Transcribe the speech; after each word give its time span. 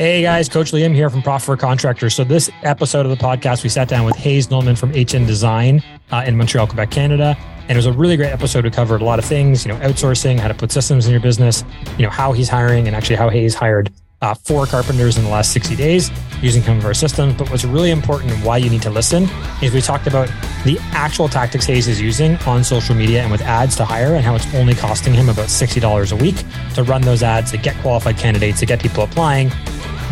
Hey 0.00 0.22
guys, 0.22 0.48
Coach 0.48 0.72
Liam 0.72 0.94
here 0.94 1.10
from 1.10 1.20
Profit 1.20 1.44
for 1.44 1.56
Contractors. 1.58 2.14
So 2.14 2.24
this 2.24 2.48
episode 2.62 3.04
of 3.04 3.10
the 3.10 3.22
podcast, 3.22 3.62
we 3.62 3.68
sat 3.68 3.86
down 3.86 4.06
with 4.06 4.16
Hayes 4.16 4.46
Nulman 4.46 4.78
from 4.78 4.88
HN 4.92 5.26
Design 5.26 5.82
uh, 6.10 6.24
in 6.26 6.38
Montreal, 6.38 6.68
Quebec, 6.68 6.90
Canada. 6.90 7.36
And 7.68 7.72
it 7.72 7.76
was 7.76 7.84
a 7.84 7.92
really 7.92 8.16
great 8.16 8.30
episode. 8.30 8.64
We 8.64 8.70
covered 8.70 9.02
a 9.02 9.04
lot 9.04 9.18
of 9.18 9.26
things, 9.26 9.66
you 9.66 9.70
know, 9.70 9.78
outsourcing, 9.80 10.38
how 10.38 10.48
to 10.48 10.54
put 10.54 10.72
systems 10.72 11.04
in 11.04 11.12
your 11.12 11.20
business, 11.20 11.64
you 11.98 12.04
know, 12.04 12.08
how 12.08 12.32
he's 12.32 12.48
hiring 12.48 12.86
and 12.86 12.96
actually 12.96 13.16
how 13.16 13.28
Hayes 13.28 13.54
hired 13.54 13.92
uh, 14.22 14.32
four 14.32 14.64
carpenters 14.64 15.18
in 15.18 15.24
the 15.24 15.28
last 15.28 15.52
60 15.52 15.76
days 15.76 16.10
using 16.40 16.62
some 16.62 16.78
of 16.78 16.86
our 16.86 16.94
systems. 16.94 17.34
But 17.34 17.50
what's 17.50 17.66
really 17.66 17.90
important 17.90 18.32
and 18.32 18.42
why 18.42 18.56
you 18.56 18.70
need 18.70 18.82
to 18.82 18.90
listen 18.90 19.28
is 19.62 19.74
we 19.74 19.82
talked 19.82 20.06
about 20.06 20.28
the 20.64 20.78
actual 20.92 21.28
tactics 21.28 21.66
Hayes 21.66 21.88
is 21.88 22.00
using 22.00 22.36
on 22.46 22.64
social 22.64 22.94
media 22.94 23.20
and 23.20 23.30
with 23.30 23.42
ads 23.42 23.76
to 23.76 23.84
hire 23.84 24.14
and 24.14 24.24
how 24.24 24.34
it's 24.34 24.54
only 24.54 24.72
costing 24.72 25.12
him 25.12 25.28
about 25.28 25.48
$60 25.48 26.12
a 26.12 26.16
week 26.16 26.42
to 26.74 26.84
run 26.84 27.02
those 27.02 27.22
ads, 27.22 27.50
to 27.50 27.58
get 27.58 27.76
qualified 27.82 28.16
candidates, 28.16 28.60
to 28.60 28.66
get 28.66 28.80
people 28.80 29.04
applying 29.04 29.52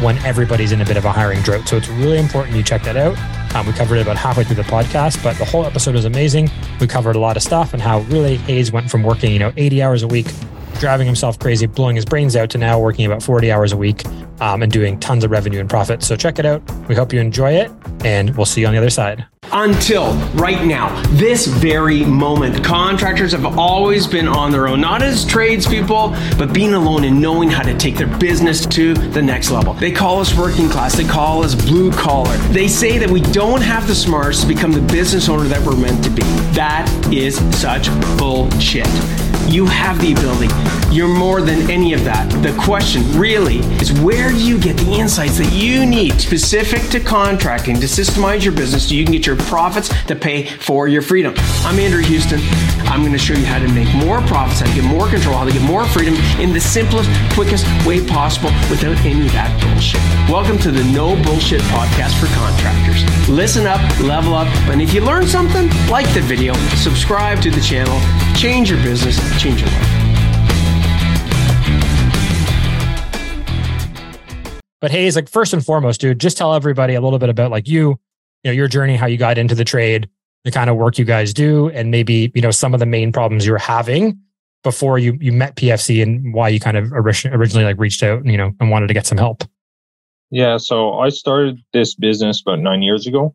when 0.00 0.18
everybody's 0.18 0.72
in 0.72 0.80
a 0.80 0.84
bit 0.84 0.96
of 0.96 1.04
a 1.04 1.12
hiring 1.12 1.40
drought. 1.42 1.68
So 1.68 1.76
it's 1.76 1.88
really 1.88 2.18
important 2.18 2.56
you 2.56 2.62
check 2.62 2.82
that 2.82 2.96
out. 2.96 3.16
Um, 3.54 3.66
we 3.66 3.72
covered 3.72 3.96
it 3.96 4.02
about 4.02 4.16
halfway 4.16 4.44
through 4.44 4.56
the 4.56 4.62
podcast, 4.62 5.22
but 5.22 5.36
the 5.39 5.44
whole 5.44 5.64
episode 5.64 5.94
was 5.94 6.04
amazing. 6.04 6.50
We 6.80 6.86
covered 6.86 7.16
a 7.16 7.18
lot 7.18 7.36
of 7.36 7.43
stuff 7.43 7.72
and 7.72 7.82
how 7.82 8.00
really 8.00 8.36
Hayes 8.36 8.70
went 8.70 8.90
from 8.90 9.03
working, 9.03 9.32
you 9.32 9.39
know, 9.39 9.53
80 9.56 9.82
hours 9.82 10.03
a 10.03 10.08
week, 10.08 10.26
driving 10.79 11.06
himself 11.06 11.39
crazy, 11.39 11.66
blowing 11.66 11.96
his 11.96 12.04
brains 12.04 12.36
out 12.36 12.50
to 12.50 12.58
now 12.58 12.79
working 12.79 13.06
about 13.06 13.22
40 13.22 13.50
hours 13.50 13.72
a 13.72 13.76
week 13.76 14.04
um, 14.40 14.62
and 14.62 14.70
doing 14.70 15.00
tons 15.00 15.25
of 15.25 15.30
revenue 15.30 15.61
and 15.61 15.68
profit. 15.68 16.03
So 16.03 16.17
check 16.17 16.39
it 16.39 16.46
out. 16.46 16.62
We 16.89 16.94
hope 16.94 17.12
you 17.12 17.20
enjoy 17.20 17.53
it 17.53 17.70
and 18.04 18.36
we'll 18.36 18.46
see 18.46 18.61
you 18.61 18.67
on 18.67 18.72
the 18.72 18.78
other 18.78 18.90
side. 18.90 19.26
Until 19.52 20.12
right 20.34 20.64
now, 20.66 21.02
this 21.08 21.46
very 21.46 22.04
moment, 22.04 22.62
contractors 22.62 23.32
have 23.32 23.58
always 23.58 24.06
been 24.06 24.29
on 24.29 24.52
their 24.52 24.68
own, 24.68 24.80
not 24.80 25.02
as 25.02 25.25
tradespeople, 25.25 26.11
but 26.36 26.52
being 26.52 26.75
alone 26.75 27.04
and 27.04 27.20
knowing 27.20 27.48
how 27.48 27.62
to 27.62 27.76
take 27.76 27.96
their 27.96 28.18
business 28.18 28.66
to 28.66 28.94
the 28.94 29.22
next 29.22 29.50
level. 29.50 29.72
They 29.75 29.92
call 29.92 30.20
us 30.20 30.36
working 30.36 30.68
class, 30.68 30.96
they 30.96 31.04
call 31.04 31.42
us 31.42 31.54
blue 31.54 31.90
collar. 31.90 32.36
They 32.48 32.69
say 32.69 32.98
that 32.98 33.11
we 33.11 33.20
don't 33.20 33.62
have 33.62 33.86
the 33.86 33.95
smarts 33.95 34.42
to 34.42 34.47
become 34.47 34.73
the 34.73 34.83
business 34.92 35.28
owner 35.28 35.45
that 35.45 35.64
we're 35.67 35.77
meant 35.77 36.05
to 36.05 36.11
be. 36.11 36.23
That 36.53 36.89
is 37.12 37.36
such 37.58 37.89
bullshit. 38.19 38.86
You 39.49 39.65
have 39.65 39.99
the 39.99 40.13
ability. 40.13 40.49
You're 40.95 41.09
more 41.09 41.41
than 41.41 41.71
any 41.71 41.95
of 41.95 42.05
that. 42.05 42.31
The 42.43 42.55
question 42.61 43.03
really 43.19 43.61
is 43.81 43.99
where 44.01 44.31
do 44.31 44.37
you 44.37 44.61
get 44.61 44.77
the 44.77 44.93
insights 44.93 45.39
that 45.39 45.51
you 45.55 45.87
need 45.87 46.21
specific 46.21 46.83
to 46.91 47.01
contracting 47.01 47.81
to 47.81 47.87
systemize 47.87 48.45
your 48.45 48.53
business 48.53 48.89
so 48.89 48.95
you 48.95 49.05
can 49.05 49.13
get 49.13 49.27
your 49.27 49.37
profits 49.37 49.89
to 50.05 50.15
pay 50.15 50.45
for 50.45 50.87
your 50.87 51.01
freedom? 51.01 51.33
I'm 51.65 51.79
Andrew 51.79 52.03
Huston. 52.03 52.41
I'm 52.89 53.01
going 53.01 53.13
to 53.13 53.19
show 53.19 53.33
you 53.33 53.47
how 53.47 53.59
to 53.59 53.69
make 53.73 53.93
more 53.95 54.21
profits, 54.23 54.61
how 54.61 54.67
to 54.67 54.75
get 54.75 54.85
more 54.85 55.09
control, 55.09 55.37
how 55.37 55.47
to 55.47 55.53
get 55.53 55.63
more 55.63 55.87
freedom 55.87 56.15
in 56.39 56.53
the 56.53 56.61
simplest, 56.61 57.09
quickest 57.33 57.65
way 57.87 58.07
possible 58.07 58.51
without 58.69 58.99
any 59.05 59.27
of 59.27 59.33
that 59.33 59.49
bullshit. 59.63 60.01
Welcome 60.31 60.59
to 60.59 60.71
the 60.71 60.85
No 60.93 61.17
Bullshit 61.23 61.63
Podcast 61.73 62.19
for 62.21 62.27
Contractors. 62.35 63.01
Listen 63.31 63.67
up, 63.67 63.81
level 64.01 64.35
up, 64.35 64.49
and 64.69 64.83
if 64.83 64.93
you 64.93 65.01
learn 65.01 65.27
something, 65.27 65.71
like 65.89 66.13
the 66.13 66.21
video, 66.21 66.53
subscribe 66.77 67.41
to 67.41 67.51
the 67.51 67.61
channel, 67.61 67.99
change 68.39 68.70
your 68.70 68.81
business, 68.84 69.17
change 69.42 69.61
your 69.61 69.69
life. 69.69 69.94
But 74.80 74.92
Hayes, 74.92 75.17
like 75.17 75.28
first 75.28 75.53
and 75.53 75.64
foremost, 75.64 76.00
dude, 76.00 76.20
just 76.20 76.39
tell 76.39 76.55
everybody 76.55 76.95
a 76.95 77.00
little 77.00 77.19
bit 77.19 77.30
about 77.30 77.50
like 77.50 77.67
you, 77.67 77.98
you 78.45 78.50
know, 78.50 78.53
your 78.53 78.69
journey, 78.69 78.95
how 78.95 79.06
you 79.06 79.17
got 79.17 79.39
into 79.39 79.56
the 79.56 79.64
trade, 79.64 80.08
the 80.45 80.53
kind 80.53 80.70
of 80.70 80.77
work 80.77 80.98
you 80.98 81.05
guys 81.05 81.34
do, 81.34 81.69
and 81.70 81.91
maybe 81.91 82.30
you 82.33 82.41
know 82.41 82.53
some 82.53 82.75
of 82.75 82.80
the 82.80 82.86
main 82.86 83.11
problems 83.11 83.45
you 83.45 83.50
were 83.50 83.58
having 83.58 84.20
before 84.62 85.00
you 85.00 85.19
you 85.20 85.33
met 85.33 85.56
PFC 85.56 86.00
and 86.00 86.33
why 86.33 86.48
you 86.48 86.61
kind 86.61 86.77
of 86.77 86.92
originally 86.92 87.64
like 87.64 87.77
reached 87.77 88.05
out, 88.05 88.20
and, 88.20 88.30
you 88.30 88.36
know, 88.36 88.52
and 88.61 88.70
wanted 88.70 88.86
to 88.86 88.95
get 88.95 89.05
some 89.05 89.19
help. 89.19 89.42
Yeah, 90.30 90.58
so 90.58 91.00
I 91.00 91.08
started 91.08 91.61
this 91.73 91.97
business 91.97 92.41
about 92.41 92.61
nine 92.61 92.83
years 92.83 93.08
ago. 93.08 93.34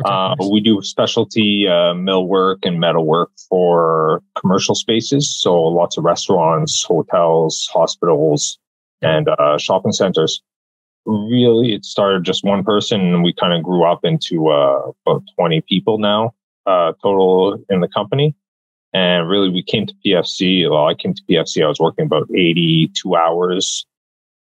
Okay, 0.00 0.12
uh, 0.12 0.34
nice. 0.38 0.50
We 0.50 0.60
do 0.60 0.82
specialty 0.82 1.68
uh, 1.68 1.94
mill 1.94 2.26
work 2.26 2.60
and 2.62 2.80
metal 2.80 3.06
work 3.06 3.30
for 3.48 4.22
commercial 4.38 4.74
spaces. 4.74 5.32
So 5.32 5.60
lots 5.62 5.96
of 5.96 6.04
restaurants, 6.04 6.82
hotels, 6.82 7.68
hospitals, 7.72 8.58
and 9.02 9.28
uh, 9.28 9.58
shopping 9.58 9.92
centers 9.92 10.42
really 11.06 11.74
it 11.74 11.84
started 11.84 12.24
just 12.24 12.44
one 12.44 12.64
person 12.64 13.00
and 13.00 13.22
we 13.22 13.32
kind 13.32 13.52
of 13.52 13.62
grew 13.62 13.84
up 13.84 14.04
into 14.04 14.48
uh, 14.48 14.90
about 15.06 15.22
20 15.36 15.60
people 15.68 15.98
now 15.98 16.34
uh, 16.66 16.92
total 17.02 17.62
in 17.68 17.80
the 17.80 17.88
company 17.88 18.34
and 18.92 19.28
really 19.28 19.50
we 19.50 19.62
came 19.62 19.86
to 19.86 19.94
pfc 20.04 20.68
well 20.70 20.86
i 20.86 20.94
came 20.94 21.12
to 21.12 21.22
pfc 21.28 21.62
i 21.62 21.68
was 21.68 21.78
working 21.78 22.06
about 22.06 22.26
82 22.30 23.14
hours 23.14 23.86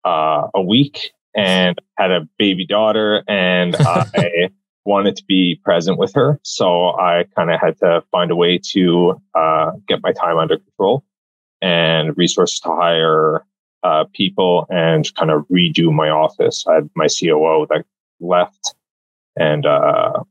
uh, 0.04 0.46
a 0.54 0.62
week 0.62 1.10
and 1.34 1.76
had 1.98 2.10
a 2.10 2.28
baby 2.38 2.64
daughter 2.64 3.24
and 3.26 3.74
i 3.80 4.48
wanted 4.84 5.16
to 5.16 5.24
be 5.24 5.60
present 5.64 5.98
with 5.98 6.12
her 6.14 6.40
so 6.42 6.88
i 6.98 7.24
kind 7.36 7.50
of 7.50 7.60
had 7.60 7.78
to 7.78 8.02
find 8.10 8.30
a 8.30 8.36
way 8.36 8.58
to 8.58 9.20
uh, 9.34 9.70
get 9.86 10.02
my 10.02 10.12
time 10.12 10.38
under 10.38 10.58
control 10.58 11.04
and 11.62 12.16
resources 12.16 12.58
to 12.60 12.68
hire 12.68 13.46
uh, 13.82 14.04
people 14.12 14.66
and 14.68 15.12
kind 15.14 15.30
of 15.30 15.46
redo 15.48 15.92
my 15.92 16.08
office. 16.08 16.64
I 16.68 16.74
had 16.74 16.90
my 16.94 17.06
COO 17.06 17.66
that 17.70 17.84
left, 18.20 18.74
and 19.36 19.66
uh, 19.66 20.22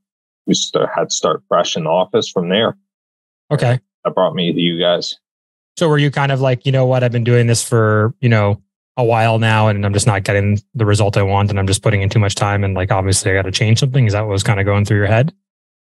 we 0.45 0.53
st- 0.53 0.89
had 0.93 1.09
to 1.09 1.15
start 1.15 1.43
fresh 1.47 1.75
in 1.75 1.85
the 1.85 1.89
office 1.89 2.29
from 2.29 2.49
there. 2.49 2.77
Okay, 3.51 3.79
that 4.03 4.15
brought 4.15 4.35
me 4.35 4.53
to 4.53 4.59
you 4.59 4.79
guys. 4.79 5.17
So 5.77 5.87
were 5.87 5.97
you 5.97 6.11
kind 6.11 6.31
of 6.31 6.41
like, 6.41 6.65
you 6.65 6.71
know 6.71 6.85
what, 6.85 7.03
I've 7.03 7.11
been 7.11 7.23
doing 7.23 7.47
this 7.47 7.63
for 7.63 8.13
you 8.21 8.29
know 8.29 8.61
a 9.01 9.03
while 9.03 9.39
now, 9.39 9.67
and 9.67 9.85
I'm 9.85 9.93
just 9.93 10.07
not 10.07 10.23
getting 10.23 10.59
the 10.73 10.85
result 10.85 11.17
I 11.17 11.23
want, 11.23 11.49
and 11.49 11.59
I'm 11.59 11.67
just 11.67 11.81
putting 11.81 12.01
in 12.01 12.09
too 12.09 12.19
much 12.19 12.35
time, 12.35 12.63
and 12.63 12.73
like 12.73 12.91
obviously 12.91 13.31
I 13.31 13.33
got 13.33 13.43
to 13.43 13.51
change 13.51 13.79
something. 13.79 14.05
Is 14.05 14.13
that 14.13 14.21
what 14.21 14.29
was 14.29 14.43
kind 14.43 14.59
of 14.59 14.65
going 14.65 14.85
through 14.85 14.97
your 14.97 15.07
head? 15.07 15.33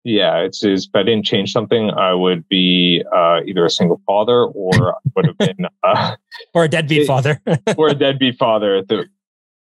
Yeah, 0.02 0.38
it's, 0.38 0.64
it's 0.64 0.86
if 0.86 0.94
I 0.94 1.02
didn't 1.02 1.26
change 1.26 1.52
something, 1.52 1.90
I 1.90 2.14
would 2.14 2.48
be 2.48 3.04
uh, 3.14 3.40
either 3.44 3.66
a 3.66 3.70
single 3.70 4.00
father 4.06 4.44
or 4.44 4.94
I 4.94 4.98
would 5.14 5.26
have 5.26 5.38
been 5.38 5.66
uh, 5.82 6.16
or 6.54 6.64
a 6.64 6.68
deadbeat 6.68 7.06
father 7.06 7.40
or 7.76 7.88
a 7.88 7.94
deadbeat 7.94 8.38
father. 8.38 8.82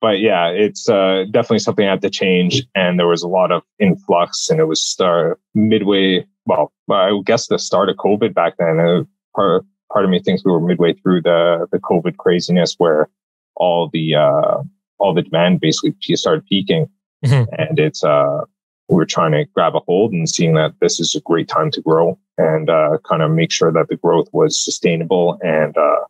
But 0.01 0.19
yeah, 0.21 0.49
it's 0.49 0.89
uh, 0.89 1.25
definitely 1.31 1.61
something 1.61 1.87
I 1.87 1.91
had 1.91 2.03
to 2.03 2.11
change, 2.11 2.63
and 2.75 2.99
there 2.99 3.07
was 3.07 3.23
a 3.23 3.29
lot 3.29 3.53
of 3.53 3.63
influx, 3.79 4.51
and 4.51 4.61
it 4.61 4.65
was 4.65 4.83
start 4.83 5.41
midway. 5.55 6.27
Well, 6.47 6.73
I 6.91 7.19
guess 7.25 7.47
the 7.47 7.59
start 7.59 7.89
of 7.89 7.97
COVID 7.97 8.35
back 8.35 8.55
then. 8.59 8.81
Uh, 8.81 9.05
part 9.35 9.65
part 9.91 10.05
of 10.05 10.11
me 10.11 10.21
thinks 10.21 10.45
we 10.45 10.53
were 10.53 10.61
midway 10.61 10.93
through 10.95 11.23
the 11.23 11.69
the 11.73 11.79
COVID 11.79 12.17
craziness, 12.17 12.75
where 12.77 13.09
all 13.57 13.91
the 13.93 14.15
uh, 14.15 14.63
all 14.99 15.15
the 15.15 15.23
demand 15.23 15.61
basically 15.61 15.95
started 16.17 16.47
peaking, 16.47 16.89
mm-hmm. 17.25 17.53
and 17.59 17.79
it's 17.79 18.05
uh 18.05 18.43
we 18.89 18.97
were 18.97 19.07
trying 19.07 19.33
to 19.33 19.45
grab 19.55 19.75
a 19.75 19.81
hold 19.81 20.13
and 20.13 20.29
seeing 20.29 20.55
that 20.55 20.75
this 20.81 21.01
is 21.01 21.15
a 21.15 21.21
great 21.21 21.49
time 21.49 21.71
to 21.71 21.81
grow 21.81 22.19
and 22.37 22.69
uh, 22.69 22.99
kind 23.09 23.23
of 23.23 23.31
make 23.31 23.51
sure 23.51 23.73
that 23.73 23.89
the 23.89 23.97
growth 23.97 24.29
was 24.33 24.63
sustainable 24.63 25.39
and 25.43 25.77
uh, 25.77 26.01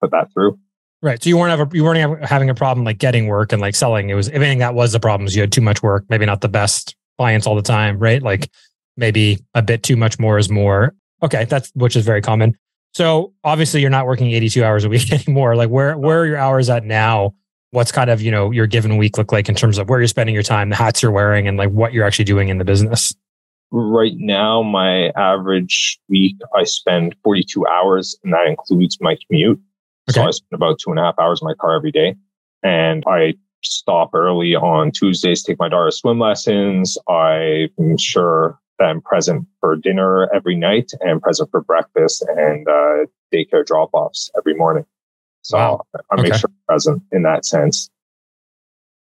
put 0.00 0.10
that 0.10 0.32
through. 0.32 0.58
Right. 1.02 1.22
So 1.22 1.28
you 1.28 1.36
weren't 1.36 1.52
ever, 1.52 1.68
you 1.76 1.84
weren't 1.84 2.24
having 2.24 2.48
a 2.48 2.54
problem 2.54 2.84
like 2.84 2.96
getting 2.96 3.26
work 3.26 3.52
and 3.52 3.60
like 3.60 3.74
selling. 3.74 4.08
It 4.08 4.14
was 4.14 4.28
if 4.28 4.36
anything 4.36 4.58
that 4.58 4.74
was 4.74 4.92
the 4.92 5.00
problems. 5.00 5.36
You 5.36 5.42
had 5.42 5.52
too 5.52 5.60
much 5.60 5.82
work, 5.82 6.04
maybe 6.08 6.24
not 6.24 6.40
the 6.40 6.48
best 6.48 6.96
clients 7.18 7.46
all 7.46 7.56
the 7.56 7.62
time, 7.62 7.98
right? 7.98 8.22
Like 8.22 8.50
maybe 8.96 9.44
a 9.52 9.60
bit 9.60 9.82
too 9.82 9.96
much 9.96 10.18
more 10.18 10.38
is 10.38 10.48
more. 10.48 10.94
Okay, 11.22 11.44
that's 11.44 11.70
which 11.74 11.94
is 11.94 12.06
very 12.06 12.22
common. 12.22 12.56
So 12.94 13.32
obviously 13.42 13.80
you're 13.80 13.90
not 13.90 14.06
working 14.06 14.30
82 14.30 14.64
hours 14.64 14.84
a 14.84 14.88
week 14.88 15.12
anymore. 15.26 15.56
Like 15.56 15.70
where 15.70 15.96
where 15.98 16.20
are 16.20 16.26
your 16.26 16.38
hours 16.38 16.70
at 16.70 16.84
now? 16.84 17.34
what's 17.74 17.90
kind 17.90 18.08
of 18.08 18.22
you 18.22 18.30
know 18.30 18.52
your 18.52 18.66
given 18.66 18.96
week 18.96 19.18
look 19.18 19.32
like 19.32 19.48
in 19.48 19.54
terms 19.54 19.78
of 19.78 19.88
where 19.88 19.98
you're 19.98 20.06
spending 20.06 20.32
your 20.32 20.44
time 20.44 20.68
the 20.68 20.76
hats 20.76 21.02
you're 21.02 21.10
wearing 21.10 21.48
and 21.48 21.58
like 21.58 21.70
what 21.70 21.92
you're 21.92 22.04
actually 22.04 22.24
doing 22.24 22.48
in 22.48 22.58
the 22.58 22.64
business 22.64 23.14
right 23.72 24.14
now 24.16 24.62
my 24.62 25.08
average 25.16 25.98
week 26.08 26.36
i 26.54 26.62
spend 26.62 27.16
42 27.24 27.66
hours 27.66 28.16
and 28.22 28.32
that 28.32 28.46
includes 28.46 28.98
my 29.00 29.16
commute 29.26 29.60
okay. 30.08 30.20
so 30.20 30.22
i 30.22 30.30
spend 30.30 30.52
about 30.52 30.78
two 30.78 30.90
and 30.90 31.00
a 31.00 31.02
half 31.02 31.18
hours 31.18 31.40
in 31.42 31.46
my 31.46 31.54
car 31.54 31.74
every 31.74 31.90
day 31.90 32.14
and 32.62 33.02
i 33.08 33.34
stop 33.64 34.10
early 34.14 34.54
on 34.54 34.92
tuesdays 34.92 35.42
take 35.42 35.58
my 35.58 35.68
daughter 35.68 35.90
swim 35.90 36.20
lessons 36.20 36.96
i'm 37.08 37.98
sure 37.98 38.56
that 38.78 38.86
i'm 38.86 39.00
present 39.00 39.46
for 39.60 39.76
dinner 39.76 40.28
every 40.34 40.56
night 40.56 40.90
and 41.00 41.22
present 41.22 41.50
for 41.50 41.60
breakfast 41.62 42.24
and 42.36 42.66
uh, 42.68 43.06
daycare 43.32 43.64
drop-offs 43.64 44.30
every 44.36 44.54
morning 44.54 44.84
so 45.44 45.58
wow. 45.58 45.86
I 46.10 46.16
make 46.16 46.32
okay. 46.32 46.38
sure 46.38 46.48
I'm 46.48 46.74
present 46.74 47.02
in 47.12 47.22
that 47.22 47.44
sense. 47.44 47.90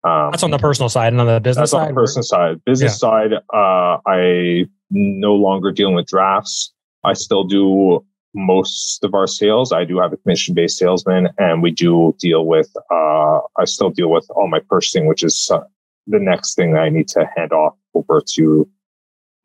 Um, 0.05 0.31
that's 0.31 0.45
on 0.45 0.53
the 0.53 0.59
personal 0.59 0.89
side 0.89 1.13
and 1.13 1.21
on 1.21 1.27
the 1.27 1.41
business 1.41 1.63
that's 1.63 1.71
side. 1.73 1.89
on 1.89 1.89
the 1.89 2.01
personal 2.01 2.23
side. 2.23 2.65
Business 2.65 2.93
yeah. 3.03 3.09
side, 3.09 3.33
uh, 3.53 3.99
I 4.07 4.67
no 4.91 5.35
longer 5.35 5.73
dealing 5.73 5.97
with 5.97 6.07
drafts. 6.07 6.73
I 7.05 7.15
still 7.15 7.43
do 7.43 8.05
most 8.35 9.03
of 9.03 9.15
our 9.15 9.27
sales. 9.27 9.73
I 9.73 9.85
do 9.85 9.99
have 9.99 10.13
a 10.13 10.17
commission 10.17 10.55
based 10.55 10.79
salesman 10.79 11.29
and 11.39 11.61
we 11.61 11.73
do 11.73 12.15
deal 12.21 12.47
with, 12.47 12.73
uh, 12.93 13.41
I 13.57 13.65
still 13.65 13.91
deal 13.91 14.11
with 14.11 14.27
all 14.31 14.47
my 14.47 14.61
purchasing, 14.61 15.07
which 15.07 15.25
is 15.25 15.51
uh, 15.53 15.61
the 16.07 16.21
next 16.21 16.55
thing 16.55 16.77
I 16.77 16.89
need 16.89 17.09
to 17.09 17.29
hand 17.37 17.53
off 17.53 17.75
over 17.95 18.23
to 18.35 18.69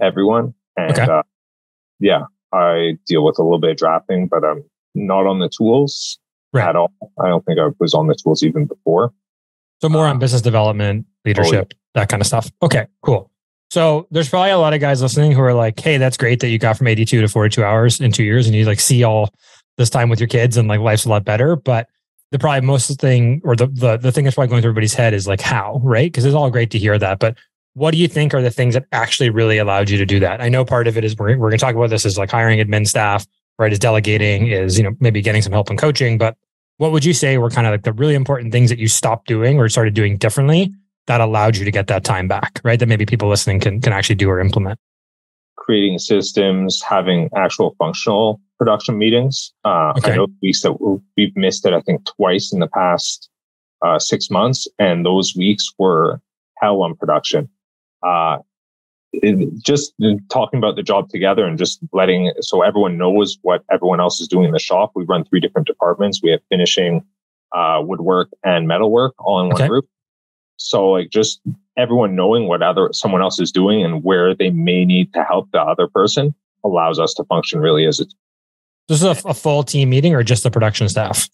everyone. 0.02 0.54
And, 0.78 0.92
okay. 0.92 1.04
uh, 1.04 1.24
yeah, 2.00 2.24
I 2.52 2.98
deal 3.06 3.24
with 3.24 3.40
a 3.40 3.44
little 3.44 3.60
bit 3.60 3.72
of 3.72 3.78
drafting, 3.78 4.28
but 4.28 4.44
I'm 4.44 4.64
not 4.96 5.26
on 5.26 5.40
the 5.40 5.50
tools 5.50 6.20
right. 6.54 6.70
at 6.70 6.76
all. 6.76 6.92
I 7.22 7.28
don't 7.28 7.46
think 7.46 7.60
I 7.60 7.70
was 7.80 7.94
on 7.94 8.08
the 8.08 8.16
tools 8.16 8.44
even 8.44 8.66
before. 8.66 9.14
So 9.82 9.90
more 9.90 10.08
on 10.08 10.20
business 10.20 10.42
development, 10.42 11.06
leadership, 11.26 11.74
oh, 11.74 11.76
yeah. 11.76 12.02
that 12.02 12.10
kind 12.10 12.22
of 12.22 12.28
stuff. 12.28 12.50
Okay, 12.62 12.88
cool. 13.02 13.30
So 13.70 14.08
there's 14.12 14.30
probably 14.30 14.52
a 14.52 14.58
lot 14.60 14.74
of 14.74 14.80
guys 14.80 15.02
listening 15.02 15.32
who 15.32 15.42
are 15.42 15.54
like, 15.54 15.80
"Hey, 15.80 15.98
that's 15.98 16.16
great 16.16 16.40
that 16.42 16.50
you 16.50 16.60
got 16.60 16.78
from 16.78 16.88
82 16.88 17.22
to 17.22 17.28
42 17.28 17.64
hours 17.64 18.00
in 18.00 18.12
two 18.12 18.24
years, 18.24 18.46
and 18.46 18.56
you 18.56 18.66
like 18.66 18.80
see 18.80 19.04
all 19.04 19.34
this 19.78 19.90
time 19.90 20.10
with 20.10 20.20
your 20.20 20.28
kids, 20.28 20.58
and 20.58 20.68
like 20.68 20.80
life's 20.80 21.06
a 21.06 21.10
lot 21.10 21.26
better." 21.26 21.56
But 21.56 21.90
the 22.32 22.40
probably 22.40 22.62
most 22.62 23.00
thing, 23.02 23.42
or 23.44 23.56
the 23.56 23.68
the, 23.68 23.98
the 23.98 24.12
thing 24.12 24.26
that's 24.26 24.36
probably 24.36 24.50
going 24.50 24.62
through 24.62 24.70
everybody's 24.70 24.94
head 24.94 25.14
is 25.14 25.28
like, 25.28 25.42
how, 25.42 25.82
right? 25.84 26.12
Because 26.12 26.24
it's 26.24 26.36
all 26.36 26.52
great 26.52 26.70
to 26.72 26.80
hear 26.80 26.98
that, 27.00 27.20
but 27.20 27.36
what 27.74 27.92
do 27.92 27.98
you 27.98 28.08
think 28.08 28.34
are 28.34 28.42
the 28.42 28.52
things 28.52 28.76
that 28.76 28.86
actually 28.92 29.30
really 29.30 29.58
allowed 29.58 29.90
you 29.90 29.98
to 29.98 30.06
do 30.06 30.20
that? 30.20 30.42
I 30.42 30.50
know 30.50 30.64
part 30.64 30.88
of 30.88 30.98
it 30.98 31.04
is 31.04 31.16
we're, 31.18 31.38
we're 31.38 31.50
going 31.50 31.58
to 31.58 31.66
talk 31.66 31.76
about 31.76 31.90
this 31.90 32.06
is 32.06 32.18
like 32.18 32.30
hiring 32.30 32.60
admin 32.60 32.88
staff, 32.88 33.26
right? 33.58 33.72
Is 33.72 33.80
delegating, 33.80 34.48
is, 34.48 34.78
you 34.78 34.84
know, 34.84 34.96
maybe 35.00 35.22
getting 35.22 35.42
some 35.42 35.52
help 35.52 35.70
and 35.70 35.80
coaching. 35.80 36.18
But 36.18 36.38
what 36.78 36.92
would 36.92 37.04
you 37.04 37.14
say 37.14 37.38
were 37.38 37.50
kind 37.50 37.66
of 37.66 37.72
like 37.72 37.84
the 37.84 37.94
really 37.94 38.14
important 38.14 38.52
things 38.52 38.70
that 38.70 38.78
you 38.78 38.88
stopped 38.88 39.28
doing 39.28 39.58
or 39.58 39.70
started 39.70 39.94
doing 39.94 40.18
differently 40.18 40.72
that 41.08 41.20
allowed 41.20 41.58
you 41.58 41.66
to 41.66 41.72
get 41.72 41.88
that 41.88 42.04
time 42.04 42.28
back, 42.28 42.62
right? 42.64 42.80
That 42.80 42.88
maybe 42.88 43.06
people 43.06 43.28
listening 43.28 43.60
can, 43.60 43.82
can 43.82 43.92
actually 43.92 44.16
do 44.16 44.30
or 44.30 44.40
implement? 44.40 44.80
Creating 45.58 45.98
systems, 45.98 46.82
having 46.82 47.30
actual 47.36 47.76
functional 47.80 48.40
production 48.60 48.98
meetings. 48.98 49.52
Uh, 49.66 49.94
okay. 49.98 50.12
I 50.12 50.16
know 50.16 50.28
weeks 50.42 50.62
that 50.62 51.02
we've 51.18 51.36
missed 51.36 51.66
it, 51.66 51.74
I 51.74 51.82
think 51.82 52.06
twice 52.06 52.54
in 52.54 52.60
the 52.60 52.68
past 52.68 53.30
uh, 53.84 53.98
six 53.98 54.30
months. 54.30 54.68
And 54.78 55.06
those 55.06 55.34
weeks 55.36 55.72
were 55.80 56.22
hell 56.60 56.84
on 56.84 56.96
production 56.96 57.50
uh, 58.04 58.38
it, 59.14 59.64
just 59.64 59.94
talking 60.30 60.58
about 60.58 60.76
the 60.76 60.84
job 60.84 61.10
together 61.10 61.46
and 61.46 61.58
just 61.58 61.80
letting 61.92 62.34
so 62.42 62.62
everyone 62.62 62.98
knows 62.98 63.38
what 63.44 63.64
everyone 63.72 64.00
else 64.00 64.20
is 64.20 64.28
doing 64.28 64.46
in 64.46 64.52
the 64.52 64.60
shop. 64.60 64.92
We 64.96 65.04
run 65.06 65.24
three 65.24 65.40
different 65.40 65.68
departments. 65.68 66.22
We 66.24 66.32
have 66.32 66.42
finishing, 66.50 67.04
uh, 67.56 67.82
woodwork, 67.82 68.30
and 68.44 68.68
metalwork 68.68 69.14
all 69.20 69.42
in 69.42 69.54
okay. 69.54 69.64
one 69.64 69.70
group. 69.70 69.88
So 70.58 70.90
like 70.90 71.10
just 71.10 71.42
everyone 71.78 72.16
knowing 72.16 72.48
what 72.48 72.62
other 72.62 72.90
someone 72.92 73.22
else 73.22 73.40
is 73.40 73.52
doing 73.52 73.84
and 73.84 74.04
where 74.04 74.34
they 74.34 74.50
may 74.50 74.86
need 74.86 75.14
to 75.14 75.24
help 75.24 75.52
the 75.52 75.62
other 75.62 75.88
person 75.88 76.34
allows 76.64 77.00
us 77.00 77.14
to 77.16 77.24
function 77.26 77.60
really 77.60 77.86
as 77.86 78.00
a. 78.00 78.06
This 78.88 79.02
is 79.02 79.26
a, 79.26 79.30
a 79.30 79.34
full 79.34 79.64
team 79.64 79.90
meeting 79.90 80.14
or 80.14 80.24
just 80.24 80.44
the 80.44 80.52
production 80.52 80.90
staff? 80.90 81.30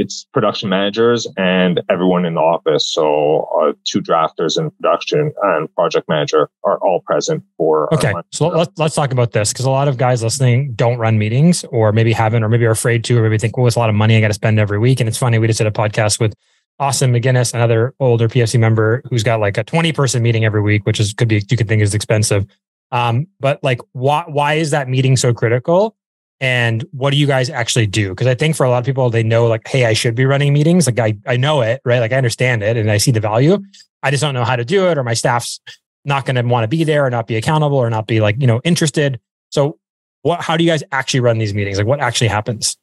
It's 0.00 0.26
production 0.32 0.68
managers 0.68 1.26
and 1.36 1.82
everyone 1.90 2.24
in 2.24 2.34
the 2.34 2.40
office. 2.40 2.86
So 2.86 3.48
uh, 3.60 3.72
two 3.84 4.00
drafters 4.00 4.58
in 4.58 4.70
production 4.70 5.32
and 5.42 5.74
project 5.74 6.08
manager 6.08 6.48
are 6.64 6.78
all 6.78 7.00
present 7.00 7.42
for. 7.56 7.92
Okay, 7.94 8.12
so 8.30 8.48
let's 8.48 8.72
let's 8.78 8.94
talk 8.94 9.12
about 9.12 9.32
this 9.32 9.52
because 9.52 9.66
a 9.66 9.70
lot 9.70 9.88
of 9.88 9.96
guys 9.98 10.22
listening 10.22 10.72
don't 10.74 10.98
run 10.98 11.18
meetings, 11.18 11.64
or 11.64 11.92
maybe 11.92 12.12
haven't, 12.12 12.42
or 12.42 12.48
maybe 12.48 12.64
are 12.64 12.70
afraid 12.70 13.04
to, 13.04 13.18
or 13.18 13.22
maybe 13.22 13.38
think, 13.38 13.56
"Well, 13.56 13.66
it's 13.66 13.76
a 13.76 13.78
lot 13.78 13.90
of 13.90 13.94
money 13.94 14.16
I 14.16 14.20
got 14.20 14.28
to 14.28 14.34
spend 14.34 14.58
every 14.58 14.78
week." 14.78 15.00
And 15.00 15.08
it's 15.08 15.18
funny, 15.18 15.38
we 15.38 15.46
just 15.46 15.58
did 15.58 15.66
a 15.66 15.70
podcast 15.70 16.20
with 16.20 16.34
Austin 16.78 17.12
McGinnis, 17.12 17.54
another 17.54 17.94
older 18.00 18.28
PFC 18.28 18.58
member 18.58 19.02
who's 19.10 19.22
got 19.22 19.40
like 19.40 19.58
a 19.58 19.64
twenty 19.64 19.92
person 19.92 20.22
meeting 20.22 20.44
every 20.44 20.62
week, 20.62 20.86
which 20.86 21.00
is 21.00 21.12
could 21.12 21.28
be 21.28 21.44
you 21.50 21.56
could 21.56 21.68
think 21.68 21.82
is 21.82 21.94
expensive. 21.94 22.46
Um, 22.92 23.26
but 23.40 23.62
like, 23.62 23.80
why 23.92 24.24
why 24.26 24.54
is 24.54 24.70
that 24.70 24.88
meeting 24.88 25.16
so 25.16 25.34
critical? 25.34 25.96
And 26.42 26.84
what 26.90 27.10
do 27.10 27.16
you 27.16 27.26
guys 27.26 27.48
actually 27.48 27.86
do? 27.86 28.10
Because 28.10 28.26
i 28.26 28.34
think 28.34 28.56
for 28.56 28.66
a 28.66 28.68
lot 28.68 28.78
of 28.78 28.84
people 28.84 29.08
they 29.08 29.22
know 29.22 29.46
like 29.46 29.66
hey 29.66 29.86
i 29.86 29.94
should 29.94 30.14
be 30.14 30.26
running 30.26 30.52
meetings. 30.52 30.86
Like 30.86 30.98
i, 30.98 31.16
I 31.26 31.36
know 31.38 31.62
it 31.62 31.80
right? 31.86 32.00
Like 32.00 32.12
i 32.12 32.16
understand 32.16 32.62
it 32.62 32.76
and 32.76 32.90
i 32.90 32.98
see 32.98 33.12
the 33.12 33.20
value. 33.20 33.58
I 34.02 34.10
just 34.10 34.20
don't 34.20 34.34
know 34.34 34.44
how 34.44 34.56
to 34.56 34.64
do 34.64 34.88
it 34.88 34.98
or 34.98 35.04
my 35.04 35.14
staff's 35.14 35.60
not 36.04 36.26
going 36.26 36.34
to 36.34 36.42
want 36.42 36.64
to 36.64 36.68
be 36.68 36.82
there 36.82 37.06
or 37.06 37.10
not 37.10 37.28
be 37.28 37.36
accountable 37.36 37.76
or 37.78 37.88
not 37.88 38.08
be 38.08 38.20
like 38.20 38.36
you 38.40 38.46
know 38.46 38.60
interested. 38.64 39.20
So 39.50 39.78
what 40.22 40.42
how 40.42 40.56
do 40.56 40.64
you 40.64 40.70
guys 40.70 40.82
actually 40.90 41.20
run 41.20 41.38
these 41.38 41.54
meetings? 41.54 41.78
Like 41.78 41.86
what 41.86 42.00
actually 42.00 42.28
happens? 42.28 42.76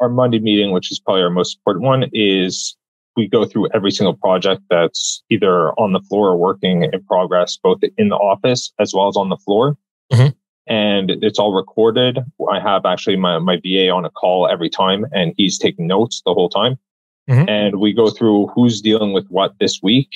Our 0.00 0.08
monday 0.08 0.40
meeting 0.40 0.72
which 0.72 0.90
is 0.90 0.98
probably 0.98 1.22
our 1.22 1.30
most 1.30 1.58
important 1.58 1.84
one 1.84 2.10
is 2.12 2.74
we 3.16 3.28
go 3.28 3.44
through 3.44 3.68
every 3.72 3.92
single 3.92 4.14
project 4.14 4.62
that's 4.70 5.22
either 5.30 5.70
on 5.78 5.92
the 5.92 6.00
floor 6.00 6.30
or 6.30 6.36
working 6.36 6.84
in 6.84 7.04
progress 7.04 7.56
both 7.62 7.78
in 7.98 8.08
the 8.08 8.16
office 8.16 8.72
as 8.80 8.92
well 8.94 9.08
as 9.08 9.16
on 9.16 9.28
the 9.28 9.36
floor. 9.36 9.76
Mm-hmm 10.10 10.30
and 10.66 11.10
it's 11.10 11.38
all 11.38 11.52
recorded. 11.52 12.18
I 12.50 12.60
have 12.60 12.86
actually 12.86 13.16
my, 13.16 13.38
my 13.38 13.56
VA 13.56 13.90
on 13.90 14.04
a 14.04 14.10
call 14.10 14.48
every 14.48 14.70
time 14.70 15.06
and 15.12 15.34
he's 15.36 15.58
taking 15.58 15.86
notes 15.86 16.22
the 16.24 16.32
whole 16.32 16.48
time. 16.48 16.78
Mm-hmm. 17.28 17.48
And 17.48 17.80
we 17.80 17.92
go 17.92 18.10
through 18.10 18.48
who's 18.48 18.80
dealing 18.80 19.12
with 19.12 19.26
what 19.28 19.54
this 19.58 19.80
week. 19.82 20.10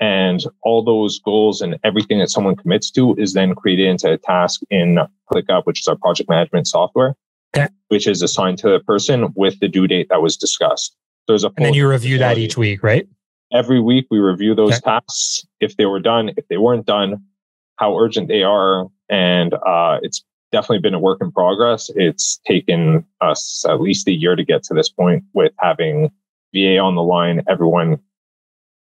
And 0.00 0.44
all 0.62 0.82
those 0.82 1.20
goals 1.20 1.60
and 1.60 1.78
everything 1.84 2.18
that 2.18 2.28
someone 2.28 2.56
commits 2.56 2.90
to 2.92 3.14
is 3.14 3.32
then 3.32 3.54
created 3.54 3.86
into 3.86 4.12
a 4.12 4.18
task 4.18 4.60
in 4.68 4.98
ClickUp, 5.30 5.64
which 5.64 5.80
is 5.80 5.88
our 5.88 5.96
project 5.96 6.28
management 6.28 6.66
software, 6.66 7.14
okay. 7.56 7.68
which 7.88 8.06
is 8.06 8.20
assigned 8.20 8.58
to 8.58 8.70
the 8.70 8.80
person 8.80 9.32
with 9.36 9.58
the 9.60 9.68
due 9.68 9.86
date 9.86 10.08
that 10.10 10.20
was 10.20 10.36
discussed. 10.36 10.96
There's 11.28 11.44
a 11.44 11.52
and 11.56 11.66
then 11.66 11.74
you 11.74 11.88
review 11.88 12.18
that 12.18 12.38
each 12.38 12.56
week, 12.56 12.82
right? 12.82 13.06
Every 13.52 13.80
week 13.80 14.06
we 14.10 14.18
review 14.18 14.54
those 14.54 14.72
okay. 14.72 14.80
tasks. 14.80 15.46
If 15.60 15.76
they 15.76 15.86
were 15.86 16.00
done, 16.00 16.32
if 16.36 16.48
they 16.48 16.56
weren't 16.58 16.86
done, 16.86 17.22
how 17.76 17.96
urgent 17.96 18.28
they 18.28 18.42
are, 18.42 18.88
and 19.08 19.54
uh, 19.54 19.98
it's 20.02 20.24
definitely 20.52 20.78
been 20.78 20.94
a 20.94 21.00
work 21.00 21.18
in 21.20 21.32
progress. 21.32 21.90
It's 21.94 22.40
taken 22.46 23.04
us 23.20 23.64
at 23.68 23.80
least 23.80 24.08
a 24.08 24.12
year 24.12 24.36
to 24.36 24.44
get 24.44 24.62
to 24.64 24.74
this 24.74 24.88
point 24.88 25.24
with 25.32 25.52
having 25.58 26.10
VA 26.54 26.78
on 26.78 26.94
the 26.94 27.02
line, 27.02 27.42
everyone 27.48 27.98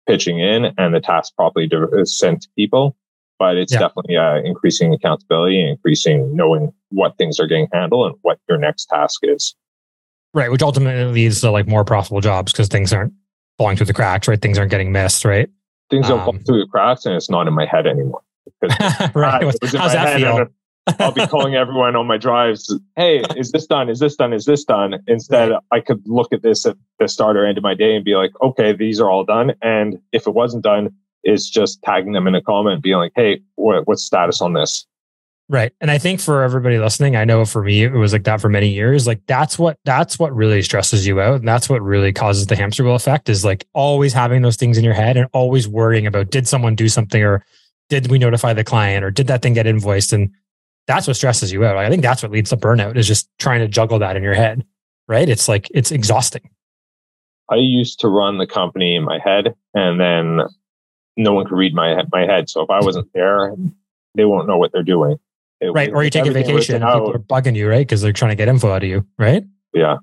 pitching 0.08 0.40
in, 0.40 0.74
and 0.78 0.94
the 0.94 1.00
task 1.00 1.36
properly 1.36 1.70
sent 2.04 2.42
to 2.42 2.50
people. 2.58 2.98
But 3.38 3.56
it's 3.56 3.72
yeah. 3.72 3.80
definitely 3.80 4.18
uh, 4.18 4.42
increasing 4.44 4.94
accountability, 4.94 5.62
increasing 5.62 6.36
knowing 6.36 6.74
what 6.90 7.18
things 7.18 7.40
are 7.40 7.48
getting 7.48 7.68
handled 7.72 8.12
and 8.12 8.20
what 8.24 8.40
your 8.50 8.58
next 8.58 8.88
task 8.88 9.22
is. 9.24 9.56
Right, 10.34 10.52
which 10.52 10.62
ultimately 10.62 11.06
leads 11.12 11.40
to 11.42 11.52
like 11.52 11.68
more 11.68 11.86
profitable 11.86 12.22
jobs 12.22 12.52
because 12.52 12.68
things 12.68 12.92
aren't 12.92 13.14
falling 13.58 13.78
through 13.78 13.86
the 13.86 13.94
cracks, 13.94 14.28
right? 14.28 14.42
Things 14.42 14.58
aren't 14.58 14.72
getting 14.72 14.92
missed, 14.92 15.24
right? 15.24 15.50
Things 15.90 16.08
don't 16.08 16.20
um, 16.20 16.26
fall 16.26 16.38
through 16.46 16.60
the 16.60 16.68
cracks, 16.68 17.06
and 17.06 17.16
it's 17.16 17.30
not 17.30 17.48
in 17.48 17.54
my 17.54 17.66
head 17.66 17.88
anymore. 17.88 18.22
right. 19.14 19.44
How's 19.44 19.94
that 19.94 20.18
feel? 20.18 20.48
I'll 21.00 21.12
be 21.12 21.28
calling 21.28 21.56
everyone 21.56 21.96
on 21.96 22.08
my 22.08 22.18
drives. 22.18 22.74
Hey, 22.96 23.24
is 23.36 23.52
this 23.52 23.68
done? 23.68 23.90
Is 23.90 24.00
this 24.00 24.16
done? 24.16 24.34
Is 24.34 24.46
this 24.46 24.64
done? 24.64 24.96
Instead, 25.08 25.52
right. 25.52 25.62
I 25.72 25.80
could 25.82 26.02
look 26.06 26.34
at 26.34 26.42
this 26.42 26.66
at 26.66 26.78
the 27.00 27.08
start 27.08 27.38
or 27.38 27.46
end 27.46 27.58
of 27.58 27.64
my 27.64 27.76
day 27.76 27.96
and 27.96 28.04
be 28.04 28.16
like, 28.16 28.32
okay, 28.42 28.74
these 28.74 29.00
are 29.00 29.10
all 29.10 29.24
done. 29.24 29.54
And 29.62 30.00
if 30.12 30.26
it 30.26 30.32
wasn't 30.32 30.64
done, 30.64 30.90
it's 31.24 31.50
just 31.50 31.82
tagging 31.84 32.14
them 32.14 32.28
in 32.28 32.36
a 32.36 32.42
comment, 32.42 32.82
being 32.82 32.98
like, 32.98 33.12
hey, 33.16 33.42
what, 33.56 33.88
what's 33.88 34.04
status 34.04 34.42
on 34.42 34.54
this? 34.54 34.86
Right. 35.52 35.74
And 35.82 35.90
I 35.90 35.98
think 35.98 36.22
for 36.22 36.44
everybody 36.44 36.78
listening, 36.78 37.16
I 37.16 37.26
know 37.26 37.44
for 37.44 37.64
me, 37.64 37.84
it 37.84 37.92
was 37.92 38.14
like 38.14 38.24
that 38.26 38.40
for 38.40 38.50
many 38.50 38.70
years. 38.70 39.08
Like 39.08 39.26
that's 39.26 39.58
what, 39.58 39.80
that's 39.84 40.20
what 40.20 40.34
really 40.34 40.62
stresses 40.62 41.08
you 41.08 41.20
out. 41.20 41.40
And 41.40 41.48
that's 41.48 41.68
what 41.68 41.82
really 41.82 42.14
causes 42.14 42.46
the 42.46 42.56
hamster 42.56 42.84
wheel 42.84 42.94
effect 42.94 43.30
is 43.30 43.44
like 43.44 43.66
always 43.74 44.14
having 44.14 44.44
those 44.44 44.58
things 44.58 44.78
in 44.78 44.84
your 44.84 44.94
head 44.94 45.18
and 45.18 45.28
always 45.34 45.68
worrying 45.68 46.06
about, 46.06 46.30
did 46.30 46.48
someone 46.48 46.76
do 46.76 46.88
something 46.88 47.24
or 47.24 47.44
did 47.90 48.10
we 48.10 48.20
notify 48.20 48.54
the 48.54 48.64
client 48.64 49.04
or 49.04 49.12
did 49.12 49.28
that 49.28 49.42
thing 49.42 49.54
get 49.54 49.68
invoiced? 49.68 50.14
And 50.14 50.32
that's 50.88 51.08
what 51.08 51.16
stresses 51.16 51.52
you 51.52 51.66
out. 51.66 51.76
Like, 51.76 51.88
I 51.88 51.90
think 51.90 52.02
that's 52.02 52.24
what 52.24 52.32
leads 52.32 52.52
to 52.52 52.58
burnout 52.58 52.96
is 52.96 53.08
just 53.08 53.30
trying 53.40 53.60
to 53.60 53.68
juggle 53.68 54.00
that 54.00 54.16
in 54.16 54.24
your 54.24 54.34
head, 54.34 54.66
right? 55.08 55.28
It's 55.28 55.48
like, 55.48 55.68
it's 55.74 55.92
exhausting. 55.92 56.50
I 57.50 57.56
used 57.56 58.00
to 58.02 58.08
run 58.08 58.38
the 58.38 58.48
company 58.48 58.96
in 58.96 59.04
my 59.04 59.20
head 59.24 59.56
and 59.74 60.00
then 60.00 60.42
no 61.18 61.34
one 61.34 61.46
could 61.46 61.58
read 61.58 61.74
my, 61.74 62.02
my 62.12 62.22
head. 62.22 62.50
So 62.50 62.62
if 62.62 62.70
I 62.70 62.80
wasn't 62.80 63.10
there, 63.14 63.54
they 64.16 64.26
won't 64.26 64.48
know 64.48 64.58
what 64.58 64.72
they're 64.72 64.84
doing. 64.84 65.18
It, 65.62 65.68
right. 65.74 65.92
Or 65.92 66.04
you 66.04 66.10
take 66.10 66.26
a 66.26 66.32
vacation 66.32 66.76
and 66.76 66.86
people 66.86 67.12
are 67.12 67.20
bugging 67.20 67.56
you, 67.56 67.68
right? 67.70 67.86
Because 67.86 68.02
they're 68.02 68.14
trying 68.14 68.32
to 68.32 68.36
get 68.36 68.48
info 68.48 68.72
out 68.72 68.84
of 68.84 68.90
you, 68.90 69.06
right? 69.18 69.44
Yeah. 69.74 69.98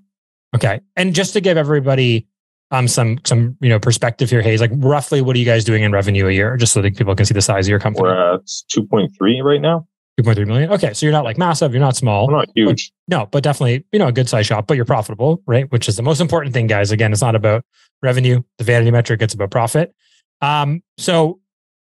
Okay. 0.55 0.81
And 0.97 1.15
just 1.15 1.33
to 1.33 1.41
give 1.41 1.57
everybody 1.57 2.27
um, 2.71 2.89
some 2.89 3.19
some 3.25 3.57
you 3.61 3.69
know 3.69 3.79
perspective 3.79 4.31
here, 4.31 4.43
Hayes. 4.43 4.61
Like 4.61 4.73
roughly, 4.75 5.23
what 5.23 5.37
are 5.37 5.39
you 5.39 5.45
guys 5.45 5.65
doing 5.65 5.83
in 5.83 5.93
revenue 5.93 6.27
a 6.27 6.33
year, 6.33 6.57
just 6.57 6.73
so 6.73 6.83
that 6.83 6.97
people 6.97 7.15
can 7.15 7.27
see 7.27 7.35
the 7.35 7.43
size 7.43 7.67
of 7.67 7.71
your 7.71 7.79
company? 7.79 8.09
We're 8.09 8.35
at 8.35 8.41
two 8.69 8.87
point 8.87 9.13
three 9.17 9.41
right 9.41 9.61
now. 9.61 9.87
Two 10.19 10.25
point 10.25 10.37
three 10.37 10.47
million. 10.47 10.73
Okay, 10.73 10.93
so 10.93 11.07
you're 11.07 11.13
not 11.13 11.25
like 11.25 11.39
massive, 11.39 11.73
you're 11.73 11.81
not 11.81 11.97
small, 11.97 12.27
We're 12.27 12.37
not 12.37 12.49
huge. 12.55 12.93
But, 13.07 13.17
no, 13.17 13.27
but 13.27 13.43
definitely 13.43 13.85
you 13.93 13.99
know 13.99 14.09
a 14.09 14.13
good 14.13 14.29
size 14.29 14.47
shop. 14.47 14.67
But 14.67 14.77
you're 14.77 14.87
profitable, 14.87 15.43
right? 15.47 15.71
Which 15.71 15.89
is 15.89 15.97
the 15.97 16.03
most 16.03 16.21
important 16.21 16.55
thing, 16.55 16.67
guys. 16.67 16.91
Again, 16.91 17.13
it's 17.13 17.23
not 17.23 17.35
about 17.35 17.65
revenue, 18.03 18.43
the 18.59 18.65
vanity 18.65 18.91
metric. 18.91 19.23
It's 19.23 19.35
about 19.35 19.51
profit. 19.51 19.95
Um, 20.41 20.83
so 20.99 21.41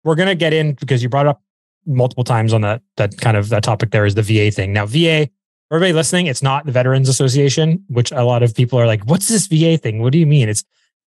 we're 0.04 0.16
gonna 0.16 0.36
get 0.36 0.54
in 0.54 0.74
because 0.74 1.04
you 1.04 1.10
brought 1.10 1.28
up 1.28 1.42
multiple 1.86 2.24
times 2.24 2.54
on 2.54 2.62
that 2.62 2.82
that 2.96 3.18
kind 3.18 3.36
of 3.36 3.50
that 3.50 3.64
topic. 3.64 3.92
There 3.92 4.06
is 4.06 4.16
the 4.16 4.24
VA 4.24 4.52
thing. 4.52 4.72
Now, 4.72 4.86
VA 4.86 5.28
everybody 5.72 5.94
listening, 5.94 6.28
it's 6.28 6.44
not 6.44 6.66
the 6.66 6.72
Veterans 6.72 7.08
Association, 7.08 7.84
which 7.88 8.12
a 8.12 8.24
lot 8.24 8.44
of 8.44 8.54
people 8.54 8.78
are 8.78 8.86
like, 8.86 9.04
what's 9.06 9.28
this 9.28 9.48
VA 9.48 9.78
thing? 9.78 10.02
What 10.02 10.12
do 10.12 10.20
you 10.20 10.26
mean? 10.26 10.50
It's 10.50 10.64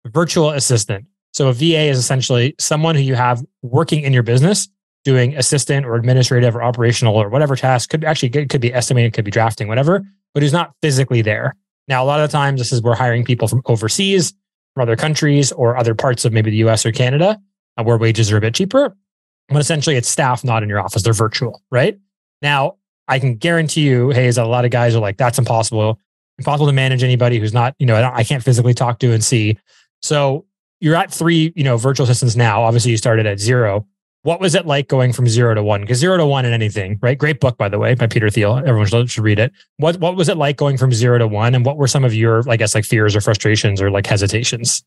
virtual 0.06 0.52
assistant. 0.52 1.06
So 1.34 1.48
a 1.48 1.54
VA 1.54 1.88
is 1.88 1.98
essentially 1.98 2.56
someone 2.60 2.96
who 2.96 3.02
you 3.02 3.16
have 3.16 3.44
working 3.62 4.02
in 4.02 4.14
your 4.14 4.24
business 4.24 4.68
doing 5.04 5.36
assistant 5.36 5.86
or 5.86 5.96
administrative 5.96 6.56
or 6.56 6.62
operational 6.62 7.16
or 7.16 7.30
whatever 7.30 7.56
task 7.56 7.90
could 7.90 8.04
actually 8.04 8.30
it 8.30 8.50
could 8.50 8.62
be 8.62 8.74
estimated, 8.74 9.14
could 9.14 9.26
be 9.26 9.32
drafting, 9.32 9.68
whatever, 9.68 10.04
but 10.34 10.44
who's 10.44 10.54
not 10.54 10.74
physically 10.82 11.22
there. 11.22 11.56
Now, 11.88 12.04
a 12.04 12.06
lot 12.06 12.20
of 12.20 12.30
the 12.30 12.32
times 12.32 12.60
this 12.60 12.72
is 12.72 12.84
we're 12.84 12.96
hiring 12.96 13.26
people 13.26 13.48
from 13.48 13.62
overseas, 13.66 14.34
from 14.74 14.84
other 14.84 14.96
countries 14.96 15.52
or 15.52 15.76
other 15.76 15.96
parts 15.96 16.24
of 16.24 16.34
maybe 16.34 16.52
the 16.52 16.58
US 16.58 16.86
or 16.86 16.92
Canada 16.92 17.40
uh, 17.78 17.84
where 17.84 17.98
wages 17.98 18.32
are 18.32 18.38
a 18.38 18.42
bit 18.42 18.54
cheaper. 18.54 18.96
But 19.50 19.58
essentially 19.58 19.96
it's 19.96 20.08
staff 20.08 20.44
not 20.44 20.64
in 20.64 20.70
your 20.70 20.80
office. 20.80 21.04
They're 21.04 21.14
virtual, 21.14 21.62
right? 21.72 21.98
Now, 22.42 22.76
I 23.12 23.20
can 23.20 23.36
guarantee 23.36 23.82
you, 23.82 24.12
Hayes, 24.12 24.38
a 24.38 24.46
lot 24.46 24.64
of 24.64 24.72
guys 24.72 24.96
are 24.96 25.02
like, 25.02 25.18
that's 25.18 25.38
impossible. 25.38 26.00
Impossible 26.38 26.68
to 26.68 26.72
manage 26.72 27.04
anybody 27.04 27.40
who's 27.40 27.54
not, 27.54 27.76
you 27.78 27.86
know, 27.86 28.02
I, 28.02 28.24
can't 28.24 28.42
physically 28.42 28.74
talk 28.74 29.00
to 29.00 29.12
and 29.12 29.22
see. 29.22 29.58
So 30.02 30.46
you're 30.80 30.96
at 30.96 31.12
three, 31.12 31.52
you 31.58 31.66
know, 31.66 31.76
virtual 31.76 32.06
assistants 32.06 32.38
now. 32.38 32.64
Obviously, 32.64 32.92
you 32.92 32.96
started 32.96 33.26
at 33.26 33.38
zero. 33.38 33.86
What 34.24 34.40
was 34.40 34.56
it 34.56 34.66
like 34.66 34.88
going 34.88 35.12
from 35.12 35.28
zero 35.28 35.54
to 35.54 35.62
one? 35.62 35.82
Because 35.82 35.98
zero 35.98 36.16
to 36.16 36.26
one 36.26 36.46
in 36.46 36.54
anything, 36.54 37.00
right? 37.02 37.18
Great 37.18 37.42
book, 37.42 37.58
by 37.58 37.68
the 37.68 37.78
way, 37.78 37.96
by 37.96 38.08
Peter 38.08 38.30
Thiel. 38.30 38.58
Everyone 38.60 38.88
should, 38.88 39.12
should 39.12 39.26
read 39.26 39.40
it. 39.40 39.52
What 39.76 39.98
What 40.00 40.16
was 40.16 40.30
it 40.30 40.38
like 40.38 40.56
going 40.56 40.78
from 40.78 40.94
zero 40.94 41.18
to 41.18 41.28
one? 41.28 41.54
And 41.54 41.66
what 41.66 41.76
were 41.76 41.88
some 41.88 42.06
of 42.06 42.14
your, 42.14 42.50
I 42.50 42.56
guess, 42.56 42.74
like 42.74 42.86
fears 42.86 43.14
or 43.14 43.20
frustrations 43.20 43.82
or 43.82 43.92
like 43.92 44.08
hesitations? 44.08 44.86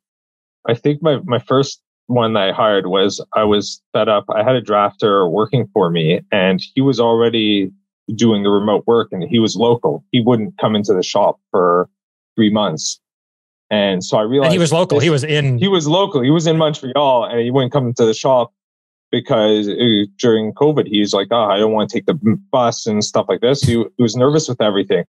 I 0.66 0.72
think 0.72 1.02
my 1.02 1.18
my 1.24 1.40
first 1.40 1.82
one 2.06 2.32
that 2.32 2.48
I 2.48 2.52
hired 2.52 2.86
was 2.86 3.22
I 3.34 3.44
was 3.44 3.82
fed 3.92 4.08
up. 4.08 4.24
I 4.30 4.42
had 4.42 4.56
a 4.56 4.62
drafter 4.62 5.30
working 5.30 5.68
for 5.74 5.90
me, 5.90 6.22
and 6.32 6.62
he 6.74 6.80
was 6.80 6.98
already 6.98 7.70
doing 8.14 8.42
the 8.42 8.50
remote 8.50 8.84
work, 8.86 9.08
and 9.12 9.22
he 9.22 9.38
was 9.38 9.56
local. 9.56 10.04
He 10.12 10.20
wouldn't 10.20 10.58
come 10.58 10.74
into 10.74 10.92
the 10.92 11.02
shop 11.02 11.40
for 11.50 11.88
three 12.36 12.50
months. 12.50 13.00
And 13.70 14.04
so 14.04 14.18
I 14.18 14.22
realized 14.22 14.48
and 14.48 14.52
he 14.52 14.58
was 14.58 14.72
local. 14.72 15.00
He 15.00 15.10
was 15.10 15.24
in. 15.24 15.58
He 15.58 15.68
was 15.68 15.88
local. 15.88 16.20
He 16.20 16.30
was 16.30 16.46
in 16.46 16.58
Montreal, 16.58 17.24
and 17.24 17.40
he 17.40 17.50
wouldn't 17.50 17.72
come 17.72 17.86
into 17.86 18.04
the 18.04 18.14
shop 18.14 18.52
because 19.10 19.68
it, 19.68 20.08
during 20.18 20.52
COVID, 20.52 20.86
he 20.86 21.00
was 21.00 21.14
like, 21.14 21.28
"Oh, 21.30 21.44
I 21.44 21.58
don't 21.58 21.72
want 21.72 21.88
to 21.90 21.96
take 21.96 22.06
the 22.06 22.14
bus 22.52 22.86
and 22.86 23.02
stuff 23.02 23.26
like 23.28 23.40
this." 23.40 23.62
He, 23.62 23.72
he 23.96 24.02
was 24.02 24.16
nervous 24.16 24.48
with 24.48 24.60
everything. 24.60 25.04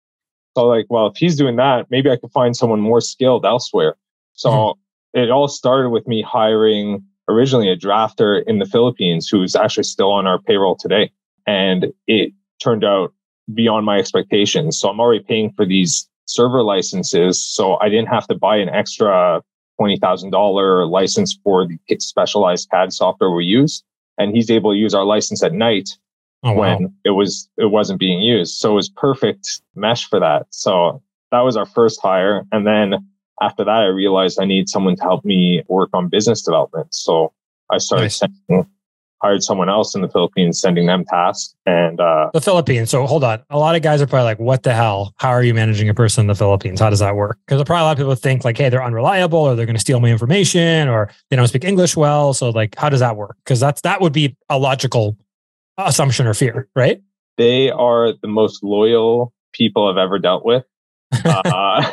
So, 0.56 0.66
like, 0.66 0.86
well, 0.90 1.08
if 1.08 1.18
he's 1.18 1.36
doing 1.36 1.58
that, 1.58 1.88
maybe 1.90 2.10
I 2.10 2.16
could 2.16 2.32
find 2.32 2.56
someone 2.56 2.80
more 2.80 3.02
skilled 3.02 3.46
elsewhere. 3.46 3.96
So 4.34 4.50
mm-hmm. 4.50 5.20
it 5.20 5.30
all 5.30 5.48
started 5.48 5.90
with 5.90 6.08
me 6.08 6.22
hiring 6.22 7.04
originally 7.28 7.70
a 7.70 7.76
drafter 7.76 8.44
in 8.46 8.60
the 8.60 8.66
Philippines 8.66 9.28
who's 9.28 9.56
actually 9.56 9.84
still 9.84 10.12
on 10.12 10.28
our 10.28 10.40
payroll 10.40 10.76
today, 10.76 11.12
and 11.46 11.88
it 12.08 12.32
turned 12.62 12.84
out 12.84 13.14
beyond 13.54 13.86
my 13.86 13.98
expectations. 13.98 14.80
So 14.80 14.90
I'm 14.90 15.00
already 15.00 15.24
paying 15.24 15.52
for 15.52 15.66
these 15.66 16.10
server 16.26 16.64
licenses. 16.64 17.42
So 17.42 17.78
I 17.80 17.90
didn't 17.90 18.08
have 18.08 18.28
to 18.28 18.36
buy 18.36 18.58
an 18.58 18.70
extra 18.70 19.42
$20,000 19.80 20.90
license 20.90 21.38
for 21.44 21.68
the 21.68 21.78
specialized 22.00 22.70
CAD 22.72 22.94
software 22.94 23.32
we 23.32 23.46
use. 23.46 23.84
And 24.18 24.36
he's 24.36 24.50
able 24.50 24.72
to 24.72 24.78
use 24.78 24.94
our 24.94 25.04
license 25.04 25.44
at 25.44 25.54
night 25.54 25.90
oh, 26.44 26.54
when 26.54 26.84
wow. 26.84 26.90
it 27.04 27.10
was, 27.12 27.50
it 27.58 27.72
wasn't 27.72 28.00
being 28.00 28.22
used. 28.22 28.56
So 28.56 28.72
it 28.72 28.76
was 28.76 28.90
perfect 28.90 29.62
mesh 29.76 30.08
for 30.08 30.20
that. 30.20 30.48
So 30.50 31.02
that 31.32 31.42
was 31.42 31.58
our 31.58 31.66
first 31.66 32.02
hire. 32.02 32.46
And 32.52 32.66
then 32.66 32.96
after 33.42 33.66
that, 33.66 33.70
I 33.70 33.88
realized 33.88 34.40
I 34.40 34.46
need 34.46 34.70
someone 34.70 34.96
to 34.96 35.04
help 35.04 35.26
me 35.26 35.64
work 35.68 35.90
on 35.94 36.08
business 36.08 36.42
development. 36.42 36.94
So 36.94 37.34
I 37.70 37.78
started 37.78 38.06
nice. 38.06 38.18
sending 38.18 38.68
hired 39.26 39.42
someone 39.42 39.70
else 39.70 39.96
in 39.96 40.02
the 40.02 40.08
Philippines, 40.08 40.60
sending 40.62 40.86
them 40.86 41.04
tasks. 41.06 41.56
And 41.66 42.00
uh, 42.00 42.30
the 42.34 42.42
Philippines. 42.42 42.92
So 42.92 43.06
hold 43.08 43.24
on. 43.24 43.42
A 43.50 43.58
lot 43.58 43.76
of 43.76 43.82
guys 43.82 44.02
are 44.02 44.08
probably 44.08 44.26
like, 44.26 44.40
what 44.40 44.62
the 44.64 44.74
hell? 44.74 45.14
How 45.18 45.30
are 45.30 45.44
you 45.44 45.54
managing 45.54 45.90
a 45.90 45.94
person 45.94 46.22
in 46.22 46.28
the 46.28 46.36
Philippines? 46.36 46.80
How 46.80 46.92
does 46.92 47.00
that 47.00 47.16
work? 47.16 47.40
Because 47.46 47.64
probably 47.64 47.82
a 47.82 47.86
lot 47.86 47.92
of 47.94 47.98
people 47.98 48.16
think 48.16 48.46
like, 48.46 48.58
hey, 48.58 48.70
they're 48.70 48.84
unreliable 48.84 49.40
or 49.40 49.56
they're 49.56 49.66
going 49.66 49.76
to 49.76 49.82
steal 49.82 50.00
my 50.00 50.10
information 50.10 50.88
or 50.88 51.10
they 51.30 51.36
don't 51.36 51.48
speak 51.48 51.64
English 51.64 51.98
well. 51.98 52.34
So 52.34 52.52
like, 52.52 52.76
how 52.78 52.90
does 52.90 53.00
that 53.00 53.16
work? 53.16 53.36
Because 53.44 53.60
that's 53.60 53.82
that 53.82 54.00
would 54.00 54.14
be 54.14 54.38
a 54.50 54.60
logical 54.60 55.18
assumption 55.78 56.28
or 56.28 56.36
fear, 56.36 56.68
right? 56.76 57.02
They 57.38 57.72
are 57.72 58.14
the 58.22 58.28
most 58.28 58.64
loyal 58.64 59.34
people 59.54 59.88
I've 59.88 59.98
ever 59.98 60.20
dealt 60.20 60.46
with. 60.46 60.64
uh, 61.26 61.42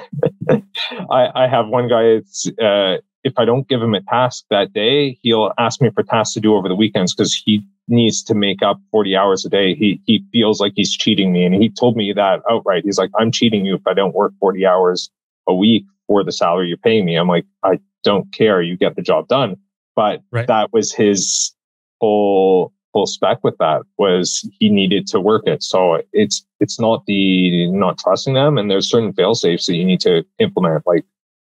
I, 1.11 1.29
I, 1.35 1.47
have 1.49 1.69
one 1.69 1.89
guy. 1.89 2.03
It's 2.03 2.49
uh, 2.61 2.97
if 3.25 3.35
I 3.37 3.45
don't 3.45 3.69
give 3.69 3.81
him 3.81 3.95
a 3.95 4.03
task 4.03 4.45
that 4.51 4.73
day, 4.73 5.19
he'll 5.23 5.53
ask 5.59 5.81
me 5.81 5.91
for 5.91 6.03
tasks 6.03 6.35
to 6.35 6.41
do 6.41 6.55
over 6.55 6.69
the 6.69 6.75
weekends 6.75 7.15
because 7.15 7.35
he 7.35 7.65
needs 7.89 8.23
to 8.25 8.35
make 8.35 8.63
up 8.63 8.81
40 8.91 9.17
hours 9.17 9.45
a 9.45 9.49
day. 9.49 9.75
He, 9.75 10.01
he 10.07 10.25
feels 10.33 10.61
like 10.61 10.73
he's 10.75 10.97
cheating 10.97 11.33
me. 11.33 11.45
And 11.45 11.55
he 11.55 11.69
told 11.69 11.97
me 11.97 12.13
that 12.13 12.41
outright. 12.51 12.85
He's 12.85 12.99
like, 12.99 13.11
I'm 13.19 13.31
cheating 13.31 13.65
you 13.65 13.75
if 13.77 13.87
I 13.87 13.95
don't 13.95 14.15
work 14.15 14.33
40 14.41 14.67
hours 14.67 15.11
a 15.47 15.55
week 15.55 15.85
for 16.07 16.25
the 16.25 16.33
salary 16.33 16.69
you're 16.69 16.77
paying 16.77 17.05
me. 17.05 17.17
I'm 17.17 17.29
like, 17.29 17.47
I 17.63 17.81
don't 18.03 18.33
care. 18.33 18.63
You 18.63 18.77
get 18.77 18.97
the 18.97 19.03
job 19.03 19.29
done. 19.29 19.57
But 19.95 20.23
right. 20.31 20.47
that 20.47 20.73
was 20.73 20.93
his 20.93 21.55
full, 22.01 22.73
full 22.93 23.07
spec 23.07 23.45
with 23.45 23.57
that 23.59 23.83
was 23.99 24.49
he 24.59 24.69
needed 24.69 25.07
to 25.09 25.21
work 25.21 25.47
it. 25.47 25.63
So 25.63 26.03
it's, 26.13 26.45
it's 26.61 26.81
not 26.81 27.05
the 27.07 27.71
not 27.71 27.99
trusting 27.99 28.35
them. 28.35 28.59
And 28.59 28.71
there's 28.71 28.89
certain 28.89 29.13
fail 29.13 29.35
safes 29.35 29.67
that 29.67 29.77
you 29.77 29.85
need 29.85 30.01
to 30.01 30.25
implement. 30.39 30.87
Like 30.87 31.05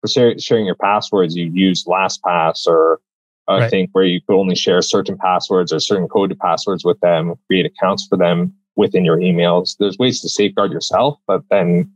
for 0.00 0.38
sharing 0.38 0.66
your 0.66 0.74
passwords, 0.76 1.36
you 1.36 1.50
use 1.52 1.84
LastPass 1.84 2.66
or 2.66 3.00
I 3.48 3.60
right. 3.60 3.70
thing 3.70 3.88
where 3.92 4.04
you 4.04 4.20
could 4.20 4.38
only 4.38 4.54
share 4.54 4.82
certain 4.82 5.16
passwords 5.16 5.72
or 5.72 5.80
certain 5.80 6.06
coded 6.06 6.38
passwords 6.38 6.84
with 6.84 7.00
them, 7.00 7.34
create 7.46 7.64
accounts 7.64 8.06
for 8.06 8.18
them 8.18 8.52
within 8.76 9.04
your 9.04 9.16
emails. 9.16 9.76
There's 9.78 9.96
ways 9.96 10.20
to 10.20 10.28
safeguard 10.28 10.70
yourself, 10.70 11.18
but 11.26 11.42
then 11.50 11.90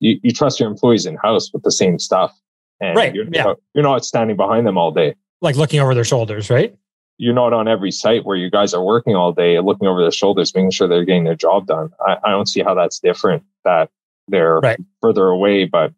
you, 0.00 0.18
you 0.22 0.32
trust 0.32 0.58
your 0.58 0.68
employees 0.68 1.06
in 1.06 1.16
house 1.16 1.52
with 1.52 1.62
the 1.62 1.70
same 1.70 2.00
stuff. 2.00 2.36
And 2.80 2.96
right. 2.96 3.14
You're, 3.14 3.26
yeah. 3.30 3.54
you're 3.74 3.84
not 3.84 4.04
standing 4.04 4.36
behind 4.36 4.66
them 4.66 4.76
all 4.76 4.90
day. 4.90 5.14
Like 5.40 5.54
looking 5.54 5.78
over 5.78 5.94
their 5.94 6.04
shoulders, 6.04 6.50
right? 6.50 6.76
You're 7.18 7.34
not 7.34 7.52
on 7.52 7.68
every 7.68 7.92
site 7.92 8.24
where 8.24 8.36
you 8.36 8.50
guys 8.50 8.74
are 8.74 8.82
working 8.82 9.14
all 9.14 9.32
day, 9.32 9.60
looking 9.60 9.86
over 9.86 10.00
their 10.00 10.10
shoulders, 10.10 10.54
making 10.54 10.70
sure 10.70 10.88
they're 10.88 11.04
getting 11.04 11.24
their 11.24 11.36
job 11.36 11.66
done. 11.66 11.90
I, 12.04 12.16
I 12.24 12.30
don't 12.30 12.48
see 12.48 12.62
how 12.62 12.74
that's 12.74 12.98
different 12.98 13.44
that 13.64 13.90
they're 14.26 14.58
right. 14.58 14.80
further 15.00 15.26
away, 15.26 15.66
but 15.66 15.92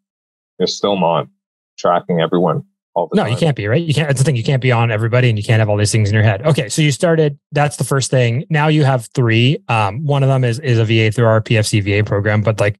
you're 0.59 0.67
still 0.67 0.97
not 0.97 1.27
tracking 1.77 2.21
everyone 2.21 2.63
all 2.95 3.07
the 3.07 3.15
time. 3.15 3.23
no, 3.23 3.29
time. 3.29 3.33
you 3.33 3.39
can't 3.39 3.55
be, 3.55 3.67
right? 3.67 3.81
You 3.81 3.93
can't, 3.93 4.07
that's 4.07 4.19
the 4.19 4.23
thing. 4.23 4.35
You 4.35 4.43
can't 4.43 4.61
be 4.61 4.71
on 4.71 4.91
everybody 4.91 5.29
and 5.29 5.37
you 5.37 5.43
can't 5.43 5.59
have 5.59 5.69
all 5.69 5.77
these 5.77 5.91
things 5.91 6.09
in 6.09 6.13
your 6.13 6.23
head. 6.23 6.45
Okay. 6.45 6.69
So 6.69 6.81
you 6.81 6.91
started, 6.91 7.39
that's 7.51 7.77
the 7.77 7.83
first 7.83 8.11
thing. 8.11 8.45
Now 8.49 8.67
you 8.67 8.83
have 8.83 9.07
three. 9.13 9.57
Um, 9.67 10.05
one 10.05 10.23
of 10.23 10.29
them 10.29 10.43
is, 10.43 10.59
is 10.59 10.77
a 10.77 10.85
VA 10.85 11.11
through 11.11 11.25
our 11.25 11.41
PFC 11.41 11.83
VA 11.83 12.07
program, 12.07 12.41
but 12.41 12.59
like, 12.59 12.79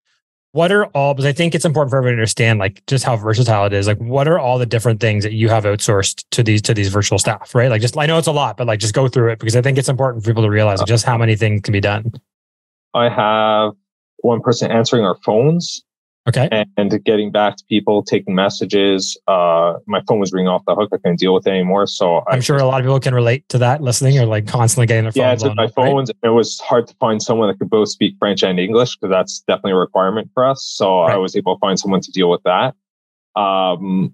what 0.52 0.72
are 0.72 0.86
all, 0.88 1.16
because 1.16 1.26
I 1.26 1.32
think 1.32 1.56
it's 1.56 1.66
important 1.66 1.90
for 1.90 1.98
everyone 1.98 2.18
to 2.18 2.22
understand 2.22 2.60
like 2.60 2.86
just 2.86 3.04
how 3.04 3.16
versatile 3.16 3.66
it 3.66 3.74
is. 3.74 3.88
Like, 3.88 3.98
what 3.98 4.28
are 4.28 4.38
all 4.38 4.60
the 4.60 4.68
different 4.68 5.00
things 5.00 5.24
that 5.24 5.34
you 5.34 5.50
have 5.50 5.64
outsourced 5.64 6.24
to 6.30 6.44
these, 6.44 6.62
to 6.64 6.76
these 6.76 6.90
virtual 6.90 7.18
staff, 7.18 7.56
right? 7.56 7.72
Like 7.72 7.82
just, 7.82 7.98
I 7.98 8.06
know 8.06 8.20
it's 8.20 8.28
a 8.28 8.32
lot, 8.32 8.58
but 8.58 8.68
like 8.68 8.80
just 8.80 8.94
go 8.94 9.08
through 9.08 9.32
it 9.32 9.40
because 9.40 9.56
I 9.56 9.64
think 9.64 9.80
it's 9.80 9.90
important 9.90 10.24
for 10.24 10.30
people 10.30 10.44
to 10.44 10.50
realize 10.52 10.78
like, 10.78 10.88
just 10.88 11.06
how 11.06 11.18
many 11.18 11.36
things 11.36 11.62
can 11.62 11.72
be 11.72 11.82
done. 11.82 12.12
I 12.94 13.10
have 13.10 13.72
one 14.18 14.42
person 14.42 14.70
answering 14.70 15.04
our 15.06 15.18
phones 15.26 15.84
Okay. 16.26 16.66
And 16.78 17.04
getting 17.04 17.32
back 17.32 17.58
to 17.58 17.66
people, 17.66 18.02
taking 18.02 18.34
messages. 18.34 19.18
Uh, 19.28 19.74
my 19.88 20.02
phone 20.08 20.20
was 20.20 20.32
ringing 20.32 20.48
off 20.48 20.64
the 20.66 20.74
hook. 20.74 20.90
I 20.94 20.98
couldn't 20.98 21.20
deal 21.20 21.34
with 21.34 21.46
it 21.48 21.50
anymore. 21.50 21.86
So 21.86 22.20
I'm 22.28 22.38
I, 22.38 22.40
sure 22.40 22.58
a 22.58 22.66
lot 22.66 22.80
of 22.80 22.86
people 22.86 23.00
can 23.02 23.14
relate 23.14 23.48
to 23.50 23.58
that 23.58 23.82
listening 23.82 24.18
or 24.18 24.26
like 24.26 24.48
constantly 24.48 24.88
getting 24.88 25.04
their 25.04 25.12
phone. 25.12 25.22
Yeah, 25.22 25.34
it's 25.34 25.44
my 25.44 25.66
up, 25.66 25.74
phones. 25.74 26.12
Right? 26.24 26.30
It 26.30 26.34
was 26.34 26.60
hard 26.62 26.88
to 26.88 26.96
find 26.96 27.22
someone 27.22 27.50
that 27.50 27.60
could 27.60 27.70
both 27.70 27.90
speak 27.90 28.16
French 28.20 28.42
and 28.42 28.58
English 28.58 28.96
because 28.96 29.12
that's 29.12 29.40
definitely 29.42 29.74
a 29.74 29.78
requirement 29.78 30.30
for 30.34 30.46
us. 30.46 30.64
So 30.64 31.02
right. 31.02 31.16
I 31.16 31.18
was 31.18 31.36
able 31.36 31.58
to 31.58 31.60
find 31.60 31.78
someone 31.78 32.00
to 32.00 32.12
deal 32.12 32.30
with 32.30 32.44
that. 32.44 32.74
Um, 33.36 34.14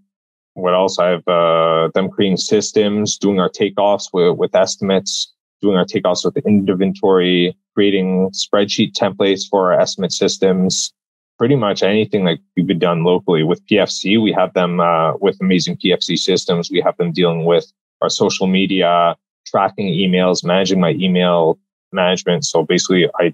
what 0.54 0.74
else? 0.74 0.98
I 0.98 1.10
have 1.10 1.28
uh, 1.28 1.90
them 1.94 2.10
creating 2.10 2.38
systems, 2.38 3.20
doing 3.20 3.40
our 3.40 3.50
takeoffs 3.50 4.10
with, 4.12 4.36
with 4.36 4.56
estimates, 4.56 5.32
doing 5.62 5.78
our 5.78 5.86
takeoffs 5.86 6.26
with 6.26 6.34
the 6.34 6.42
inventory, 6.48 7.56
creating 7.76 8.32
spreadsheet 8.32 8.94
templates 8.94 9.44
for 9.48 9.72
our 9.72 9.80
estimate 9.80 10.12
systems 10.12 10.92
pretty 11.40 11.56
much 11.56 11.82
anything 11.82 12.26
that 12.26 12.38
we've 12.56 12.78
done 12.78 13.04
locally 13.04 13.44
with 13.44 13.66
PFC. 13.66 14.22
We 14.22 14.34
have 14.34 14.54
them 14.54 14.82
uh, 14.82 15.16
with 15.18 15.38
amazing 15.42 15.78
PFC 15.78 16.20
systems. 16.20 16.70
We 16.70 16.82
have 16.82 16.98
them 16.98 17.14
dealing 17.14 17.46
with 17.46 17.72
our 18.02 18.10
social 18.10 18.46
media, 18.46 19.16
tracking 19.48 19.88
emails, 19.88 20.44
managing 20.44 20.82
my 20.82 20.92
email 20.92 21.58
management. 21.94 22.46
So 22.46 22.64
basically, 22.64 23.10
I 23.16 23.34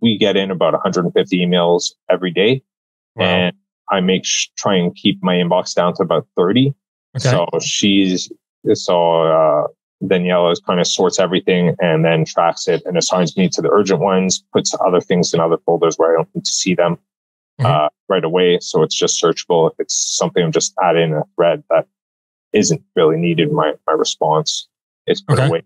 we 0.00 0.16
get 0.16 0.36
in 0.36 0.50
about 0.50 0.72
150 0.72 1.38
emails 1.44 1.92
every 2.08 2.30
day, 2.30 2.62
wow. 3.14 3.24
and 3.26 3.56
I 3.90 4.00
make 4.00 4.24
sh- 4.24 4.48
try 4.56 4.76
and 4.76 4.94
keep 4.94 5.22
my 5.22 5.34
inbox 5.34 5.74
down 5.74 5.94
to 5.94 6.02
about 6.02 6.26
30. 6.36 6.72
Okay. 7.16 7.28
So 7.30 7.46
she's 7.60 8.30
so 8.74 9.22
uh, 9.22 9.66
Daniela 10.02 10.54
kind 10.64 10.80
of 10.80 10.86
sorts 10.86 11.18
everything 11.18 11.74
and 11.80 12.04
then 12.04 12.24
tracks 12.24 12.68
it 12.68 12.82
and 12.86 12.96
assigns 12.96 13.36
me 13.36 13.48
to 13.50 13.60
the 13.60 13.70
urgent 13.70 14.00
ones, 14.00 14.42
puts 14.52 14.74
other 14.86 15.00
things 15.00 15.34
in 15.34 15.40
other 15.40 15.58
folders 15.66 15.96
where 15.96 16.12
I 16.12 16.16
don't 16.16 16.34
need 16.34 16.44
to 16.44 16.52
see 16.52 16.74
them 16.74 16.98
mm-hmm. 17.60 17.66
uh, 17.66 17.88
right 18.08 18.24
away. 18.24 18.58
So 18.60 18.82
it's 18.82 18.94
just 18.94 19.22
searchable. 19.22 19.70
If 19.70 19.76
it's 19.78 19.94
something 19.94 20.42
I'm 20.42 20.52
just 20.52 20.74
adding 20.82 21.14
a 21.14 21.22
thread 21.36 21.62
that 21.70 21.86
isn't 22.52 22.82
really 22.96 23.16
needed, 23.16 23.52
my, 23.52 23.74
my 23.86 23.92
response 23.92 24.68
is 25.06 25.20
put 25.20 25.38
okay. 25.38 25.48
away. 25.48 25.62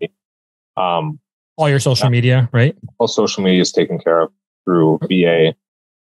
Um, 0.77 1.19
all 1.57 1.69
your 1.69 1.79
social 1.79 2.09
media, 2.09 2.49
right? 2.51 2.75
All 2.97 3.07
social 3.07 3.43
media 3.43 3.61
is 3.61 3.71
taken 3.71 3.99
care 3.99 4.21
of 4.21 4.31
through 4.65 4.99
VA 5.07 5.53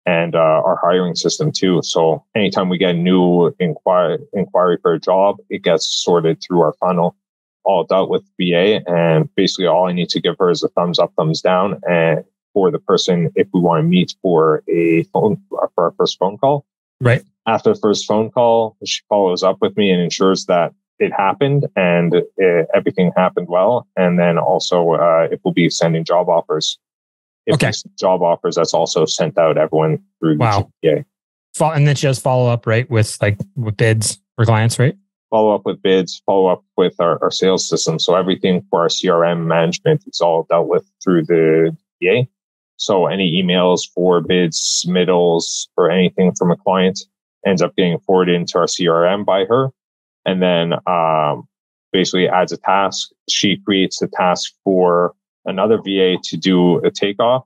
and 0.06 0.36
uh, 0.36 0.40
our 0.40 0.80
hiring 0.82 1.16
system 1.16 1.52
too. 1.52 1.82
So 1.84 2.24
anytime 2.36 2.70
we 2.70 2.78
get 2.78 2.92
a 2.92 2.98
new 2.98 3.54
inquiry 3.60 4.20
inquiry 4.34 4.78
for 4.82 4.94
a 4.94 5.00
job, 5.00 5.38
it 5.50 5.64
gets 5.64 5.88
sorted 5.88 6.42
through 6.42 6.62
our 6.62 6.74
funnel, 6.80 7.16
all 7.64 7.84
dealt 7.84 8.10
with 8.10 8.24
VA, 8.40 8.82
and 8.88 9.34
basically 9.36 9.68
all 9.68 9.88
I 9.88 9.94
need 9.94 10.10
to 10.10 10.22
give 10.22 10.36
her 10.40 10.50
is 10.52 10.64
a 10.64 10.70
thumbs 10.70 11.00
up, 11.00 11.12
thumbs 11.18 11.42
down, 11.42 11.82
and 11.88 12.24
for 12.56 12.72
the 12.72 12.80
person 12.80 13.30
if 13.36 13.48
we 13.54 13.60
want 13.60 13.80
to 13.80 13.84
meet 13.84 14.16
for 14.22 14.64
a 14.68 15.04
phone 15.14 15.40
for 15.50 15.70
our 15.78 15.94
first 15.98 16.18
phone 16.18 16.40
call. 16.40 16.66
Right. 17.00 17.24
After 17.46 17.74
the 17.74 17.80
first 17.80 18.08
phone 18.08 18.32
call, 18.32 18.78
she 18.84 19.02
follows 19.10 19.44
up 19.44 19.58
with 19.62 19.78
me 19.78 19.92
and 19.92 20.02
ensures 20.02 20.46
that 20.46 20.74
it 20.98 21.12
happened 21.12 21.68
and 21.76 22.16
it, 22.38 22.68
everything 22.74 23.12
happened 23.16 23.48
well. 23.50 23.88
And 23.98 24.18
then 24.18 24.40
also, 24.40 24.94
uh, 24.94 25.28
it 25.30 25.42
will 25.44 25.54
be 25.54 25.70
sending 25.70 26.06
job 26.06 26.30
offers. 26.30 26.80
If 27.46 27.56
okay. 27.56 27.72
job 28.00 28.24
offers, 28.24 28.56
that's 28.56 28.74
also 28.74 29.06
sent 29.06 29.38
out 29.38 29.58
everyone 29.58 30.02
through 30.20 30.38
wow. 30.38 30.72
Yeah. 30.82 31.02
And 31.60 31.88
then 31.88 31.96
she 31.96 32.08
does 32.08 32.18
follow 32.18 32.50
up, 32.50 32.66
right? 32.66 32.90
With 32.90 33.22
like 33.22 33.38
with 33.56 33.78
bids 33.78 34.20
for 34.36 34.46
clients, 34.46 34.80
right? 34.80 34.96
follow 35.36 35.54
up 35.54 35.66
with 35.66 35.82
bids, 35.82 36.22
follow 36.26 36.48
up 36.48 36.64
with 36.78 36.96
our, 37.00 37.22
our 37.22 37.32
sales 37.32 37.68
system. 37.68 38.00
So 38.00 38.16
everything 38.16 38.66
for 38.70 38.82
our 38.82 38.88
CRM 38.88 39.46
management 39.48 40.06
is 40.08 40.22
all 40.22 40.46
dealt 40.50 40.68
with 40.68 40.90
through 41.04 41.26
the 41.26 41.76
VA. 42.02 42.26
So 42.78 43.08
any 43.08 43.42
emails 43.42 43.82
for 43.94 44.22
bids, 44.22 44.86
submittals, 44.86 45.68
or 45.78 45.90
anything 45.90 46.34
from 46.34 46.52
a 46.52 46.58
client 46.58 47.00
ends 47.46 47.62
up 47.62 47.76
getting 47.76 48.00
forwarded 48.00 48.36
into 48.36 48.58
our 48.58 48.66
CRM 48.66 49.26
by 49.26 49.46
her. 49.46 49.70
And 50.26 50.42
then 50.42 50.74
um, 50.88 51.48
basically 51.94 52.28
adds 52.28 52.52
a 52.52 52.58
task. 52.58 53.10
She 53.30 53.58
creates 53.58 54.00
the 54.00 54.08
task 54.08 54.54
for 54.64 55.14
another 55.46 55.78
VA 55.78 56.18
to 56.24 56.38
do 56.38 56.84
a 56.84 56.92
takeoff. 56.92 57.46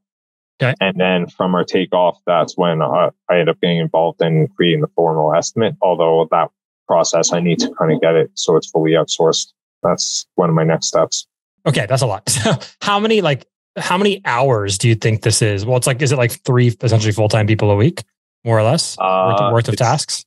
Okay. 0.61 0.73
And 0.81 0.99
then 0.99 1.27
from 1.27 1.55
our 1.55 1.63
takeoff, 1.63 2.19
that's 2.25 2.57
when 2.57 2.81
uh, 2.81 3.11
I 3.29 3.39
end 3.39 3.49
up 3.49 3.61
getting 3.61 3.77
involved 3.77 4.21
in 4.21 4.47
creating 4.55 4.81
the 4.81 4.89
formal 4.95 5.33
estimate. 5.33 5.75
Although 5.81 6.27
that 6.31 6.49
process, 6.87 7.31
I 7.31 7.39
need 7.39 7.59
to 7.59 7.71
kind 7.77 7.91
of 7.93 8.01
get 8.01 8.15
it 8.15 8.31
so 8.33 8.55
it's 8.55 8.69
fully 8.69 8.91
outsourced. 8.91 9.53
That's 9.83 10.25
one 10.35 10.49
of 10.49 10.55
my 10.55 10.63
next 10.63 10.87
steps. 10.87 11.27
Okay, 11.65 11.85
that's 11.85 12.01
a 12.01 12.07
lot. 12.07 12.29
So 12.29 12.57
how 12.81 12.99
many 12.99 13.21
like 13.21 13.45
how 13.77 13.97
many 13.97 14.21
hours 14.25 14.77
do 14.77 14.87
you 14.87 14.95
think 14.95 15.21
this 15.21 15.41
is? 15.41 15.65
Well, 15.65 15.77
it's 15.77 15.87
like 15.87 16.01
is 16.01 16.11
it 16.11 16.17
like 16.17 16.31
three 16.43 16.75
essentially 16.81 17.11
full 17.13 17.29
time 17.29 17.47
people 17.47 17.71
a 17.71 17.75
week, 17.75 18.03
more 18.43 18.57
or 18.57 18.63
less, 18.63 18.97
Uh, 18.99 19.35
worth, 19.39 19.53
worth 19.53 19.67
of 19.69 19.75
tasks? 19.77 20.25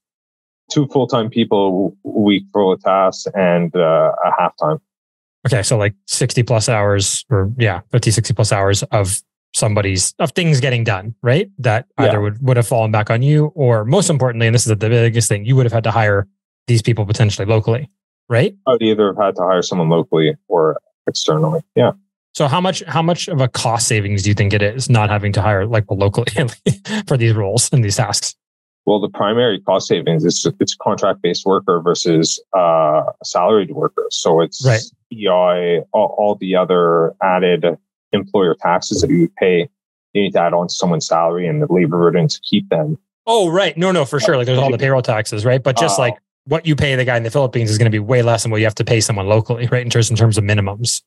Two 0.70 0.86
full 0.86 1.06
time 1.06 1.28
people 1.28 1.96
a 2.04 2.08
week 2.08 2.44
full 2.52 2.72
of 2.72 2.80
tasks 2.82 3.26
and 3.34 3.74
uh, 3.76 4.12
a 4.24 4.30
half 4.38 4.54
time. 4.60 4.78
Okay, 5.46 5.62
so 5.62 5.76
like 5.76 5.94
60 6.06 6.44
plus 6.44 6.68
hours 6.68 7.24
or 7.28 7.50
yeah, 7.58 7.80
50, 7.90 8.10
60 8.12 8.32
plus 8.34 8.52
hours 8.52 8.82
of 8.84 9.20
somebody's 9.54 10.14
of 10.18 10.30
things 10.32 10.60
getting 10.60 10.84
done, 10.84 11.14
right? 11.22 11.50
That 11.58 11.86
Yeah. 11.98 12.06
either 12.06 12.20
would, 12.20 12.46
would 12.46 12.56
have 12.56 12.66
fallen 12.66 12.90
back 12.92 13.10
on 13.10 13.22
you 13.22 13.46
or 13.54 13.84
most 13.84 14.08
importantly, 14.08 14.46
and 14.46 14.54
this 14.54 14.62
is 14.62 14.68
the 14.68 14.76
biggest 14.76 15.28
thing, 15.28 15.44
you 15.44 15.56
would 15.56 15.66
have 15.66 15.72
had 15.72 15.84
to 15.84 15.90
hire 15.90 16.26
these 16.68 16.80
people 16.80 17.04
potentially 17.04 17.44
locally, 17.44 17.90
right? 18.30 18.54
I 18.66 18.70
would 18.72 18.82
either 18.82 19.08
have 19.08 19.16
had 19.18 19.36
to 19.36 19.42
hire 19.42 19.62
someone 19.62 19.88
locally 19.90 20.36
or 20.48 20.78
externally. 21.08 21.60
Yeah. 21.74 21.90
So 22.34 22.48
how 22.48 22.60
much 22.60 22.82
how 22.86 23.02
much 23.02 23.28
of 23.28 23.40
a 23.40 23.48
cost 23.48 23.86
savings 23.86 24.22
do 24.22 24.30
you 24.30 24.34
think 24.34 24.52
it 24.52 24.62
is 24.62 24.88
not 24.88 25.10
having 25.10 25.32
to 25.34 25.42
hire 25.42 25.66
like 25.66 25.84
locally 25.90 26.32
for 27.06 27.16
these 27.16 27.34
roles 27.34 27.70
and 27.72 27.84
these 27.84 27.96
tasks? 27.96 28.34
Well, 28.84 29.00
the 29.00 29.10
primary 29.10 29.60
cost 29.60 29.86
savings 29.86 30.24
is 30.24 30.46
it's 30.58 30.74
contract 30.74 31.22
based 31.22 31.46
worker 31.46 31.80
versus 31.80 32.42
uh, 32.56 33.02
salaried 33.22 33.70
worker. 33.72 34.06
So 34.10 34.40
it's 34.40 34.64
Right. 34.64 34.80
EI, 35.12 35.82
all, 35.92 36.14
all 36.18 36.34
the 36.36 36.56
other 36.56 37.14
added 37.22 37.64
employer 38.12 38.56
taxes 38.60 39.02
that 39.02 39.10
you 39.10 39.20
would 39.20 39.36
pay. 39.36 39.68
You 40.14 40.22
need 40.22 40.32
to 40.32 40.40
add 40.40 40.52
on 40.52 40.68
to 40.68 40.74
someone's 40.74 41.06
salary 41.06 41.46
and 41.46 41.62
the 41.62 41.72
labor 41.72 41.98
burden 41.98 42.28
to 42.28 42.40
keep 42.48 42.68
them. 42.70 42.98
Oh, 43.26 43.50
right. 43.50 43.76
No, 43.76 43.92
no, 43.92 44.04
for 44.04 44.18
sure. 44.18 44.36
Like 44.36 44.46
there's 44.46 44.58
all 44.58 44.70
the 44.70 44.78
payroll 44.78 45.02
taxes, 45.02 45.44
right? 45.44 45.62
But 45.62 45.76
just 45.76 45.98
Uh, 45.98 46.02
like 46.02 46.14
what 46.46 46.66
you 46.66 46.74
pay 46.74 46.96
the 46.96 47.04
guy 47.04 47.16
in 47.16 47.22
the 47.22 47.30
Philippines 47.30 47.70
is 47.70 47.78
going 47.78 47.86
to 47.86 47.94
be 47.94 48.00
way 48.00 48.22
less 48.22 48.42
than 48.42 48.50
what 48.50 48.58
you 48.58 48.66
have 48.66 48.74
to 48.76 48.84
pay 48.84 49.00
someone 49.00 49.28
locally, 49.28 49.66
right? 49.68 49.82
In 49.82 49.90
terms 49.90 50.10
in 50.10 50.16
terms 50.16 50.38
of 50.38 50.44
minimums, 50.44 51.02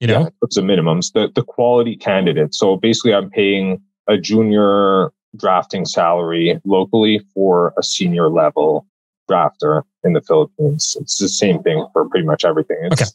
you 0.00 0.06
know. 0.06 0.20
Yeah, 0.20 0.28
it's 0.42 0.56
the 0.56 0.62
minimums. 0.62 1.12
The 1.12 1.30
the 1.34 1.42
quality 1.42 1.96
candidate. 1.96 2.54
So 2.54 2.76
basically, 2.76 3.14
I'm 3.14 3.30
paying 3.30 3.80
a 4.08 4.16
junior 4.16 5.12
drafting 5.36 5.84
salary 5.84 6.60
locally 6.64 7.20
for 7.34 7.74
a 7.78 7.82
senior 7.82 8.28
level 8.28 8.86
drafter 9.30 9.82
in 10.04 10.14
the 10.14 10.22
Philippines. 10.22 10.96
It's 11.00 11.18
the 11.18 11.28
same 11.28 11.62
thing 11.62 11.86
for 11.92 12.08
pretty 12.08 12.26
much 12.26 12.44
everything. 12.44 12.78
It's, 12.84 13.14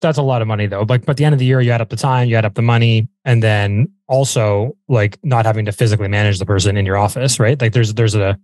That's 0.00 0.18
a 0.18 0.22
lot 0.22 0.42
of 0.42 0.48
money 0.48 0.66
though. 0.66 0.84
Like, 0.88 1.04
but 1.04 1.10
at 1.10 1.16
the 1.16 1.24
end 1.24 1.32
of 1.32 1.38
the 1.38 1.44
year, 1.44 1.60
you 1.60 1.70
add 1.70 1.80
up 1.80 1.88
the 1.88 1.96
time, 1.96 2.28
you 2.28 2.36
add 2.36 2.44
up 2.44 2.54
the 2.54 2.62
money, 2.62 3.08
and 3.24 3.42
then 3.42 3.92
also 4.06 4.76
like 4.88 5.18
not 5.24 5.46
having 5.46 5.64
to 5.64 5.72
physically 5.72 6.08
manage 6.08 6.38
the 6.38 6.46
person 6.46 6.76
in 6.76 6.86
your 6.86 6.96
office, 6.96 7.40
right? 7.40 7.60
Like 7.60 7.72
there's 7.72 7.94
there's 7.94 8.14
a 8.14 8.38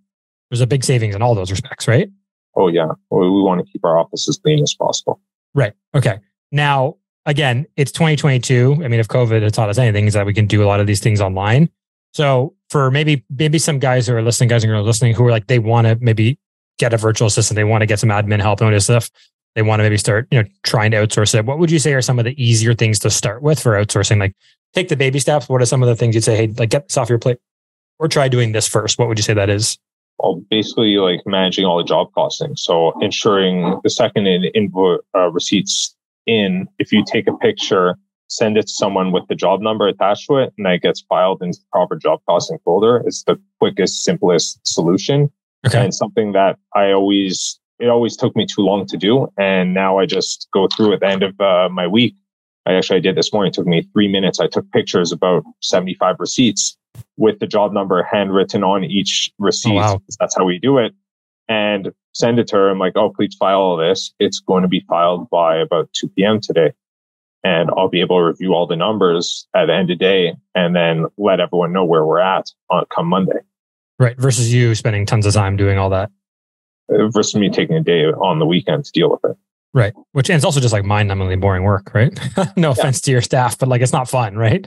there's 0.51 0.61
a 0.61 0.67
big 0.67 0.85
savings 0.85 1.15
in 1.15 1.23
all 1.23 1.35
those 1.35 1.51
respects, 1.51 1.89
right? 1.89 2.09
Oh 2.57 2.69
yeah, 2.69 2.87
well, 3.11 3.21
we 3.21 3.43
want 3.43 3.65
to 3.65 3.73
keep 3.73 3.85
our 3.85 3.99
office 3.99 4.29
as 4.29 4.39
clean 4.39 4.63
as 4.63 4.75
possible. 4.75 5.21
Right. 5.55 5.73
Okay. 5.95 6.19
Now, 6.53 6.97
again, 7.27 7.67
it's 7.77 7.93
2022. 7.93 8.81
I 8.85 8.89
mean, 8.89 9.01
if 9.01 9.09
COVID 9.09 9.43
has 9.43 9.53
taught 9.53 9.69
us 9.69 9.79
anything, 9.79 10.07
is 10.07 10.15
that 10.15 10.27
we 10.27 10.35
can 10.35 10.47
do 10.47 10.63
a 10.63 10.67
lot 10.67 10.81
of 10.81 10.87
these 10.87 11.01
things 11.01 11.21
online. 11.21 11.69
So 12.13 12.55
for 12.71 12.91
maybe 12.91 13.25
maybe 13.31 13.59
some 13.59 13.79
guys 13.79 14.07
who 14.07 14.15
are 14.15 14.23
listening, 14.23 14.49
guys 14.49 14.63
and 14.63 14.71
girls 14.71 14.87
listening, 14.87 15.15
who 15.15 15.27
are 15.27 15.31
like 15.31 15.47
they 15.49 15.59
want 15.59 15.87
to 15.87 15.99
maybe 16.01 16.39
get 16.79 16.93
a 16.93 16.97
virtual 16.97 17.27
assistant, 17.27 17.57
they 17.57 17.65
want 17.65 17.83
to 17.83 17.87
get 17.87 17.99
some 17.99 18.11
admin 18.11 18.41
help 18.41 18.61
and 18.61 18.69
all 18.69 18.73
this 18.73 18.85
stuff. 18.85 19.11
They 19.55 19.63
want 19.63 19.81
to 19.81 19.85
maybe 19.85 19.97
start, 19.97 20.27
you 20.31 20.43
know, 20.43 20.49
trying 20.65 20.91
to 20.93 20.97
outsource 20.97 21.35
it. 21.35 21.45
What 21.45 21.59
would 21.59 21.71
you 21.71 21.79
say 21.79 21.93
are 21.95 22.03
some 22.03 22.19
of 22.19 22.25
the 22.25 22.43
easier 22.43 22.75
things 22.75 22.99
to 23.01 23.11
start 23.11 23.43
with 23.43 23.61
for 23.61 23.73
outsourcing? 23.73 24.19
Like 24.19 24.35
take 24.73 24.89
the 24.89 24.97
baby 24.97 25.19
steps. 25.19 25.49
What 25.49 25.63
are 25.63 25.67
some 25.67 25.83
of 25.83 25.89
the 25.89 25.97
things 25.97 26.15
you'd 26.15 26.25
say, 26.25 26.37
hey, 26.37 26.47
like 26.59 26.71
get 26.71 26.89
this 26.89 26.97
off 26.97 27.09
your 27.09 27.19
plate 27.19 27.39
or 27.99 28.09
try 28.09 28.29
doing 28.29 28.53
this 28.53 28.69
first? 28.69 28.99
What 28.99 29.09
would 29.09 29.19
you 29.19 29.23
say 29.23 29.35
that 29.35 29.51
is? 29.51 29.79
Well, 30.19 30.43
basically, 30.51 30.97
like 30.97 31.21
managing 31.27 31.65
all 31.65 31.79
the 31.79 31.85
job 31.85 32.13
costing. 32.15 32.55
So 32.57 32.99
ensuring 33.01 33.81
the 33.83 33.91
second 33.91 34.27
in 34.27 34.43
invo- 34.55 35.01
uh, 35.15 35.31
receipts 35.31 35.94
in, 36.27 36.69
if 36.79 36.93
you 36.93 37.05
take 37.07 37.27
a 37.27 37.37
picture, 37.37 37.97
send 38.29 38.57
it 38.57 38.63
to 38.63 38.73
someone 38.73 39.13
with 39.13 39.27
the 39.29 39.35
job 39.35 39.61
number 39.61 39.87
attached 39.87 40.27
to 40.29 40.39
it, 40.39 40.53
and 40.57 40.67
that 40.67 40.83
gets 40.83 41.01
filed 41.03 41.43
into 41.43 41.59
the 41.59 41.67
proper 41.73 41.97
job 41.97 42.21
costing 42.29 42.59
folder. 42.65 43.03
It's 43.07 43.25
the 43.25 43.41
quickest, 43.61 44.05
simplest 44.05 44.61
solution. 44.67 45.31
Okay. 45.67 45.83
and 45.83 45.95
something 45.95 46.33
that 46.33 46.59
I 46.75 46.93
always 46.93 47.59
it 47.81 47.89
always 47.89 48.17
took 48.17 48.37
me 48.37 48.47
too 48.47 48.63
long 48.63 48.87
to 48.87 48.97
do, 48.97 49.29
and 49.39 49.75
now 49.75 49.99
I 49.99 50.07
just 50.07 50.49
go 50.53 50.69
through 50.69 50.93
at 50.93 51.01
the 51.01 51.07
end 51.07 51.23
of 51.23 51.41
uh, 51.41 51.69
my 51.71 51.87
week. 51.87 52.15
I 52.67 52.75
actually 52.75 52.99
I 52.99 53.01
did 53.01 53.17
this 53.17 53.33
morning. 53.33 53.49
It 53.49 53.55
took 53.55 53.67
me 53.67 53.89
three 53.93 54.09
minutes. 54.09 54.41
I 54.41 54.47
took 54.47 54.71
pictures 54.73 55.11
about 55.11 55.43
seventy 55.61 55.95
five 55.95 56.17
receipts 56.19 56.77
with 57.17 57.39
the 57.41 57.47
job 57.47 57.73
number 57.73 58.03
handwritten 58.03 58.63
on 58.63 58.85
each 58.85 59.33
receipt. 59.39 59.75
wow. 59.75 60.01
That's 60.21 60.37
how 60.37 60.45
we 60.45 60.59
do 60.59 60.79
it, 60.79 60.95
and 61.49 61.93
send 62.15 62.39
it 62.39 62.47
to 62.49 62.57
her. 62.57 62.71
I'm 62.71 62.79
like, 62.79 62.97
oh, 62.97 63.11
please 63.11 63.35
file 63.35 63.59
all 63.59 63.77
this. 63.77 64.13
It's 64.19 64.41
going 64.41 64.63
to 64.63 64.69
be 64.69 64.85
filed 64.89 65.29
by 65.31 65.57
about 65.59 65.91
two 65.93 66.09
p.m. 66.09 66.41
today. 66.41 66.73
And 67.43 67.71
I'll 67.77 67.91
be 67.91 68.01
able 68.01 68.19
to 68.19 68.25
review 68.25 68.55
all 68.55 68.67
the 68.67 68.77
numbers 68.77 69.47
at 69.55 69.67
the 69.67 69.75
end 69.75 69.91
of 69.91 69.99
the 69.99 70.05
day 70.05 70.35
and 70.55 70.75
then 70.75 71.07
let 71.19 71.41
everyone 71.41 71.73
know 71.75 71.85
where 71.85 72.05
we're 72.05 72.19
at 72.21 72.47
on 72.71 72.85
come 72.95 73.07
Monday. 73.07 73.41
Right. 73.99 74.17
Versus 74.19 74.53
you 74.53 74.75
spending 74.75 75.05
tons 75.05 75.27
of 75.27 75.35
time 75.35 75.57
doing 75.57 75.77
all 75.77 75.91
that. 75.91 76.11
uh, 76.91 77.09
versus 77.09 77.35
me 77.35 77.51
taking 77.51 77.77
a 77.77 77.83
day 77.83 78.07
on 78.07 78.39
the 78.39 78.47
weekend 78.47 78.85
to 78.87 78.93
deal 78.93 79.11
with 79.11 79.21
it. 79.31 79.37
Right. 79.73 79.93
Which 80.13 80.31
and 80.31 80.37
it's 80.37 80.45
also 80.45 80.61
just 80.61 80.73
like 80.73 80.85
mind 80.85 81.11
numbingly 81.11 81.41
boring 81.41 81.65
work, 81.65 81.93
right? 81.95 82.19
no 82.57 82.71
offense 82.71 83.01
to 83.03 83.11
your 83.11 83.21
staff, 83.23 83.59
but 83.59 83.69
like 83.69 83.83
it's 83.83 83.93
not 83.93 84.09
fun, 84.09 84.37
right? 84.37 84.67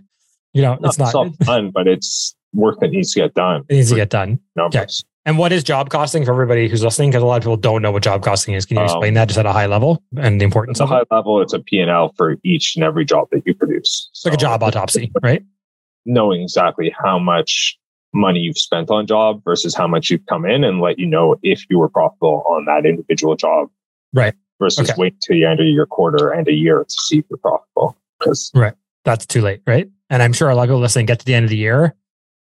You 0.54 0.62
know, 0.62 0.78
it's 0.84 0.98
not, 0.98 1.14
not 1.14 1.36
fun, 1.46 1.72
but 1.72 1.88
it's 1.88 2.36
work 2.54 2.80
that 2.82 2.90
needs 2.90 3.14
to 3.14 3.22
get 3.22 3.34
done. 3.34 3.64
it 3.70 3.76
needs 3.76 3.90
to 3.90 3.96
get 3.96 4.10
done. 4.10 4.40
Numbers. 4.56 5.04
And 5.28 5.38
what 5.38 5.52
is 5.52 5.62
job 5.62 5.90
costing 5.90 6.24
for 6.24 6.32
everybody 6.32 6.70
who's 6.70 6.84
listening? 6.86 7.10
Because 7.10 7.22
a 7.22 7.26
lot 7.26 7.36
of 7.36 7.44
people 7.44 7.58
don't 7.58 7.82
know 7.82 7.92
what 7.92 8.02
job 8.02 8.24
costing 8.24 8.54
is. 8.54 8.66
Can 8.66 8.78
you 8.78 8.84
Um, 8.84 8.86
explain 8.86 9.14
that 9.16 9.28
just 9.28 9.38
at 9.38 9.46
a 9.46 9.52
high 9.52 9.66
level 9.66 10.02
and 10.18 10.40
the 10.40 10.46
importance 10.46 10.80
of 10.80 10.90
it? 10.90 10.94
high 10.94 11.04
level, 11.16 11.42
it's 11.42 11.52
a 11.52 11.60
P&L 11.60 12.14
for 12.16 12.38
each 12.46 12.78
and 12.78 12.86
every 12.86 13.04
job 13.04 13.28
that 13.34 13.44
you 13.46 13.54
produce. 13.54 14.08
It's 14.14 14.24
like 14.24 14.34
a 14.34 14.38
job 14.38 14.64
autopsy, 14.64 15.12
right? 15.22 15.44
Knowing 16.06 16.42
exactly 16.44 16.96
how 17.04 17.20
much 17.20 17.78
money 18.14 18.40
you've 18.40 18.58
spent 18.58 18.90
on 18.90 19.06
job 19.06 19.44
versus 19.44 19.76
how 19.76 19.86
much 19.86 20.10
you've 20.10 20.26
come 20.28 20.46
in 20.46 20.64
and 20.64 20.80
let 20.80 20.98
you 20.98 21.06
know 21.06 21.36
if 21.44 21.66
you 21.70 21.78
were 21.78 21.90
profitable 21.90 22.44
on 22.48 22.64
that 22.64 22.86
individual 22.86 23.36
job. 23.36 23.68
Right. 24.14 24.34
Versus 24.62 24.90
Okay. 24.90 24.96
wait 24.98 25.16
till 25.20 25.36
the 25.36 25.44
end 25.44 25.60
of 25.60 25.68
your 25.68 25.86
quarter 25.86 26.30
and 26.30 26.48
a 26.48 26.54
year 26.54 26.86
to 26.86 26.90
see 27.02 27.18
if 27.20 27.26
you're 27.30 27.38
profitable. 27.38 27.98
Because 28.18 28.50
right. 28.56 28.74
That's 29.04 29.26
too 29.26 29.42
late, 29.42 29.60
right? 29.68 29.90
And 30.10 30.24
I'm 30.24 30.32
sure 30.32 30.50
a 30.50 30.56
lot 30.56 30.64
of 30.64 30.68
people 30.70 30.80
listening 30.80 31.06
get 31.06 31.20
to 31.20 31.26
the 31.26 31.34
end 31.34 31.44
of 31.44 31.50
the 31.50 31.58
year 31.58 31.96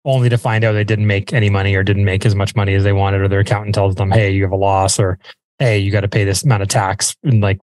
only 0.04 0.28
to 0.28 0.38
find 0.38 0.64
out 0.64 0.72
they 0.72 0.84
didn't 0.84 1.06
make 1.06 1.32
any 1.32 1.50
money 1.50 1.74
or 1.74 1.82
didn't 1.82 2.04
make 2.04 2.26
as 2.26 2.34
much 2.34 2.56
money 2.56 2.74
as 2.74 2.84
they 2.84 2.92
wanted, 2.92 3.20
or 3.20 3.28
their 3.28 3.40
accountant 3.40 3.74
tells 3.74 3.94
them, 3.94 4.10
hey, 4.10 4.30
you 4.30 4.42
have 4.42 4.52
a 4.52 4.56
loss, 4.56 4.98
or 4.98 5.18
hey, 5.58 5.78
you 5.78 5.90
got 5.90 6.00
to 6.00 6.08
pay 6.08 6.24
this 6.24 6.42
amount 6.44 6.62
of 6.62 6.68
tax. 6.68 7.14
And 7.22 7.40
like 7.40 7.60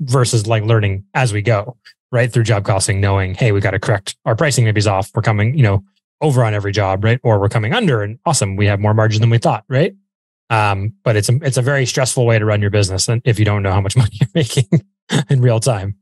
versus 0.00 0.46
like 0.46 0.64
learning 0.64 1.04
as 1.14 1.32
we 1.32 1.42
go, 1.42 1.76
right? 2.10 2.32
Through 2.32 2.44
job 2.44 2.64
costing, 2.64 3.00
knowing, 3.00 3.34
hey, 3.34 3.52
we 3.52 3.60
got 3.60 3.72
to 3.72 3.78
correct 3.78 4.16
our 4.24 4.36
pricing 4.36 4.64
maybe 4.64 4.78
is 4.78 4.86
off. 4.86 5.10
We're 5.14 5.22
coming, 5.22 5.56
you 5.56 5.62
know, 5.62 5.84
over 6.20 6.44
on 6.44 6.54
every 6.54 6.72
job, 6.72 7.04
right? 7.04 7.20
Or 7.22 7.38
we're 7.38 7.48
coming 7.48 7.74
under 7.74 8.02
and 8.02 8.18
awesome, 8.24 8.56
we 8.56 8.66
have 8.66 8.80
more 8.80 8.94
margin 8.94 9.20
than 9.20 9.30
we 9.30 9.38
thought, 9.38 9.64
right? 9.68 9.94
Um, 10.50 10.94
but 11.04 11.16
it's 11.16 11.28
a 11.28 11.36
it's 11.42 11.56
a 11.56 11.62
very 11.62 11.86
stressful 11.86 12.26
way 12.26 12.38
to 12.38 12.44
run 12.44 12.60
your 12.60 12.70
business 12.70 13.08
and 13.08 13.22
if 13.24 13.38
you 13.38 13.44
don't 13.44 13.62
know 13.62 13.72
how 13.72 13.80
much 13.80 13.96
money 13.96 14.12
you're 14.12 14.28
making 14.34 14.68
in 15.30 15.40
real 15.40 15.60
time. 15.60 15.96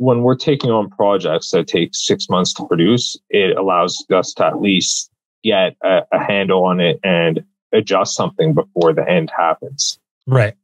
When 0.00 0.22
we're 0.22 0.34
taking 0.34 0.70
on 0.70 0.88
projects 0.88 1.50
that 1.50 1.66
take 1.66 1.90
six 1.94 2.30
months 2.30 2.54
to 2.54 2.64
produce, 2.66 3.18
it 3.28 3.54
allows 3.58 4.02
us 4.10 4.32
to 4.32 4.46
at 4.46 4.58
least 4.58 5.10
get 5.44 5.76
a, 5.84 6.00
a 6.10 6.18
handle 6.18 6.64
on 6.64 6.80
it 6.80 6.98
and 7.04 7.44
adjust 7.74 8.14
something 8.14 8.54
before 8.54 8.94
the 8.94 9.06
end 9.06 9.30
happens. 9.36 9.98
Right. 10.26 10.54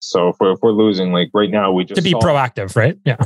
So 0.00 0.30
if 0.30 0.36
we're, 0.40 0.54
if 0.54 0.58
we're 0.60 0.72
losing, 0.72 1.12
like 1.12 1.30
right 1.32 1.50
now, 1.50 1.70
we 1.70 1.84
just 1.84 1.98
To 1.98 2.02
be 2.02 2.10
saw, 2.10 2.18
proactive, 2.20 2.74
right? 2.74 2.98
Yeah. 3.04 3.18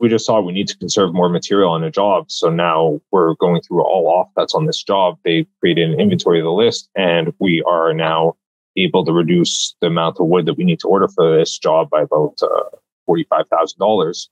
we 0.00 0.08
just 0.08 0.26
saw 0.26 0.40
we 0.40 0.52
need 0.52 0.66
to 0.66 0.76
conserve 0.76 1.14
more 1.14 1.28
material 1.28 1.70
on 1.70 1.84
a 1.84 1.90
job. 1.90 2.28
So 2.28 2.50
now 2.50 3.00
we're 3.12 3.34
going 3.34 3.60
through 3.60 3.84
all 3.84 4.08
off 4.08 4.28
that's 4.34 4.56
on 4.56 4.66
this 4.66 4.82
job. 4.82 5.18
They 5.24 5.46
created 5.60 5.88
an 5.88 6.00
inventory 6.00 6.40
of 6.40 6.44
the 6.44 6.50
list, 6.50 6.88
and 6.96 7.32
we 7.38 7.62
are 7.62 7.94
now 7.94 8.34
able 8.76 9.04
to 9.04 9.12
reduce 9.12 9.76
the 9.80 9.86
amount 9.86 10.18
of 10.18 10.26
wood 10.26 10.46
that 10.46 10.54
we 10.54 10.64
need 10.64 10.80
to 10.80 10.88
order 10.88 11.06
for 11.06 11.38
this 11.38 11.58
job 11.58 11.90
by 11.90 12.02
about 12.02 12.34
uh, 12.42 12.76
forty 13.06 13.24
five 13.30 13.46
thousand 13.46 13.78
dollars. 13.78 14.28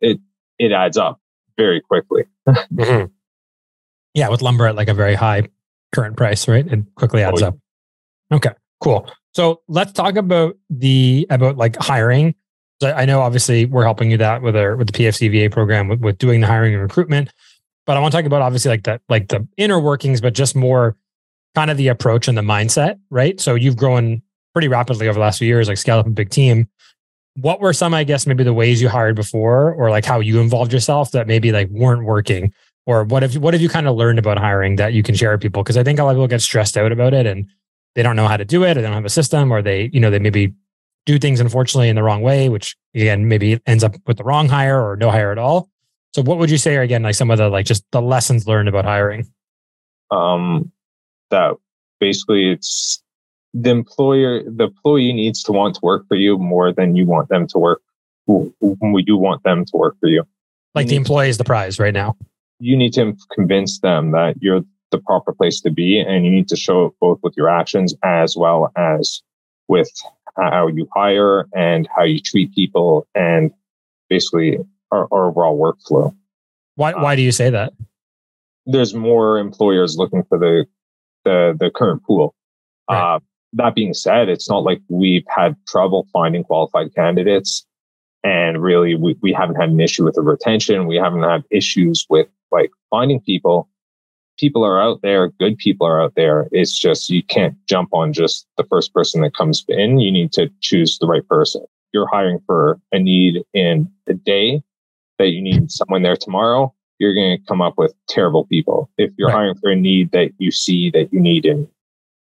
It 0.00 0.18
it 0.58 0.72
adds 0.72 0.96
up 0.96 1.20
very 1.56 1.80
quickly. 1.80 2.24
Mm-hmm. 2.48 3.06
Yeah, 4.14 4.28
with 4.28 4.42
lumber 4.42 4.66
at 4.66 4.74
like 4.76 4.88
a 4.88 4.94
very 4.94 5.14
high 5.14 5.44
current 5.92 6.16
price, 6.16 6.48
right? 6.48 6.66
It 6.66 6.80
quickly 6.96 7.22
adds 7.22 7.42
Oh, 7.42 7.44
yeah. 7.44 7.48
up. 7.48 7.58
Okay, 8.32 8.50
cool. 8.80 9.10
So 9.34 9.60
let's 9.68 9.92
talk 9.92 10.16
about 10.16 10.56
the 10.68 11.26
about 11.30 11.56
like 11.56 11.76
hiring. 11.76 12.34
I 12.82 13.04
know 13.04 13.20
obviously 13.20 13.66
we're 13.66 13.84
helping 13.84 14.10
you 14.10 14.16
that 14.16 14.40
with 14.42 14.56
our 14.56 14.74
with 14.76 14.90
the 14.90 14.98
PFCVA 14.98 15.52
program 15.52 15.88
with, 15.88 16.00
with 16.00 16.18
doing 16.18 16.40
the 16.40 16.46
hiring 16.46 16.72
and 16.74 16.82
recruitment. 16.82 17.30
But 17.86 17.96
I 17.96 18.00
want 18.00 18.12
to 18.12 18.18
talk 18.18 18.24
about 18.26 18.42
obviously 18.42 18.70
like 18.70 18.84
that 18.84 19.02
like 19.08 19.28
the 19.28 19.46
inner 19.56 19.78
workings, 19.78 20.20
but 20.20 20.34
just 20.34 20.56
more 20.56 20.96
kind 21.54 21.70
of 21.70 21.76
the 21.76 21.88
approach 21.88 22.26
and 22.28 22.38
the 22.38 22.42
mindset, 22.42 22.98
right? 23.10 23.38
So 23.40 23.54
you've 23.54 23.76
grown 23.76 24.22
pretty 24.54 24.68
rapidly 24.68 25.08
over 25.08 25.14
the 25.14 25.20
last 25.20 25.38
few 25.38 25.48
years, 25.48 25.68
like 25.68 25.76
scale 25.76 25.98
up 25.98 26.06
a 26.06 26.10
big 26.10 26.30
team. 26.30 26.68
What 27.36 27.60
were 27.60 27.72
some, 27.72 27.94
I 27.94 28.04
guess, 28.04 28.26
maybe 28.26 28.44
the 28.44 28.52
ways 28.52 28.82
you 28.82 28.88
hired 28.88 29.16
before, 29.16 29.72
or 29.72 29.90
like 29.90 30.04
how 30.04 30.20
you 30.20 30.40
involved 30.40 30.72
yourself 30.72 31.12
that 31.12 31.26
maybe 31.26 31.52
like 31.52 31.68
weren't 31.70 32.04
working, 32.04 32.52
or 32.86 33.04
what 33.04 33.22
have 33.22 33.34
you, 33.34 33.40
what 33.40 33.54
have 33.54 33.60
you 33.62 33.68
kind 33.68 33.86
of 33.86 33.96
learned 33.96 34.18
about 34.18 34.38
hiring 34.38 34.76
that 34.76 34.92
you 34.92 35.02
can 35.02 35.14
share 35.14 35.32
with 35.32 35.40
people? 35.40 35.62
Because 35.62 35.76
I 35.76 35.84
think 35.84 35.98
a 35.98 36.04
lot 36.04 36.10
of 36.10 36.16
people 36.16 36.28
get 36.28 36.42
stressed 36.42 36.76
out 36.76 36.92
about 36.92 37.14
it 37.14 37.26
and 37.26 37.46
they 37.94 38.02
don't 38.02 38.16
know 38.16 38.26
how 38.28 38.36
to 38.36 38.44
do 38.44 38.64
it, 38.64 38.76
or 38.76 38.80
they 38.80 38.86
don't 38.86 38.92
have 38.92 39.04
a 39.04 39.10
system, 39.10 39.52
or 39.52 39.62
they, 39.62 39.90
you 39.92 40.00
know, 40.00 40.10
they 40.10 40.18
maybe 40.18 40.52
do 41.06 41.18
things 41.18 41.40
unfortunately 41.40 41.88
in 41.88 41.96
the 41.96 42.02
wrong 42.02 42.22
way, 42.22 42.48
which 42.48 42.76
again 42.94 43.26
maybe 43.26 43.60
ends 43.66 43.82
up 43.82 43.96
with 44.06 44.16
the 44.18 44.24
wrong 44.24 44.48
hire 44.48 44.80
or 44.80 44.96
no 44.96 45.10
hire 45.10 45.32
at 45.32 45.38
all. 45.38 45.68
So 46.14 46.22
what 46.22 46.38
would 46.38 46.50
you 46.50 46.58
say 46.58 46.76
are 46.76 46.82
again 46.82 47.02
like 47.02 47.14
some 47.14 47.30
of 47.30 47.38
the 47.38 47.48
like 47.48 47.66
just 47.66 47.84
the 47.92 48.02
lessons 48.02 48.46
learned 48.46 48.68
about 48.68 48.84
hiring? 48.84 49.32
Um, 50.10 50.72
that 51.30 51.54
basically 52.00 52.50
it's 52.50 53.02
the 53.52 53.70
employer 53.70 54.42
the 54.44 54.64
employee 54.64 55.12
needs 55.12 55.42
to 55.44 55.52
want 55.52 55.74
to 55.74 55.80
work 55.82 56.06
for 56.08 56.16
you 56.16 56.38
more 56.38 56.72
than 56.72 56.94
you 56.94 57.06
want 57.06 57.28
them 57.28 57.46
to 57.48 57.58
work 57.58 57.82
when 58.26 59.04
you 59.06 59.16
want 59.16 59.42
them 59.42 59.64
to 59.64 59.76
work 59.76 59.96
for 60.00 60.08
you. 60.08 60.24
Like 60.74 60.86
the 60.86 60.96
employee 60.96 61.28
is 61.28 61.38
the 61.38 61.44
prize 61.44 61.80
right 61.80 61.94
now. 61.94 62.16
You 62.60 62.76
need 62.76 62.92
to 62.94 63.16
convince 63.32 63.80
them 63.80 64.12
that 64.12 64.36
you're 64.40 64.62
the 64.90 64.98
proper 64.98 65.32
place 65.32 65.60
to 65.62 65.70
be 65.70 65.98
and 65.98 66.24
you 66.24 66.30
need 66.30 66.48
to 66.48 66.56
show 66.56 66.86
it 66.86 66.92
both 67.00 67.18
with 67.22 67.34
your 67.36 67.48
actions 67.48 67.94
as 68.04 68.36
well 68.36 68.70
as 68.76 69.22
with 69.68 69.90
how 70.36 70.68
you 70.68 70.88
hire 70.94 71.46
and 71.54 71.88
how 71.94 72.04
you 72.04 72.20
treat 72.20 72.54
people 72.54 73.06
and 73.14 73.50
basically 74.08 74.58
our, 74.90 75.08
our 75.12 75.28
overall 75.28 75.58
workflow. 75.58 76.14
Why 76.76 76.92
why 76.92 77.16
do 77.16 77.22
you 77.22 77.32
say 77.32 77.50
that? 77.50 77.72
There's 78.66 78.94
more 78.94 79.38
employers 79.38 79.96
looking 79.96 80.22
for 80.24 80.38
the 80.38 80.66
the, 81.24 81.56
the 81.58 81.70
current 81.70 82.02
pool. 82.04 82.34
Right. 82.88 83.16
Uh, 83.16 83.20
that 83.54 83.74
being 83.74 83.94
said, 83.94 84.28
it's 84.28 84.48
not 84.48 84.62
like 84.62 84.80
we've 84.88 85.26
had 85.28 85.56
trouble 85.66 86.06
finding 86.12 86.44
qualified 86.44 86.94
candidates. 86.94 87.66
And 88.22 88.62
really, 88.62 88.94
we, 88.94 89.16
we 89.22 89.32
haven't 89.32 89.56
had 89.56 89.70
an 89.70 89.80
issue 89.80 90.04
with 90.04 90.14
the 90.14 90.22
retention. 90.22 90.86
We 90.86 90.96
haven't 90.96 91.22
had 91.22 91.44
issues 91.50 92.06
with 92.08 92.28
like 92.50 92.70
finding 92.90 93.20
people. 93.20 93.68
People 94.38 94.64
are 94.64 94.80
out 94.80 95.00
there. 95.02 95.28
Good 95.28 95.58
people 95.58 95.86
are 95.86 96.02
out 96.02 96.14
there. 96.16 96.48
It's 96.52 96.78
just 96.78 97.10
you 97.10 97.22
can't 97.22 97.54
jump 97.66 97.90
on 97.92 98.12
just 98.12 98.46
the 98.56 98.64
first 98.64 98.92
person 98.92 99.22
that 99.22 99.34
comes 99.34 99.64
in. 99.68 100.00
You 100.00 100.12
need 100.12 100.32
to 100.32 100.50
choose 100.60 100.98
the 100.98 101.06
right 101.06 101.26
person. 101.26 101.64
You're 101.92 102.08
hiring 102.08 102.40
for 102.46 102.78
a 102.92 102.98
need 102.98 103.42
in 103.52 103.90
a 104.06 104.14
day 104.14 104.62
that 105.18 105.30
you 105.30 105.42
need 105.42 105.70
someone 105.70 106.02
there 106.02 106.16
tomorrow. 106.16 106.74
You're 106.98 107.14
going 107.14 107.38
to 107.38 107.46
come 107.46 107.62
up 107.62 107.74
with 107.78 107.94
terrible 108.08 108.46
people. 108.46 108.90
If 108.98 109.12
you're 109.16 109.28
right. 109.28 109.34
hiring 109.34 109.54
for 109.56 109.70
a 109.70 109.76
need 109.76 110.12
that 110.12 110.32
you 110.38 110.50
see 110.50 110.90
that 110.90 111.12
you 111.12 111.20
need 111.20 111.46
in 111.46 111.68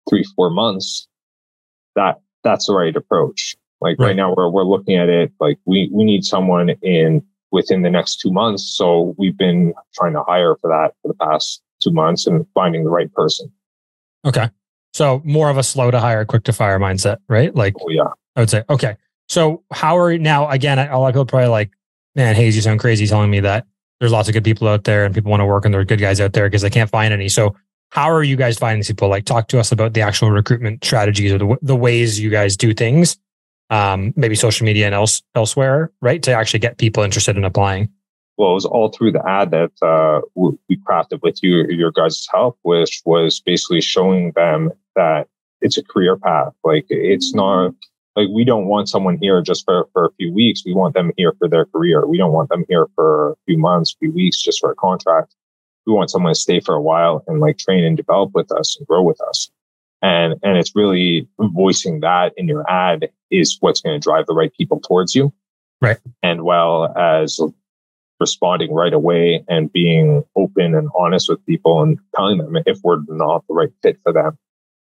three, 0.09 0.23
four 0.35 0.49
months, 0.49 1.07
that 1.95 2.21
that's 2.43 2.67
the 2.67 2.73
right 2.73 2.95
approach. 2.95 3.55
Like 3.81 3.97
right, 3.99 4.07
right 4.07 4.15
now 4.15 4.33
we're 4.35 4.49
we're 4.49 4.63
looking 4.63 4.95
at 4.95 5.09
it 5.09 5.31
like 5.39 5.57
we 5.65 5.89
we 5.91 6.03
need 6.03 6.23
someone 6.23 6.69
in 6.81 7.23
within 7.51 7.81
the 7.81 7.89
next 7.89 8.17
two 8.17 8.31
months. 8.31 8.63
So 8.63 9.15
we've 9.17 9.37
been 9.37 9.73
trying 9.93 10.13
to 10.13 10.23
hire 10.23 10.55
for 10.61 10.69
that 10.69 10.93
for 11.01 11.07
the 11.07 11.13
past 11.13 11.61
two 11.81 11.91
months 11.91 12.27
and 12.27 12.45
finding 12.53 12.83
the 12.83 12.89
right 12.89 13.11
person. 13.13 13.51
Okay. 14.25 14.49
So 14.93 15.21
more 15.25 15.49
of 15.49 15.57
a 15.57 15.63
slow 15.63 15.91
to 15.91 15.99
hire, 15.99 16.25
quick 16.25 16.43
to 16.45 16.53
fire 16.53 16.79
mindset, 16.79 17.17
right? 17.27 17.53
Like, 17.53 17.73
oh, 17.81 17.89
yeah, 17.89 18.09
I 18.35 18.39
would 18.39 18.49
say. 18.49 18.63
Okay. 18.69 18.95
So 19.27 19.63
how 19.71 19.97
are 19.97 20.17
now? 20.17 20.49
Again, 20.49 20.79
a 20.79 20.97
lot 20.97 21.09
of 21.09 21.13
people 21.13 21.25
probably 21.25 21.49
like, 21.49 21.71
man, 22.15 22.35
Hayes, 22.35 22.55
you 22.55 22.61
sound 22.61 22.79
crazy 22.79 23.07
telling 23.07 23.29
me 23.29 23.39
that 23.41 23.65
there's 23.99 24.11
lots 24.11 24.27
of 24.27 24.33
good 24.33 24.43
people 24.43 24.67
out 24.67 24.83
there 24.83 25.05
and 25.05 25.13
people 25.13 25.31
want 25.31 25.41
to 25.41 25.45
work 25.45 25.65
and 25.65 25.73
there 25.73 25.81
are 25.81 25.85
good 25.85 25.99
guys 25.99 26.21
out 26.21 26.33
there 26.33 26.47
because 26.47 26.61
they 26.61 26.69
can't 26.69 26.89
find 26.89 27.13
any. 27.13 27.29
So 27.29 27.55
how 27.95 28.11
are 28.11 28.23
you 28.23 28.35
guys 28.35 28.57
finding 28.57 28.83
people? 28.83 29.07
Like, 29.07 29.23
talk 29.23 29.47
to 29.47 29.57
us 29.57 29.71
about 29.71 29.93
the 29.93 30.01
actual 30.01 30.29
recruitment 30.29 30.83
strategies 30.83 31.31
or 31.31 31.37
the, 31.37 31.57
the 31.61 31.77
ways 31.77 32.19
you 32.19 32.29
guys 32.29 32.57
do 32.57 32.73
things, 32.73 33.17
um, 33.69 34.13
maybe 34.17 34.35
social 34.35 34.65
media 34.65 34.85
and 34.85 34.93
else, 34.93 35.23
elsewhere, 35.33 35.93
right? 36.01 36.21
To 36.23 36.33
actually 36.33 36.59
get 36.59 36.77
people 36.77 37.03
interested 37.03 37.37
in 37.37 37.45
applying. 37.45 37.87
Well, 38.35 38.51
it 38.51 38.55
was 38.55 38.65
all 38.65 38.89
through 38.89 39.13
the 39.13 39.25
ad 39.25 39.51
that 39.51 39.71
uh, 39.81 40.19
we 40.35 40.75
crafted 40.75 41.21
with 41.23 41.41
you, 41.41 41.67
your 41.69 41.93
guys' 41.93 42.27
help, 42.29 42.59
which 42.63 43.01
was 43.05 43.39
basically 43.39 43.79
showing 43.79 44.33
them 44.33 44.71
that 44.97 45.29
it's 45.61 45.77
a 45.77 45.83
career 45.83 46.17
path. 46.17 46.51
Like, 46.65 46.87
it's 46.89 47.33
not 47.33 47.73
like 48.17 48.27
we 48.35 48.43
don't 48.43 48.65
want 48.65 48.89
someone 48.89 49.17
here 49.21 49.41
just 49.41 49.63
for, 49.63 49.87
for 49.93 50.07
a 50.07 50.11
few 50.17 50.33
weeks. 50.33 50.63
We 50.65 50.73
want 50.73 50.95
them 50.95 51.13
here 51.15 51.31
for 51.39 51.47
their 51.47 51.65
career. 51.65 52.05
We 52.05 52.17
don't 52.17 52.33
want 52.33 52.49
them 52.49 52.65
here 52.67 52.87
for 52.93 53.31
a 53.31 53.35
few 53.45 53.57
months, 53.57 53.95
few 53.97 54.11
weeks 54.11 54.41
just 54.41 54.59
for 54.59 54.69
a 54.69 54.75
contract 54.75 55.33
we 55.85 55.93
want 55.93 56.09
someone 56.09 56.33
to 56.33 56.39
stay 56.39 56.59
for 56.59 56.75
a 56.75 56.81
while 56.81 57.23
and 57.27 57.39
like 57.39 57.57
train 57.57 57.83
and 57.83 57.97
develop 57.97 58.31
with 58.33 58.51
us 58.51 58.77
and 58.77 58.87
grow 58.87 59.01
with 59.01 59.19
us. 59.21 59.49
And, 60.01 60.35
and 60.43 60.57
it's 60.57 60.75
really 60.75 61.27
voicing 61.39 62.01
that 62.01 62.33
in 62.37 62.47
your 62.47 62.69
ad 62.69 63.09
is 63.31 63.57
what's 63.59 63.81
going 63.81 63.99
to 63.99 64.03
drive 64.03 64.25
the 64.27 64.33
right 64.33 64.53
people 64.55 64.79
towards 64.79 65.15
you. 65.15 65.33
Right. 65.81 65.97
And 66.21 66.43
well 66.43 66.95
as 66.97 67.39
responding 68.19 68.73
right 68.73 68.93
away 68.93 69.43
and 69.47 69.71
being 69.71 70.23
open 70.35 70.73
and 70.73 70.89
honest 70.95 71.27
with 71.29 71.45
people 71.45 71.81
and 71.81 71.99
telling 72.15 72.37
them 72.37 72.55
if 72.65 72.79
we're 72.83 73.01
not 73.07 73.43
the 73.47 73.53
right 73.53 73.71
fit 73.81 73.97
for 74.03 74.13
them 74.13 74.37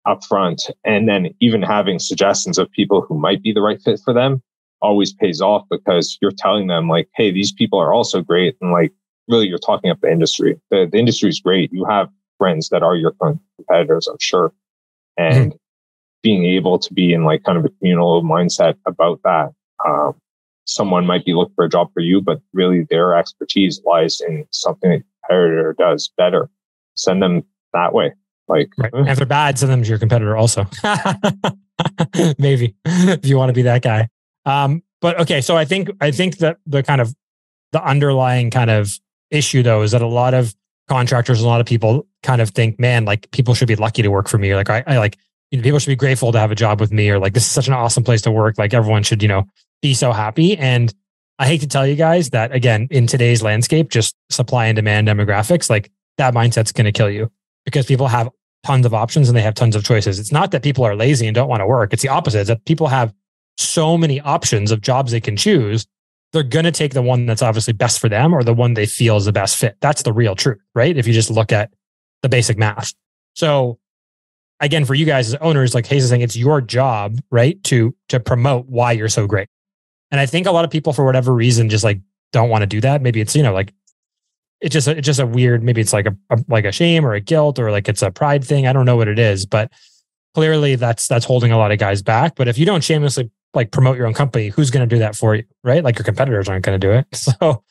up 0.05 0.23
front. 0.23 0.69
And 0.83 1.09
then 1.09 1.33
even 1.39 1.61
having 1.61 1.99
suggestions 1.99 2.57
of 2.57 2.71
people 2.71 3.01
who 3.01 3.17
might 3.17 3.41
be 3.41 3.51
the 3.51 3.61
right 3.61 3.81
fit 3.81 3.99
for 4.03 4.13
them 4.13 4.41
always 4.81 5.13
pays 5.13 5.41
off 5.41 5.65
because 5.69 6.17
you're 6.21 6.31
telling 6.37 6.67
them 6.67 6.87
like, 6.87 7.09
Hey, 7.15 7.31
these 7.31 7.51
people 7.51 7.79
are 7.79 7.93
also 7.93 8.21
great. 8.21 8.55
And 8.61 8.71
like, 8.71 8.93
really 9.27 9.47
you're 9.47 9.57
talking 9.57 9.89
up 9.91 9.99
the 10.01 10.11
industry. 10.11 10.59
The, 10.71 10.87
the 10.91 10.97
industry 10.97 11.29
is 11.29 11.39
great. 11.39 11.71
You 11.73 11.85
have 11.85 12.09
friends 12.37 12.69
that 12.69 12.83
are 12.83 12.95
your 12.95 13.13
competitors, 13.57 14.07
I'm 14.07 14.17
sure. 14.19 14.53
And 15.17 15.51
mm-hmm. 15.51 15.57
being 16.21 16.45
able 16.45 16.79
to 16.79 16.93
be 16.93 17.13
in 17.13 17.23
like 17.23 17.43
kind 17.43 17.57
of 17.57 17.65
a 17.65 17.69
communal 17.69 18.23
mindset 18.23 18.75
about 18.85 19.21
that. 19.23 19.53
Um, 19.85 20.15
someone 20.65 21.05
might 21.05 21.25
be 21.25 21.33
looking 21.33 21.55
for 21.55 21.65
a 21.65 21.69
job 21.69 21.91
for 21.93 22.01
you, 22.01 22.21
but 22.21 22.41
really 22.53 22.85
their 22.89 23.15
expertise 23.15 23.81
lies 23.85 24.21
in 24.21 24.45
something 24.51 24.89
that 24.89 25.03
competitor 25.23 25.75
does 25.77 26.11
better. 26.17 26.49
Send 26.95 27.21
them 27.21 27.43
that 27.73 27.93
way. 27.93 28.13
Like, 28.47 28.69
right. 28.77 28.93
and 28.93 29.09
if 29.09 29.17
they're 29.17 29.25
bad, 29.25 29.57
send 29.57 29.71
them 29.71 29.81
to 29.83 29.89
your 29.89 29.97
competitor 29.97 30.37
also. 30.37 30.67
Maybe 32.37 32.75
if 32.85 33.25
you 33.25 33.37
want 33.37 33.49
to 33.49 33.53
be 33.53 33.63
that 33.63 33.81
guy. 33.81 34.07
Um, 34.45 34.83
but 35.01 35.19
okay, 35.21 35.41
so 35.41 35.57
I 35.57 35.65
think 35.65 35.89
I 35.99 36.11
think 36.11 36.37
that 36.37 36.57
the 36.65 36.83
kind 36.83 37.01
of 37.01 37.13
the 37.71 37.83
underlying 37.83 38.51
kind 38.51 38.69
of 38.69 38.99
issue 39.35 39.63
though 39.63 39.81
is 39.81 39.91
that 39.91 40.01
a 40.01 40.07
lot 40.07 40.33
of 40.33 40.55
contractors, 40.87 41.41
a 41.41 41.47
lot 41.47 41.61
of 41.61 41.67
people 41.67 42.07
kind 42.23 42.41
of 42.41 42.49
think, 42.51 42.79
man, 42.79 43.05
like 43.05 43.29
people 43.31 43.53
should 43.53 43.67
be 43.67 43.75
lucky 43.75 44.01
to 44.01 44.09
work 44.09 44.27
for 44.27 44.37
me. 44.37 44.51
Or 44.51 44.55
like 44.55 44.69
I, 44.69 44.83
I 44.87 44.97
like 44.97 45.17
you 45.51 45.57
know, 45.57 45.63
people 45.63 45.79
should 45.79 45.89
be 45.89 45.95
grateful 45.95 46.31
to 46.31 46.39
have 46.39 46.51
a 46.51 46.55
job 46.55 46.79
with 46.79 46.91
me, 46.91 47.09
or 47.09 47.19
like 47.19 47.33
this 47.33 47.45
is 47.45 47.51
such 47.51 47.67
an 47.67 47.73
awesome 47.73 48.03
place 48.03 48.21
to 48.23 48.31
work. 48.31 48.57
Like 48.57 48.73
everyone 48.73 49.03
should, 49.03 49.21
you 49.21 49.27
know, 49.27 49.45
be 49.81 49.93
so 49.93 50.11
happy. 50.11 50.57
And 50.57 50.93
I 51.37 51.47
hate 51.47 51.61
to 51.61 51.67
tell 51.67 51.85
you 51.85 51.95
guys 51.95 52.31
that 52.31 52.53
again, 52.53 52.87
in 52.89 53.07
today's 53.07 53.43
landscape, 53.43 53.89
just 53.89 54.15
supply 54.29 54.65
and 54.65 54.75
demand 54.75 55.07
demographics, 55.07 55.69
like 55.69 55.91
that 56.17 56.33
mindset's 56.33 56.71
going 56.71 56.85
to 56.85 56.91
kill 56.91 57.09
you 57.09 57.31
because 57.65 57.85
people 57.85 58.07
have 58.07 58.29
tons 58.65 58.85
of 58.85 58.93
options 58.93 59.29
and 59.29 59.37
they 59.37 59.41
have 59.41 59.53
tons 59.53 59.75
of 59.75 59.83
choices. 59.83 60.19
It's 60.19 60.31
not 60.31 60.51
that 60.51 60.63
people 60.63 60.83
are 60.83 60.95
lazy 60.95 61.27
and 61.27 61.35
don't 61.35 61.49
want 61.49 61.61
to 61.61 61.67
work. 61.67 61.93
It's 61.93 62.01
the 62.01 62.09
opposite. 62.09 62.39
It's 62.39 62.47
that 62.47 62.65
people 62.65 62.87
have 62.87 63.13
so 63.57 63.97
many 63.97 64.19
options 64.21 64.71
of 64.71 64.81
jobs 64.81 65.11
they 65.11 65.21
can 65.21 65.37
choose 65.37 65.85
they're 66.35 66.43
going 66.43 66.65
to 66.65 66.71
take 66.71 66.93
the 66.93 67.01
one 67.01 67.25
that's 67.25 67.41
obviously 67.41 67.73
best 67.73 67.99
for 67.99 68.09
them 68.09 68.33
or 68.33 68.43
the 68.43 68.53
one 68.53 68.73
they 68.73 68.85
feel 68.85 69.15
is 69.15 69.25
the 69.25 69.31
best 69.31 69.55
fit. 69.55 69.77
That's 69.79 70.03
the 70.03 70.11
real 70.11 70.35
truth, 70.35 70.59
right? 70.75 70.95
If 70.95 71.07
you 71.07 71.13
just 71.13 71.29
look 71.29 71.53
at 71.53 71.71
the 72.21 72.29
basic 72.29 72.57
math. 72.57 72.93
So 73.35 73.79
again, 74.59 74.83
for 74.83 74.95
you 74.95 75.05
guys 75.05 75.33
as 75.33 75.35
owners, 75.41 75.73
like 75.73 75.85
Hayes 75.87 76.03
is 76.03 76.09
saying, 76.09 76.21
it's 76.21 76.35
your 76.35 76.59
job, 76.59 77.19
right? 77.31 77.63
To, 77.65 77.95
to 78.09 78.19
promote 78.19 78.67
why 78.67 78.91
you're 78.91 79.09
so 79.09 79.27
great. 79.27 79.47
And 80.11 80.19
I 80.19 80.25
think 80.25 80.45
a 80.45 80.51
lot 80.51 80.65
of 80.65 80.71
people, 80.71 80.91
for 80.91 81.05
whatever 81.05 81.33
reason, 81.33 81.69
just 81.69 81.83
like 81.83 82.01
don't 82.31 82.49
want 82.49 82.63
to 82.63 82.67
do 82.67 82.81
that. 82.81 83.01
Maybe 83.01 83.21
it's, 83.21 83.35
you 83.35 83.41
know, 83.41 83.53
like 83.53 83.73
it's 84.59 84.73
just, 84.73 84.87
it's 84.87 85.05
just 85.05 85.19
a 85.19 85.25
weird, 85.25 85.63
maybe 85.63 85.79
it's 85.79 85.93
like 85.93 86.05
a, 86.05 86.15
a, 86.29 86.37
like 86.47 86.65
a 86.65 86.71
shame 86.71 87.05
or 87.05 87.13
a 87.13 87.21
guilt 87.21 87.59
or 87.59 87.71
like 87.71 87.87
it's 87.87 88.01
a 88.01 88.11
pride 88.11 88.43
thing. 88.43 88.67
I 88.67 88.73
don't 88.73 88.85
know 88.85 88.97
what 88.97 89.07
it 89.07 89.19
is, 89.19 89.45
but 89.45 89.71
clearly 90.33 90.75
that's, 90.75 91.07
that's 91.07 91.25
holding 91.25 91.51
a 91.51 91.57
lot 91.57 91.71
of 91.71 91.79
guys 91.79 92.01
back. 92.01 92.35
But 92.35 92.49
if 92.49 92.57
you 92.57 92.65
don't 92.65 92.83
shamelessly 92.83 93.31
like 93.55 93.71
promote 93.71 93.97
your 93.97 94.07
own 94.07 94.13
company, 94.13 94.49
who's 94.49 94.71
going 94.71 94.87
to 94.87 94.95
do 94.95 94.99
that 94.99 95.15
for 95.15 95.35
you? 95.35 95.43
Right. 95.63 95.83
Like 95.83 95.97
your 95.97 96.03
competitors 96.03 96.47
aren't 96.49 96.65
going 96.65 96.79
to 96.79 96.87
do 96.87 96.91
it. 96.91 97.05
So 97.15 97.63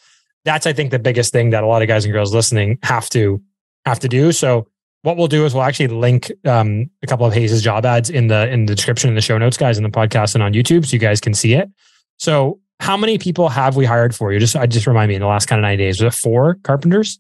that's, 0.45 0.67
I 0.67 0.75
think, 0.75 0.91
the 0.91 0.99
biggest 0.99 1.33
thing 1.33 1.51
that 1.51 1.65
a 1.65 1.67
lot 1.67 1.81
of 1.81 1.89
guys 1.89 2.05
and 2.05 2.13
girls 2.13 2.35
listening 2.35 2.79
have 2.83 3.09
to 3.11 3.41
have 3.87 3.99
to 4.01 4.09
do. 4.09 4.31
So 4.31 4.69
what 5.05 5.17
we'll 5.17 5.29
do 5.29 5.45
is 5.45 5.55
we'll 5.55 5.63
actually 5.63 5.89
link 5.89 6.33
um, 6.47 6.91
a 7.03 7.07
couple 7.07 7.25
of 7.27 7.33
Hayes's 7.33 7.63
job 7.63 7.87
ads 7.87 8.11
in 8.11 8.27
the 8.29 8.49
in 8.51 8.67
the 8.67 8.75
description 8.75 9.09
in 9.09 9.15
the 9.15 9.23
show 9.23 9.39
notes, 9.39 9.57
guys, 9.57 9.79
in 9.79 9.85
the 9.85 9.91
podcast 9.91 10.35
and 10.35 10.43
on 10.43 10.53
YouTube, 10.53 10.87
so 10.87 10.93
you 10.95 10.99
guys 10.99 11.21
can 11.21 11.35
see 11.35 11.55
it. 11.55 11.71
So 12.19 12.59
how 12.81 12.97
many 12.97 13.19
people 13.19 13.49
have 13.51 13.77
we 13.77 13.85
hired 13.85 14.15
for 14.15 14.33
you? 14.33 14.39
Just 14.39 14.57
I 14.57 14.67
just 14.67 14.87
remind 14.87 15.11
me 15.11 15.15
in 15.15 15.21
the 15.21 15.27
last 15.27 15.47
kind 15.47 15.59
of 15.59 15.63
nine 15.63 15.79
days, 15.79 16.03
was 16.03 16.15
it 16.15 16.19
four 16.19 16.59
carpenters? 16.63 17.19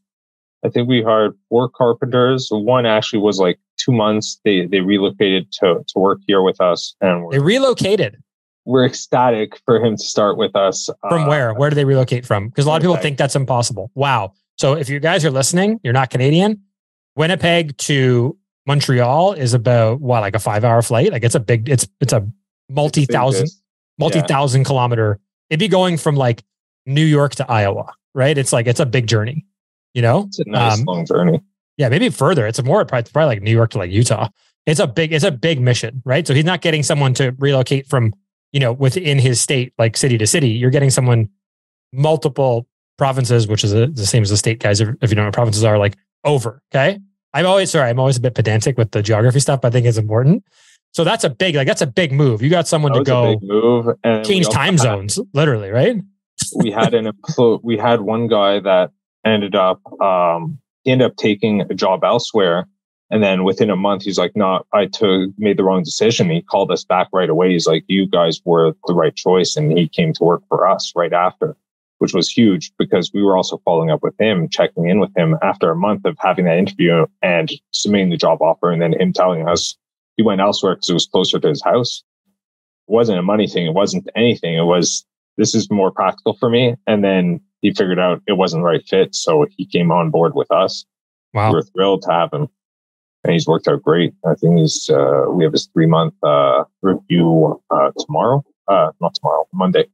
I 0.65 0.71
think 0.71 0.89
we 0.89 1.03
hired 1.03 1.37
four 1.51 1.69
carpenters. 1.69 2.49
One 2.51 2.87
actually 2.87 3.19
was 3.19 3.39
like 3.39 3.59
two 3.77 3.93
months. 3.93 4.41
They 4.45 4.67
they 4.67 4.81
relocated 4.81 5.53
to 5.61 5.85
to 5.87 5.99
work 5.99 6.21
here 6.27 6.43
with 6.43 6.61
us, 6.63 6.95
and 7.03 7.31
they 7.31 7.39
relocated. 7.39 8.17
We're 8.65 8.87
ecstatic 8.87 9.61
for 9.65 9.85
him 9.85 9.97
to 9.97 10.03
start 10.03 10.39
with 10.39 10.57
us. 10.57 10.89
From 11.09 11.25
uh, 11.25 11.29
where? 11.29 11.55
Where 11.55 11.71
do 11.71 11.77
they 11.77 11.85
relocate 11.85 12.25
from? 12.25 12.49
Because 12.49 12.67
a 12.67 12.69
lot 12.69 12.77
of 12.77 12.83
people 12.83 12.97
think 12.97 13.19
that's 13.19 13.37
impossible. 13.37 13.91
Wow. 13.95 14.33
So 14.57 14.75
if 14.75 14.89
you 14.89 15.01
guys 15.01 15.25
are 15.25 15.31
listening, 15.31 15.81
you're 15.83 15.93
not 15.93 16.11
Canadian. 16.11 16.63
Winnipeg 17.17 17.77
to 17.79 18.37
Montreal 18.67 19.35
is 19.35 19.55
about 19.55 20.01
what, 20.01 20.21
like 20.21 20.35
a 20.35 20.39
five 20.39 20.65
hour 20.65 20.81
flight? 20.83 21.13
Like 21.13 21.25
it's 21.25 21.35
a 21.35 21.41
big, 21.41 21.69
it's 21.69 21.87
it's 22.01 22.13
a 22.13 22.27
multi 22.69 23.05
thousand, 23.05 23.51
multi 23.99 24.21
thousand 24.21 24.63
yeah. 24.63 24.67
kilometer. 24.67 25.21
It'd 25.51 25.61
be 25.61 25.69
going 25.69 25.97
from 25.99 26.17
like 26.17 26.43
New 26.87 27.05
York 27.05 27.35
to 27.37 27.51
Iowa, 27.51 27.93
right? 28.15 28.37
It's 28.37 28.53
like 28.53 28.67
it's 28.67 28.81
a 28.81 28.87
big 28.87 29.07
journey. 29.07 29.45
You 29.93 30.03
know, 30.03 30.25
it's 30.27 30.39
a 30.39 30.45
nice 30.47 30.79
um, 30.79 30.85
long 30.87 31.07
journey. 31.07 31.41
Yeah, 31.77 31.89
maybe 31.89 32.09
further. 32.09 32.47
It's 32.47 32.59
a 32.59 32.63
more 32.63 32.85
probably, 32.85 33.11
probably 33.13 33.37
like 33.37 33.43
New 33.43 33.53
York 33.53 33.71
to 33.73 33.79
like 33.79 33.91
Utah. 33.91 34.29
It's 34.67 34.81
a 34.81 34.87
big, 34.87 35.13
it's 35.13 35.25
a 35.25 35.31
big 35.31 35.61
mission, 35.61 36.03
right? 36.05 36.27
So 36.27 36.33
he's 36.33 36.45
not 36.45 36.63
getting 36.63 36.83
someone 36.83 37.13
to 37.15 37.35
relocate 37.39 37.87
from, 37.87 38.15
you 38.55 38.61
know, 38.61 38.73
within 38.73 39.19
his 39.19 39.41
state, 39.41 39.75
like 39.79 39.97
city 39.97 40.17
to 40.17 40.27
city. 40.27 40.49
You're 40.49 40.71
getting 40.71 40.91
someone 40.91 41.29
multiple 41.93 42.69
provinces, 42.97 43.49
which 43.49 43.65
is 43.65 43.73
a, 43.73 43.89
the 43.89 44.07
same 44.07 44.23
as 44.23 44.31
the 44.31 44.37
state 44.37 44.61
guys. 44.61 44.81
If, 44.81 44.91
if 45.03 45.11
you 45.11 45.17
know 45.17 45.25
what 45.25 45.35
provinces 45.35 45.65
are, 45.65 45.77
like 45.77 45.97
over. 46.23 46.63
Okay. 46.73 47.01
I'm 47.33 47.47
always 47.47 47.73
sorry. 47.73 47.91
I'm 47.91 47.99
always 47.99 48.17
a 48.17 48.21
bit 48.21 48.37
pedantic 48.37 48.79
with 48.79 48.93
the 48.93 49.03
geography 49.03 49.41
stuff. 49.41 49.61
But 49.61 49.69
I 49.69 49.71
think 49.73 49.87
it's 49.87 49.99
important. 49.99 50.45
So 50.93 51.03
that's 51.03 51.25
a 51.25 51.31
big, 51.31 51.57
like 51.57 51.67
that's 51.67 51.83
a 51.83 51.87
big 51.89 52.13
move. 52.13 52.43
You 52.43 52.49
got 52.49 52.69
someone 52.69 52.93
to 52.93 53.03
go 53.03 53.41
move 53.43 53.89
and 54.05 54.25
change 54.25 54.49
time 54.49 54.75
had, 54.75 54.83
zones, 54.83 55.19
literally, 55.33 55.71
right? 55.71 55.97
we 56.55 56.71
had 56.71 56.95
an 56.95 57.11
we 57.63 57.77
had 57.77 58.03
one 58.03 58.29
guy 58.29 58.61
that 58.61 58.91
ended 59.25 59.57
up 59.57 59.81
um, 60.01 60.59
ended 60.87 61.11
up 61.11 61.17
taking 61.17 61.63
a 61.63 61.75
job 61.75 62.05
elsewhere. 62.05 62.69
And 63.11 63.23
then 63.23 63.45
within 63.45 63.71
a 63.71 63.77
month, 63.77 64.03
he's 64.03 64.19
like, 64.19 64.35
"No, 64.35 64.65
I 64.73 64.87
took 64.87 65.31
made 65.39 65.57
the 65.59 65.65
wrong 65.65 65.83
decision." 65.83 66.31
He 66.31 66.43
called 66.43 66.71
us 66.71 66.85
back 66.85 67.09
right 67.13 67.31
away. 67.31 67.53
He's 67.53 67.67
like, 67.67 67.85
"You 67.87 68.07
guys 68.07 68.41
were 68.45 68.75
the 68.87 68.95
right 68.95 69.15
choice," 69.15 69.57
and 69.57 69.77
he 69.77 69.89
came 69.89 70.13
to 70.15 70.25
work 70.25 70.43
for 70.49 70.69
us 70.69 70.93
right 70.97 71.13
after, 71.13 71.57
which 71.99 72.15
was 72.15 72.31
huge 72.31 72.73
because 72.79 73.13
we 73.13 73.23
were 73.23 73.37
also 73.37 73.61
following 73.65 73.91
up 73.91 74.03
with 74.03 74.15
him, 74.19 74.49
checking 74.49 74.89
in 74.89 75.01
with 75.01 75.15
him 75.17 75.37
after 75.43 75.71
a 75.71 75.77
month 75.77 76.05
of 76.07 76.17
having 76.19 76.47
that 76.47 76.59
interview 76.59 77.07
and 77.23 77.53
submitting 77.73 78.11
the 78.11 78.17
job 78.17 78.41
offer, 78.41 78.71
and 78.71 78.81
then 78.81 78.99
him 78.99 79.13
telling 79.13 79.47
us 79.47 79.77
he 80.17 80.23
went 80.23 80.41
elsewhere 80.41 80.75
because 80.75 80.91
it 80.91 80.95
was 80.95 81.07
closer 81.07 81.39
to 81.39 81.49
his 81.49 81.63
house. 81.63 82.03
It 82.89 82.93
wasn't 82.93 83.19
a 83.19 83.23
money 83.23 83.47
thing. 83.47 83.67
It 83.67 83.75
wasn't 83.75 84.09
anything. 84.17 84.55
It 84.55 84.65
was 84.65 85.05
this 85.37 85.55
is 85.55 85.71
more 85.71 85.91
practical 85.91 86.35
for 86.35 86.49
me. 86.49 86.77
And 86.87 87.03
then 87.03 87.41
he 87.61 87.73
figured 87.73 87.99
out 87.99 88.23
it 88.27 88.35
wasn't 88.35 88.63
the 88.63 88.67
right 88.67 88.87
fit. 88.87 89.15
So 89.15 89.47
he 89.57 89.67
came 89.67 89.91
on 89.91 90.11
board 90.11 90.35
with 90.35 90.51
us. 90.51 90.85
Wow. 91.33 91.53
We 91.53 91.59
are 91.59 91.63
thrilled 91.63 92.03
to 92.03 92.13
have 92.13 92.33
him. 92.33 92.49
And 93.25 93.33
he's 93.33 93.47
worked 93.47 93.69
out 93.69 93.83
great. 93.83 94.13
I 94.27 94.35
think 94.35 94.59
he's, 94.59 94.89
uh, 94.91 95.25
we 95.31 95.45
have 95.45 95.53
his 95.53 95.67
three 95.73 95.87
month, 95.87 96.15
uh, 96.23 96.65
review, 96.83 97.61
uh, 97.71 97.91
tomorrow. 97.99 98.45
Uh, 98.69 98.93
not 99.01 99.15
tomorrow, 99.15 99.47
Monday. 99.53 99.87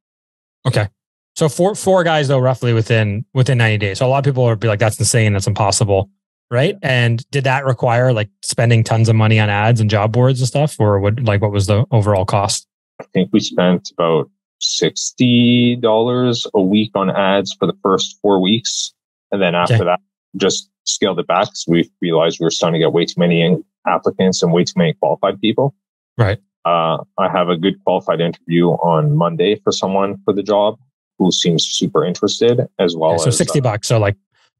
Okay. 0.66 0.88
So 1.36 1.48
four, 1.48 1.74
four 1.74 2.04
guys 2.04 2.28
though, 2.28 2.38
roughly 2.38 2.72
within, 2.72 3.24
within 3.34 3.58
90 3.58 3.78
days. 3.78 3.98
So 3.98 4.06
a 4.06 4.08
lot 4.08 4.18
of 4.18 4.24
people 4.24 4.44
would 4.44 4.60
be 4.60 4.68
like, 4.68 4.80
that's 4.80 4.98
insane. 4.98 5.32
That's 5.32 5.46
impossible. 5.46 6.10
Right. 6.50 6.76
And 6.82 7.24
did 7.30 7.44
that 7.44 7.64
require 7.64 8.12
like 8.12 8.28
spending 8.42 8.82
tons 8.82 9.08
of 9.08 9.14
money 9.14 9.38
on 9.38 9.48
ads 9.48 9.80
and 9.80 9.88
job 9.88 10.12
boards 10.12 10.40
and 10.40 10.48
stuff? 10.48 10.76
Or 10.80 10.98
would 10.98 11.26
like, 11.26 11.40
what 11.40 11.52
was 11.52 11.68
the 11.68 11.86
overall 11.92 12.24
cost? 12.24 12.66
I 13.00 13.04
think 13.14 13.30
we 13.32 13.40
spent 13.40 13.92
about 13.92 14.28
$60 14.60 16.46
a 16.52 16.60
week 16.60 16.90
on 16.94 17.10
ads 17.10 17.54
for 17.54 17.66
the 17.66 17.76
first 17.82 18.18
four 18.20 18.40
weeks. 18.42 18.92
And 19.32 19.40
then 19.40 19.54
after 19.54 19.74
okay. 19.74 19.84
that, 19.84 20.00
just 20.36 20.70
scaled 20.84 21.18
it 21.18 21.26
back 21.26 21.46
because 21.46 21.64
we 21.68 21.90
realized 22.00 22.38
we 22.40 22.44
were 22.44 22.50
starting 22.50 22.80
to 22.80 22.86
get 22.86 22.92
way 22.92 23.04
too 23.04 23.14
many 23.18 23.56
applicants 23.86 24.42
and 24.42 24.52
way 24.52 24.64
too 24.64 24.74
many 24.76 24.94
qualified 24.94 25.40
people. 25.40 25.74
Right. 26.18 26.38
Uh, 26.64 26.98
I 27.18 27.28
have 27.30 27.48
a 27.48 27.56
good 27.56 27.82
qualified 27.84 28.20
interview 28.20 28.68
on 28.68 29.16
Monday 29.16 29.56
for 29.56 29.72
someone 29.72 30.20
for 30.24 30.34
the 30.34 30.42
job 30.42 30.78
who 31.18 31.32
seems 31.32 31.64
super 31.64 32.04
interested 32.04 32.60
as 32.78 32.96
well. 32.96 33.18
So 33.18 33.28
as, 33.28 33.38
60 33.38 33.58
uh, 33.58 33.62
bucks. 33.62 33.88
So 33.88 33.98
like 33.98 34.16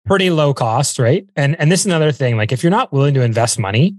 pretty 0.07 0.31
low 0.31 0.55
cost, 0.55 0.99
right? 0.99 1.29
And, 1.37 1.59
and 1.61 1.71
this 1.71 1.81
is 1.81 1.87
another 1.87 2.13
thing, 2.13 2.37
like 2.37 2.53
if 2.53 2.63
you're 2.63 2.71
not 2.71 2.93
willing 2.93 3.15
to 3.15 3.23
invest 3.23 3.59
money 3.59 3.97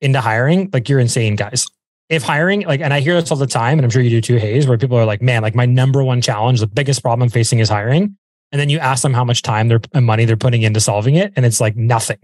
into 0.00 0.20
hiring, 0.20 0.70
like 0.72 0.88
you're 0.88 1.00
insane 1.00 1.36
guys 1.36 1.66
if 2.08 2.22
hiring, 2.22 2.62
like, 2.62 2.80
and 2.80 2.94
I 2.94 3.00
hear 3.00 3.20
this 3.20 3.30
all 3.30 3.36
the 3.36 3.46
time, 3.46 3.78
and 3.78 3.84
I'm 3.84 3.90
sure 3.90 4.02
you 4.02 4.10
do 4.10 4.20
too, 4.20 4.36
Hayes, 4.36 4.68
where 4.68 4.78
people 4.78 4.96
are 4.96 5.04
like, 5.04 5.22
man, 5.22 5.42
like 5.42 5.54
my 5.54 5.66
number 5.66 6.04
one 6.04 6.20
challenge, 6.20 6.60
the 6.60 6.66
biggest 6.66 7.02
problem 7.02 7.24
I'm 7.24 7.30
facing 7.30 7.58
is 7.58 7.68
hiring. 7.68 8.16
And 8.56 8.60
then 8.62 8.70
you 8.70 8.78
ask 8.78 9.02
them 9.02 9.12
how 9.12 9.22
much 9.22 9.42
time 9.42 9.68
they're 9.68 9.82
and 9.92 10.06
money 10.06 10.24
they're 10.24 10.34
putting 10.34 10.62
into 10.62 10.80
solving 10.80 11.14
it. 11.16 11.30
And 11.36 11.44
it's 11.44 11.60
like 11.60 11.76
nothing. 11.76 12.16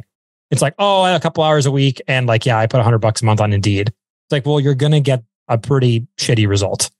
It's 0.51 0.63
like, 0.63 0.75
oh, 0.79 1.05
a 1.05 1.21
couple 1.21 1.45
hours 1.45 1.67
a 1.67 1.71
week. 1.71 2.01
And 2.09 2.27
like, 2.27 2.47
yeah, 2.47 2.57
I 2.57 2.67
put 2.67 2.81
a 2.81 2.83
hundred 2.83 3.01
bucks 3.01 3.21
a 3.21 3.27
month 3.27 3.43
on 3.43 3.53
Indeed. 3.53 3.89
It's 3.89 4.33
like, 4.33 4.47
well, 4.47 4.59
you're 4.59 4.75
going 4.75 4.93
to 4.93 5.01
get 5.01 5.23
a 5.49 5.59
pretty 5.59 6.07
shitty 6.19 6.49
result, 6.49 6.91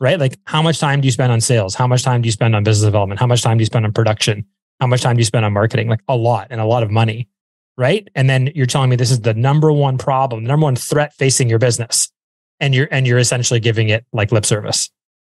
right? 0.00 0.18
Like, 0.18 0.40
how 0.42 0.60
much 0.60 0.80
time 0.80 1.00
do 1.00 1.06
you 1.06 1.12
spend 1.12 1.30
on 1.30 1.40
sales? 1.40 1.76
How 1.76 1.86
much 1.86 2.02
time 2.02 2.20
do 2.20 2.26
you 2.26 2.32
spend 2.32 2.56
on 2.56 2.64
business 2.64 2.84
development? 2.84 3.20
How 3.20 3.28
much 3.28 3.42
time 3.42 3.58
do 3.58 3.62
you 3.62 3.66
spend 3.66 3.84
on 3.84 3.92
production? 3.92 4.44
How 4.80 4.88
much 4.88 5.02
time 5.02 5.14
do 5.14 5.20
you 5.20 5.24
spend 5.24 5.44
on 5.44 5.52
marketing? 5.52 5.86
Like 5.86 6.02
a 6.08 6.16
lot 6.16 6.48
and 6.50 6.60
a 6.60 6.64
lot 6.64 6.82
of 6.82 6.90
money, 6.90 7.28
right? 7.76 8.08
And 8.16 8.28
then 8.28 8.50
you're 8.56 8.66
telling 8.66 8.90
me 8.90 8.96
this 8.96 9.12
is 9.12 9.20
the 9.20 9.34
number 9.34 9.70
one 9.70 9.98
problem, 9.98 10.42
the 10.42 10.48
number 10.48 10.64
one 10.64 10.74
threat 10.74 11.14
facing 11.14 11.48
your 11.48 11.60
business 11.60 12.10
and 12.58 12.74
you're 12.74 12.88
and 12.90 13.06
you're 13.06 13.18
essentially 13.18 13.60
giving 13.60 13.88
it 13.88 14.04
like 14.12 14.32
lip 14.32 14.44
service. 14.44 14.90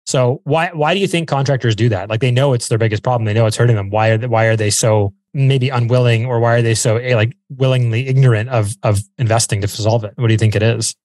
So 0.06 0.42
why 0.44 0.70
why 0.74 0.94
do 0.94 1.00
you 1.00 1.08
think 1.08 1.28
contractors 1.28 1.76
do 1.76 1.90
that? 1.90 2.10
Like 2.10 2.22
they 2.22 2.32
know 2.32 2.54
it's 2.54 2.68
their 2.68 2.78
biggest 2.78 3.04
problem. 3.04 3.26
They 3.26 3.34
know 3.34 3.46
it's 3.46 3.58
hurting 3.58 3.76
them. 3.76 3.90
Why 3.90 4.10
are 4.10 4.18
they, 4.18 4.28
why 4.28 4.46
are 4.46 4.56
they 4.56 4.70
so 4.70 5.14
maybe 5.34 5.70
unwilling 5.70 6.26
or 6.26 6.40
why 6.40 6.56
are 6.56 6.62
they 6.62 6.76
so 6.76 6.98
eh, 6.98 7.16
like 7.16 7.36
willingly 7.50 8.08
ignorant 8.08 8.50
of 8.50 8.76
of 8.84 9.02
investing 9.18 9.62
to 9.62 9.68
solve 9.68 10.04
it? 10.04 10.14
What 10.16 10.28
do 10.28 10.34
you 10.34 10.38
think 10.38 10.56
it 10.56 10.64
is? 10.64 10.96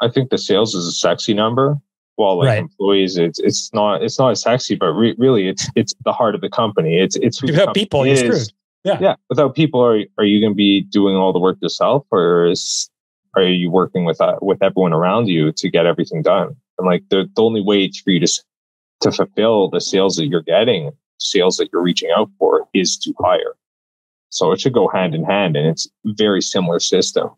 I 0.00 0.08
think 0.08 0.30
the 0.30 0.38
sales 0.38 0.74
is 0.74 0.86
a 0.86 0.92
sexy 0.92 1.34
number. 1.34 1.76
Well, 2.16 2.38
like 2.38 2.46
right. 2.48 2.58
employees, 2.58 3.16
it's 3.16 3.38
it's 3.38 3.72
not 3.72 4.02
it's 4.02 4.18
not 4.18 4.32
as 4.32 4.42
sexy, 4.42 4.74
but 4.74 4.88
re- 4.88 5.14
really, 5.18 5.48
it's 5.48 5.70
it's 5.76 5.94
the 6.04 6.12
heart 6.12 6.34
of 6.34 6.40
the 6.40 6.50
company. 6.50 6.98
It's 6.98 7.14
it's 7.16 7.40
without 7.40 7.74
people, 7.74 8.04
you're 8.04 8.16
screwed. 8.16 8.52
Yeah, 8.82 8.98
yeah. 9.00 9.14
Without 9.28 9.54
people, 9.54 9.80
are 9.80 10.00
are 10.18 10.24
you 10.24 10.40
going 10.40 10.52
to 10.52 10.56
be 10.56 10.80
doing 10.80 11.14
all 11.14 11.32
the 11.32 11.38
work 11.38 11.58
yourself, 11.62 12.04
or 12.10 12.46
is 12.46 12.90
are 13.36 13.44
you 13.44 13.70
working 13.70 14.04
with 14.04 14.20
uh, 14.20 14.36
with 14.42 14.60
everyone 14.64 14.92
around 14.92 15.28
you 15.28 15.52
to 15.52 15.70
get 15.70 15.86
everything 15.86 16.22
done? 16.22 16.56
And 16.78 16.86
like 16.86 17.04
the, 17.08 17.30
the 17.34 17.42
only 17.42 17.60
way 17.60 17.88
for 17.90 18.10
you 18.10 18.20
to 18.20 18.42
to 19.00 19.12
fulfill 19.12 19.70
the 19.70 19.80
sales 19.80 20.16
that 20.16 20.26
you're 20.26 20.42
getting, 20.42 20.90
sales 21.18 21.56
that 21.56 21.68
you're 21.72 21.82
reaching 21.82 22.10
out 22.16 22.30
for, 22.38 22.66
is 22.74 22.96
to 22.98 23.14
hire. 23.20 23.54
So 24.30 24.52
it 24.52 24.60
should 24.60 24.74
go 24.74 24.88
hand 24.88 25.14
in 25.14 25.24
hand, 25.24 25.56
and 25.56 25.66
it's 25.66 25.88
very 26.04 26.42
similar 26.42 26.80
system. 26.80 27.30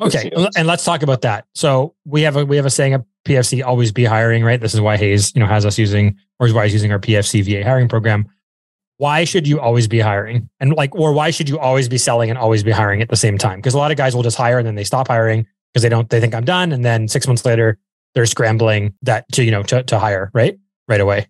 Okay, 0.00 0.30
and 0.56 0.66
let's 0.66 0.84
talk 0.84 1.02
about 1.02 1.22
that. 1.22 1.46
So 1.54 1.94
we 2.04 2.22
have 2.22 2.36
a 2.36 2.44
we 2.44 2.56
have 2.56 2.66
a 2.66 2.70
saying 2.70 2.94
at 2.94 3.04
PFC 3.26 3.64
always 3.64 3.92
be 3.92 4.04
hiring, 4.04 4.42
right? 4.42 4.60
This 4.60 4.74
is 4.74 4.80
why 4.80 4.96
Hayes, 4.96 5.32
you 5.34 5.40
know, 5.40 5.46
has 5.46 5.66
us 5.66 5.78
using 5.78 6.16
or 6.38 6.46
is 6.46 6.54
why 6.54 6.64
he's 6.64 6.72
using 6.72 6.92
our 6.92 6.98
PFC 6.98 7.44
VA 7.44 7.64
hiring 7.64 7.88
program 7.88 8.26
why 9.00 9.24
should 9.24 9.48
you 9.48 9.58
always 9.58 9.88
be 9.88 9.98
hiring 9.98 10.46
and 10.60 10.74
like 10.74 10.94
or 10.94 11.14
why 11.14 11.30
should 11.30 11.48
you 11.48 11.58
always 11.58 11.88
be 11.88 11.96
selling 11.96 12.28
and 12.28 12.38
always 12.38 12.62
be 12.62 12.70
hiring 12.70 13.00
at 13.00 13.08
the 13.08 13.16
same 13.16 13.38
time 13.38 13.58
because 13.58 13.72
a 13.72 13.78
lot 13.78 13.90
of 13.90 13.96
guys 13.96 14.14
will 14.14 14.22
just 14.22 14.36
hire 14.36 14.58
and 14.58 14.66
then 14.66 14.74
they 14.74 14.84
stop 14.84 15.08
hiring 15.08 15.46
because 15.72 15.82
they 15.82 15.88
don't 15.88 16.10
they 16.10 16.20
think 16.20 16.34
i'm 16.34 16.44
done 16.44 16.70
and 16.70 16.84
then 16.84 17.08
six 17.08 17.26
months 17.26 17.46
later 17.46 17.78
they're 18.12 18.26
scrambling 18.26 18.92
that 19.00 19.24
to 19.32 19.42
you 19.42 19.50
know 19.50 19.62
to, 19.62 19.82
to 19.84 19.98
hire 19.98 20.30
right 20.34 20.58
right 20.90 21.00
away 21.00 21.26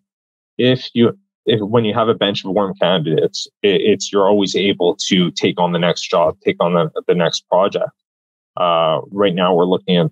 if 0.58 0.88
you 0.94 1.16
if 1.46 1.60
when 1.60 1.84
you 1.84 1.94
have 1.94 2.08
a 2.08 2.14
bench 2.14 2.44
of 2.44 2.50
warm 2.50 2.74
candidates 2.80 3.46
it, 3.62 3.80
it's 3.80 4.12
you're 4.12 4.26
always 4.26 4.56
able 4.56 4.96
to 4.96 5.30
take 5.30 5.60
on 5.60 5.72
the 5.72 5.78
next 5.78 6.02
job 6.02 6.36
take 6.44 6.56
on 6.60 6.74
the, 6.74 7.02
the 7.06 7.14
next 7.14 7.48
project 7.48 7.92
uh, 8.56 9.00
right 9.10 9.34
now 9.34 9.54
we're 9.54 9.64
looking 9.64 9.96
at 9.96 10.10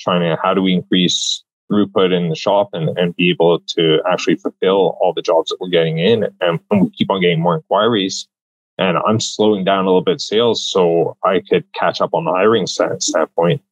trying 0.00 0.20
to 0.20 0.40
how 0.42 0.54
do 0.54 0.62
we 0.62 0.72
increase 0.72 1.44
throughput 1.70 2.12
in 2.12 2.28
the 2.28 2.34
shop 2.34 2.70
and, 2.72 2.96
and 2.98 3.16
be 3.16 3.30
able 3.30 3.60
to 3.60 4.00
actually 4.10 4.36
fulfill 4.36 4.98
all 5.00 5.12
the 5.14 5.22
jobs 5.22 5.50
that 5.50 5.58
we're 5.60 5.68
getting 5.68 5.98
in. 5.98 6.24
And, 6.40 6.60
and 6.70 6.82
we 6.82 6.90
keep 6.90 7.10
on 7.10 7.20
getting 7.20 7.40
more 7.40 7.56
inquiries. 7.56 8.28
And 8.76 8.98
I'm 8.98 9.20
slowing 9.20 9.64
down 9.64 9.84
a 9.84 9.88
little 9.88 10.02
bit 10.02 10.20
sales 10.20 10.68
so 10.68 11.16
I 11.24 11.42
could 11.48 11.64
catch 11.74 12.00
up 12.00 12.10
on 12.12 12.24
the 12.24 12.32
hiring 12.32 12.66
standpoint. 12.66 13.62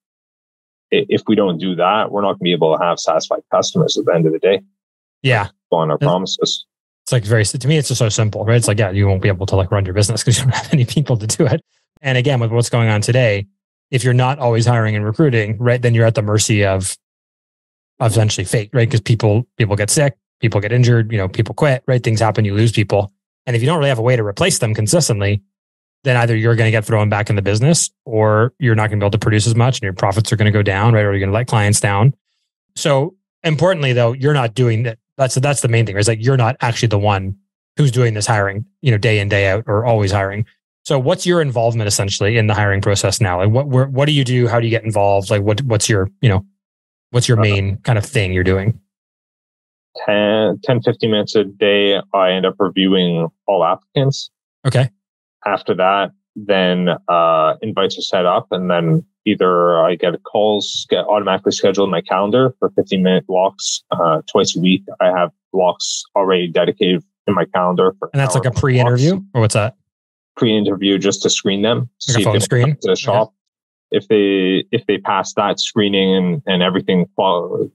If 0.91 1.23
we 1.27 1.35
don't 1.35 1.59
do 1.59 1.75
that, 1.77 2.13
we're 2.13 2.21
not 2.21 2.35
going 2.35 2.39
to 2.39 2.45
be 2.45 2.53
able 2.53 2.77
to 2.77 2.83
have 2.83 3.01
satisfied 3.01 3.43
customers 3.51 3.97
at 3.97 4.05
the 4.05 4.15
end 4.15 4.27
of 4.27 4.33
the 4.33 4.39
day. 4.39 4.63
Yeah. 5.23 5.49
On 5.71 5.91
our 5.91 5.99
promises. 5.99 6.67
It's 7.05 7.13
like 7.13 7.25
very, 7.25 7.45
to 7.45 7.69
me, 7.69 7.79
it's 7.79 7.89
just 7.89 7.99
so 7.99 8.09
simple, 8.09 8.45
right? 8.45 8.57
It's 8.57 8.69
like, 8.69 8.79
yeah, 8.79 8.91
you 8.91 9.09
won't 9.09 9.23
be 9.23 9.29
able 9.29 9.47
to 9.47 9.57
like 9.57 9.71
run 9.71 9.85
your 9.85 9.95
business 9.95 10.23
because 10.23 10.39
you 10.39 10.45
don't 10.45 10.55
have 10.55 10.73
any 10.73 10.85
people 10.85 11.17
to 11.17 11.27
do 11.27 11.47
it. 11.47 11.63
And 12.01 12.19
again, 12.19 12.41
with 12.41 12.51
what's 12.51 12.71
going 12.71 12.89
on 12.89 13.01
today, 13.01 13.47
if 13.91 14.05
you're 14.05 14.15
not 14.15 14.39
always 14.39 14.67
hiring 14.67 14.97
and 14.97 15.05
recruiting, 15.05 15.59
right, 15.59 15.81
then 15.81 15.95
you're 15.95 16.07
at 16.07 16.15
the 16.15 16.23
mercy 16.23 16.65
of 16.65 16.97
essentially 18.01 18.45
fate, 18.45 18.71
right? 18.73 18.89
Because 18.89 19.01
people 19.01 19.47
people 19.57 19.77
get 19.77 19.91
sick, 19.91 20.17
people 20.41 20.61
get 20.61 20.73
injured, 20.73 21.13
you 21.13 21.19
know, 21.19 21.29
people 21.29 21.55
quit, 21.55 21.85
right? 21.87 22.03
Things 22.03 22.21
happen, 22.21 22.45
you 22.45 22.55
lose 22.55 22.73
people. 22.73 23.13
And 23.47 23.57
if 23.57 23.63
you 23.63 23.67
don't 23.67 23.79
really 23.79 23.89
have 23.89 23.99
a 23.99 24.03
way 24.03 24.17
to 24.17 24.25
replace 24.25 24.59
them 24.59 24.75
consistently, 24.75 25.43
then 26.05 26.17
either 26.17 26.37
you're 26.37 26.57
going 26.57 26.67
to 26.67 26.73
get 26.73 26.85
thrown 26.85 27.09
back 27.09 27.31
in 27.31 27.37
the 27.37 27.43
business 27.43 27.91
or 28.05 28.53
you're 28.59 28.75
not 28.75 28.89
going 28.89 28.99
to 28.99 29.05
be 29.05 29.07
able 29.07 29.13
to 29.13 29.19
produce 29.19 29.47
as 29.47 29.55
much 29.55 29.79
and 29.79 29.83
your 29.83 29.93
profits 29.93 30.33
are 30.33 30.37
going 30.37 30.47
to 30.47 30.57
go 30.57 30.63
down, 30.63 30.93
right? 30.93 31.05
Or 31.05 31.13
you're 31.13 31.21
going 31.21 31.31
to 31.31 31.35
let 31.35 31.47
clients 31.47 31.81
down. 31.81 32.15
So 32.75 33.15
importantly 33.45 33.93
though, 33.93 34.13
you're 34.13 34.35
not 34.35 34.55
doing 34.55 34.85
that. 34.85 34.99
That's 35.17 35.35
that's 35.37 35.61
the 35.61 35.69
main 35.69 35.87
thing. 35.87 35.97
Is 35.97 36.09
like 36.09 36.25
you're 36.25 36.37
not 36.37 36.57
actually 36.61 36.89
the 36.89 36.99
one 36.99 37.37
who's 37.77 37.91
doing 37.91 38.15
this 38.15 38.27
hiring, 38.27 38.65
you 38.81 38.91
know, 38.91 38.99
day 38.99 39.19
in, 39.19 39.29
day 39.29 39.49
out 39.49 39.65
or 39.67 39.85
always 39.85 40.13
hiring. 40.13 40.47
So 40.85 40.99
what's 40.99 41.25
your 41.25 41.41
involvement 41.41 41.87
essentially 41.87 42.37
in 42.39 42.49
the 42.49 42.55
hiring 42.55 42.81
process 42.81 43.21
now? 43.21 43.39
Like 43.39 43.51
what 43.51 43.69
where, 43.69 43.87
what 43.87 44.07
do 44.07 44.13
you 44.13 44.25
do? 44.25 44.49
How 44.49 44.59
do 44.61 44.67
you 44.67 44.71
get 44.71 44.85
involved? 44.85 45.31
Like 45.31 45.43
what 45.43 45.61
what's 45.63 45.89
your, 45.89 46.09
you 46.21 46.29
know, 46.29 46.45
what's 47.11 47.29
your 47.29 47.39
uh, 47.39 47.43
main 47.43 47.77
kind 47.79 47.99
of 47.99 48.05
thing 48.05 48.33
you're 48.33 48.45
doing? 48.45 48.79
10, 50.07 50.61
10 50.65 50.83
15 50.83 51.11
minutes 51.11 51.37
a 51.37 51.45
day, 51.45 52.01
I 52.15 52.33
end 52.33 52.47
up 52.47 52.55
reviewing 52.59 53.29
all 53.47 53.65
applicants. 53.65 54.31
Okay. 54.67 54.89
After 55.45 55.75
that, 55.75 56.13
then 56.35 56.89
uh, 57.09 57.55
invites 57.61 57.99
are 57.99 58.03
set 58.03 58.25
up, 58.25 58.49
and 58.53 58.71
then 58.71 59.05
either 59.25 59.83
I 59.83 59.95
get 59.95 60.21
calls 60.25 60.87
get 60.91 61.05
automatically 61.07 61.53
scheduled 61.53 61.89
in 61.89 61.91
my 61.91 62.01
calendar 62.01 62.55
for 62.59 62.71
15 62.71 63.03
minute 63.03 63.27
blocks 63.27 63.83
uh, 63.91 64.23
twice 64.27 64.57
a 64.57 64.61
week. 64.61 64.83
I 65.01 65.07
have 65.07 65.31
blocks 65.53 66.05
already 66.17 66.49
dedicated 66.49 67.03
in 67.27 67.35
my 67.35 67.45
calendar. 67.47 67.95
and 68.13 68.21
that's 68.21 68.35
like 68.35 68.45
a 68.45 68.51
pre 68.51 68.79
interview, 68.79 69.21
or 69.35 69.41
what's 69.41 69.55
that? 69.55 69.77
Pre 70.37 70.57
interview 70.57 70.99
just 70.99 71.23
to 71.23 71.31
screen 71.31 71.63
them. 71.63 71.89
To 72.01 72.13
Like 72.13 72.23
a 72.23 72.25
phone 72.25 72.41
screen? 72.41 72.77
To 72.83 72.89
the 72.89 72.97
shop. 72.97 73.29
Okay 73.29 73.37
if 73.93 74.09
they 74.09 74.65
if 74.73 74.85
they 74.87 74.99
pass 74.99 75.35
that 75.35 75.61
screening 75.61 76.17
and, 76.17 76.43
and 76.47 76.63
everything 76.63 77.07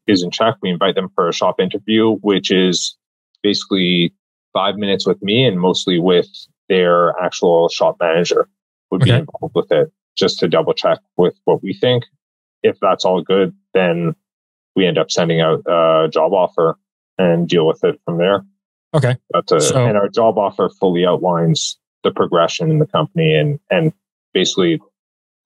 is 0.08 0.24
in 0.24 0.32
check, 0.32 0.56
we 0.62 0.72
invite 0.72 0.96
them 0.96 1.10
for 1.14 1.30
a 1.30 1.34
shop 1.34 1.60
interview, 1.60 2.16
which 2.18 2.52
is 2.52 2.98
basically 3.44 4.14
five 4.52 4.76
minutes 4.76 5.08
with 5.08 5.22
me 5.22 5.46
and 5.46 5.60
mostly 5.60 6.00
with 6.00 6.28
their 6.70 7.18
actual 7.20 7.70
shop 7.70 7.98
manager 8.02 8.50
would 8.90 9.04
okay. 9.04 9.12
be 9.12 9.18
involved 9.18 9.56
with 9.56 9.72
it 9.72 9.92
just 10.18 10.40
to 10.40 10.48
double 10.48 10.74
check 10.74 11.00
with 11.16 11.36
what 11.46 11.62
we 11.64 11.74
think. 11.74 12.04
If 12.64 12.78
that's 12.82 13.06
all 13.06 13.22
good, 13.22 13.56
then 13.74 14.16
we 14.76 14.86
end 14.86 14.98
up 14.98 15.12
sending 15.12 15.42
out 15.42 15.62
a 15.66 16.10
job 16.12 16.34
offer 16.34 16.78
and 17.18 17.48
deal 17.48 17.68
with 17.68 17.84
it 17.84 18.00
from 18.06 18.18
there. 18.18 18.46
Okay. 18.94 19.16
But, 19.32 19.52
uh, 19.52 19.60
so, 19.60 19.86
and 19.86 19.98
our 19.98 20.10
job 20.10 20.38
offer 20.38 20.70
fully 20.70 21.06
outlines 21.06 21.78
the 22.04 22.12
progression 22.12 22.70
in 22.72 22.80
the 22.80 22.86
company 22.86 23.36
and, 23.36 23.60
and 23.70 23.94
basically 24.34 24.80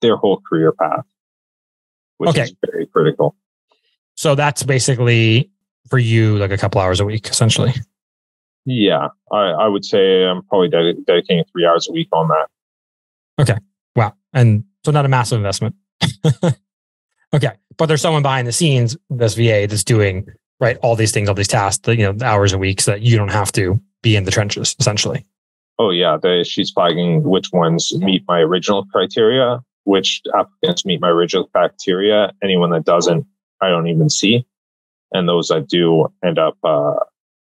their 0.00 0.16
whole 0.16 0.40
career 0.40 0.72
path, 0.72 1.04
which 2.18 2.30
okay. 2.30 2.42
is 2.42 2.54
very 2.70 2.86
critical. 2.86 3.36
So 4.16 4.34
that's 4.34 4.62
basically 4.62 5.50
for 5.88 5.98
you 5.98 6.38
like 6.38 6.50
a 6.50 6.58
couple 6.58 6.80
hours 6.80 7.00
a 7.00 7.04
week, 7.04 7.28
essentially. 7.28 7.72
Yeah, 8.64 9.08
I, 9.32 9.38
I 9.38 9.68
would 9.68 9.84
say 9.84 10.24
I'm 10.24 10.42
probably 10.44 10.68
ded- 10.68 11.04
dedicating 11.04 11.44
three 11.50 11.66
hours 11.66 11.88
a 11.88 11.92
week 11.92 12.08
on 12.12 12.28
that. 12.28 12.46
Okay. 13.40 13.58
And 14.32 14.64
so 14.84 14.90
not 14.90 15.04
a 15.04 15.08
massive 15.08 15.36
investment. 15.36 15.74
okay. 17.34 17.52
But 17.76 17.86
there's 17.86 18.00
someone 18.00 18.22
behind 18.22 18.46
the 18.46 18.52
scenes, 18.52 18.96
this 19.10 19.34
VA 19.34 19.66
that's 19.68 19.84
doing 19.84 20.26
right 20.60 20.76
all 20.78 20.96
these 20.96 21.12
things, 21.12 21.28
all 21.28 21.34
these 21.34 21.48
tasks, 21.48 21.86
you 21.88 22.12
know, 22.12 22.16
hours 22.24 22.52
a 22.52 22.58
week 22.58 22.80
so 22.80 22.92
that 22.92 23.02
you 23.02 23.16
don't 23.16 23.32
have 23.32 23.52
to 23.52 23.80
be 24.02 24.16
in 24.16 24.24
the 24.24 24.30
trenches 24.30 24.76
essentially. 24.78 25.24
Oh 25.78 25.90
yeah. 25.90 26.16
The, 26.20 26.44
she's 26.48 26.70
flagging 26.70 27.22
which 27.22 27.52
ones 27.52 27.92
meet 27.98 28.22
my 28.28 28.40
original 28.40 28.84
criteria 28.86 29.60
which 29.84 30.22
applicants 30.34 30.84
meet 30.84 31.00
my 31.00 31.08
original 31.08 31.46
criteria. 31.48 32.32
Anyone 32.42 32.70
that 32.70 32.84
doesn't, 32.84 33.26
I 33.60 33.68
don't 33.68 33.88
even 33.88 34.08
see. 34.08 34.46
And 35.12 35.28
those 35.28 35.48
that 35.48 35.68
do 35.68 36.08
end 36.24 36.38
up, 36.38 36.56
uh, 36.64 36.94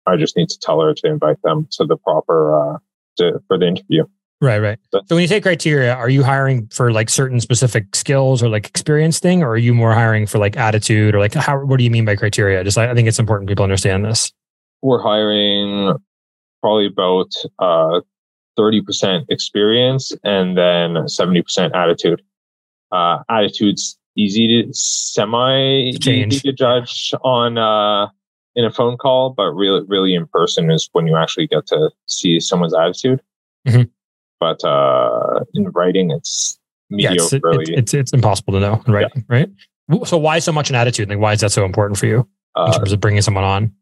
I 0.07 0.17
just 0.17 0.37
need 0.37 0.49
to 0.49 0.59
tell 0.59 0.81
her 0.81 0.95
to 0.95 1.07
invite 1.07 1.41
them 1.43 1.69
to 1.73 1.85
the 1.85 1.97
proper, 1.97 2.75
uh, 2.75 2.79
to, 3.19 3.41
for 3.47 3.59
the 3.59 3.69
interview. 3.69 4.05
Right, 4.41 4.59
right. 4.59 4.79
So, 4.93 5.01
so 5.07 5.15
when 5.15 5.23
you 5.23 5.29
say 5.29 5.41
criteria, 5.41 5.95
are 5.95 6.09
you 6.09 6.23
hiring 6.23 6.67
for 6.69 6.93
like 6.93 7.09
certain 7.09 7.41
specific 7.41 7.95
skills 7.97 8.43
or 8.43 8.49
like 8.49 8.67
experience 8.67 9.19
thing, 9.19 9.43
or 9.43 9.51
are 9.51 9.57
you 9.57 9.73
more 9.73 9.95
hiring 9.95 10.27
for 10.27 10.39
like 10.39 10.57
attitude 10.57 11.15
or 11.15 11.19
like 11.19 11.35
how? 11.35 11.59
What 11.65 11.79
do 11.79 11.85
you 11.85 11.91
mean 11.91 12.05
by 12.05 12.17
criteria? 12.17 12.63
Just 12.65 12.77
I 12.77 12.95
think 12.95 13.09
it's 13.09 13.19
important 13.19 13.49
people 13.49 13.63
understand 13.63 14.05
this. 14.05 14.33
We're 14.83 15.01
hiring 15.01 15.97
probably 16.61 16.87
about 16.87 17.31
uh, 17.59 18.01
30% 18.59 19.27
experience 19.29 20.13
and 20.25 20.57
then 20.57 20.95
70% 21.07 21.75
attitude. 21.75 22.23
Uh, 22.93 23.19
attitude's 23.29 23.99
easy 24.17 24.47
to 24.63 24.69
semi 24.73 25.91
easy 25.91 26.27
to 26.27 26.53
judge 26.53 27.13
on 27.23 27.59
uh, 27.59 28.09
in 28.55 28.65
a 28.65 28.71
phone 28.71 28.97
call, 28.97 29.31
but 29.31 29.51
really, 29.53 29.85
really 29.89 30.15
in 30.15 30.27
person 30.27 30.71
is 30.71 30.89
when 30.93 31.07
you 31.07 31.17
actually 31.17 31.47
get 31.47 31.67
to 31.67 31.91
see 32.07 32.39
someone's 32.41 32.75
attitude. 32.75 33.21
Mm-hmm. 33.67 33.83
But 34.45 34.63
uh, 34.69 35.41
in 35.55 35.71
writing, 35.71 36.11
it's 36.11 36.59
mediocre. 36.91 37.15
Yeah, 37.15 37.61
it's, 37.61 37.71
it's, 37.71 37.71
it's, 37.71 37.95
it's, 37.95 38.13
impossible 38.13 38.53
to 38.53 38.61
know 38.61 38.83
in 38.87 38.93
writing, 38.93 39.25
yeah. 39.31 39.37
right? 39.37 39.49
So 40.07 40.19
why 40.19 40.39
so 40.39 40.53
much 40.53 40.69
an 40.69 40.77
attitude? 40.77 41.09
Like, 41.09 41.19
why 41.19 41.33
is 41.33 41.41
that 41.41 41.53
so 41.53 41.65
important 41.65 41.99
for 41.99 42.07
you 42.07 42.19
in 42.19 42.27
uh, 42.57 42.73
terms 42.73 42.93
of 42.93 43.01
bringing 43.01 43.23
someone 43.23 43.45
on? 43.45 43.73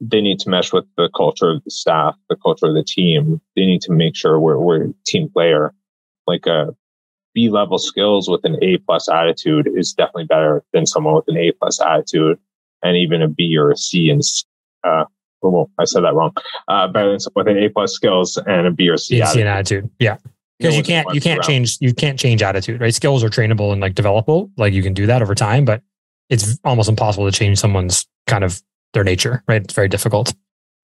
they 0.00 0.20
need 0.20 0.38
to 0.40 0.48
mesh 0.48 0.72
with 0.72 0.84
the 0.96 1.10
culture 1.16 1.50
of 1.50 1.64
the 1.64 1.70
staff, 1.70 2.14
the 2.28 2.36
culture 2.36 2.66
of 2.66 2.74
the 2.74 2.84
team. 2.84 3.40
They 3.56 3.66
need 3.66 3.80
to 3.82 3.92
make 3.92 4.14
sure 4.14 4.38
we're, 4.38 4.58
we're 4.58 4.84
a 4.84 4.94
team 5.06 5.28
player. 5.28 5.74
Like 6.26 6.46
a 6.46 6.74
B 7.34 7.48
level 7.48 7.78
skills 7.78 8.28
with 8.28 8.44
an 8.44 8.56
A 8.62 8.78
plus 8.78 9.08
attitude 9.08 9.68
is 9.74 9.92
definitely 9.92 10.26
better 10.26 10.62
than 10.72 10.86
someone 10.86 11.14
with 11.14 11.28
an 11.28 11.36
A 11.36 11.52
plus 11.52 11.80
attitude 11.80 12.38
and 12.82 12.96
even 12.96 13.22
a 13.22 13.28
B 13.28 13.56
or 13.58 13.70
a 13.70 13.76
C 13.76 14.10
and, 14.10 14.22
uh, 14.84 15.04
well, 15.42 15.70
I 15.78 15.84
said 15.84 16.02
that 16.04 16.14
wrong. 16.14 16.32
Uh, 16.68 16.88
better 16.88 17.10
than 17.10 17.20
someone 17.20 17.46
with 17.46 17.56
an 17.56 17.62
A 17.62 17.68
plus 17.68 17.92
skills 17.92 18.38
and 18.46 18.66
a 18.66 18.70
B 18.70 18.88
or 18.88 18.96
C, 18.96 19.20
attitude. 19.22 19.46
attitude. 19.46 19.90
Yeah. 19.98 20.16
Because 20.58 20.76
you 20.76 20.82
can't, 20.82 21.06
you 21.14 21.20
can't 21.20 21.38
around. 21.38 21.46
change, 21.46 21.78
you 21.80 21.94
can't 21.94 22.18
change 22.18 22.42
attitude, 22.42 22.80
right? 22.80 22.92
Skills 22.92 23.22
are 23.22 23.28
trainable 23.28 23.72
and 23.72 23.80
like 23.80 23.94
developable. 23.94 24.50
Like 24.56 24.72
you 24.72 24.82
can 24.82 24.92
do 24.92 25.06
that 25.06 25.22
over 25.22 25.34
time, 25.34 25.64
but 25.64 25.82
it's 26.30 26.58
almost 26.64 26.88
impossible 26.88 27.30
to 27.30 27.36
change 27.36 27.58
someone's 27.58 28.06
kind 28.26 28.42
of 28.42 28.60
their 28.92 29.04
nature, 29.04 29.44
right? 29.46 29.62
It's 29.62 29.74
very 29.74 29.88
difficult. 29.88 30.34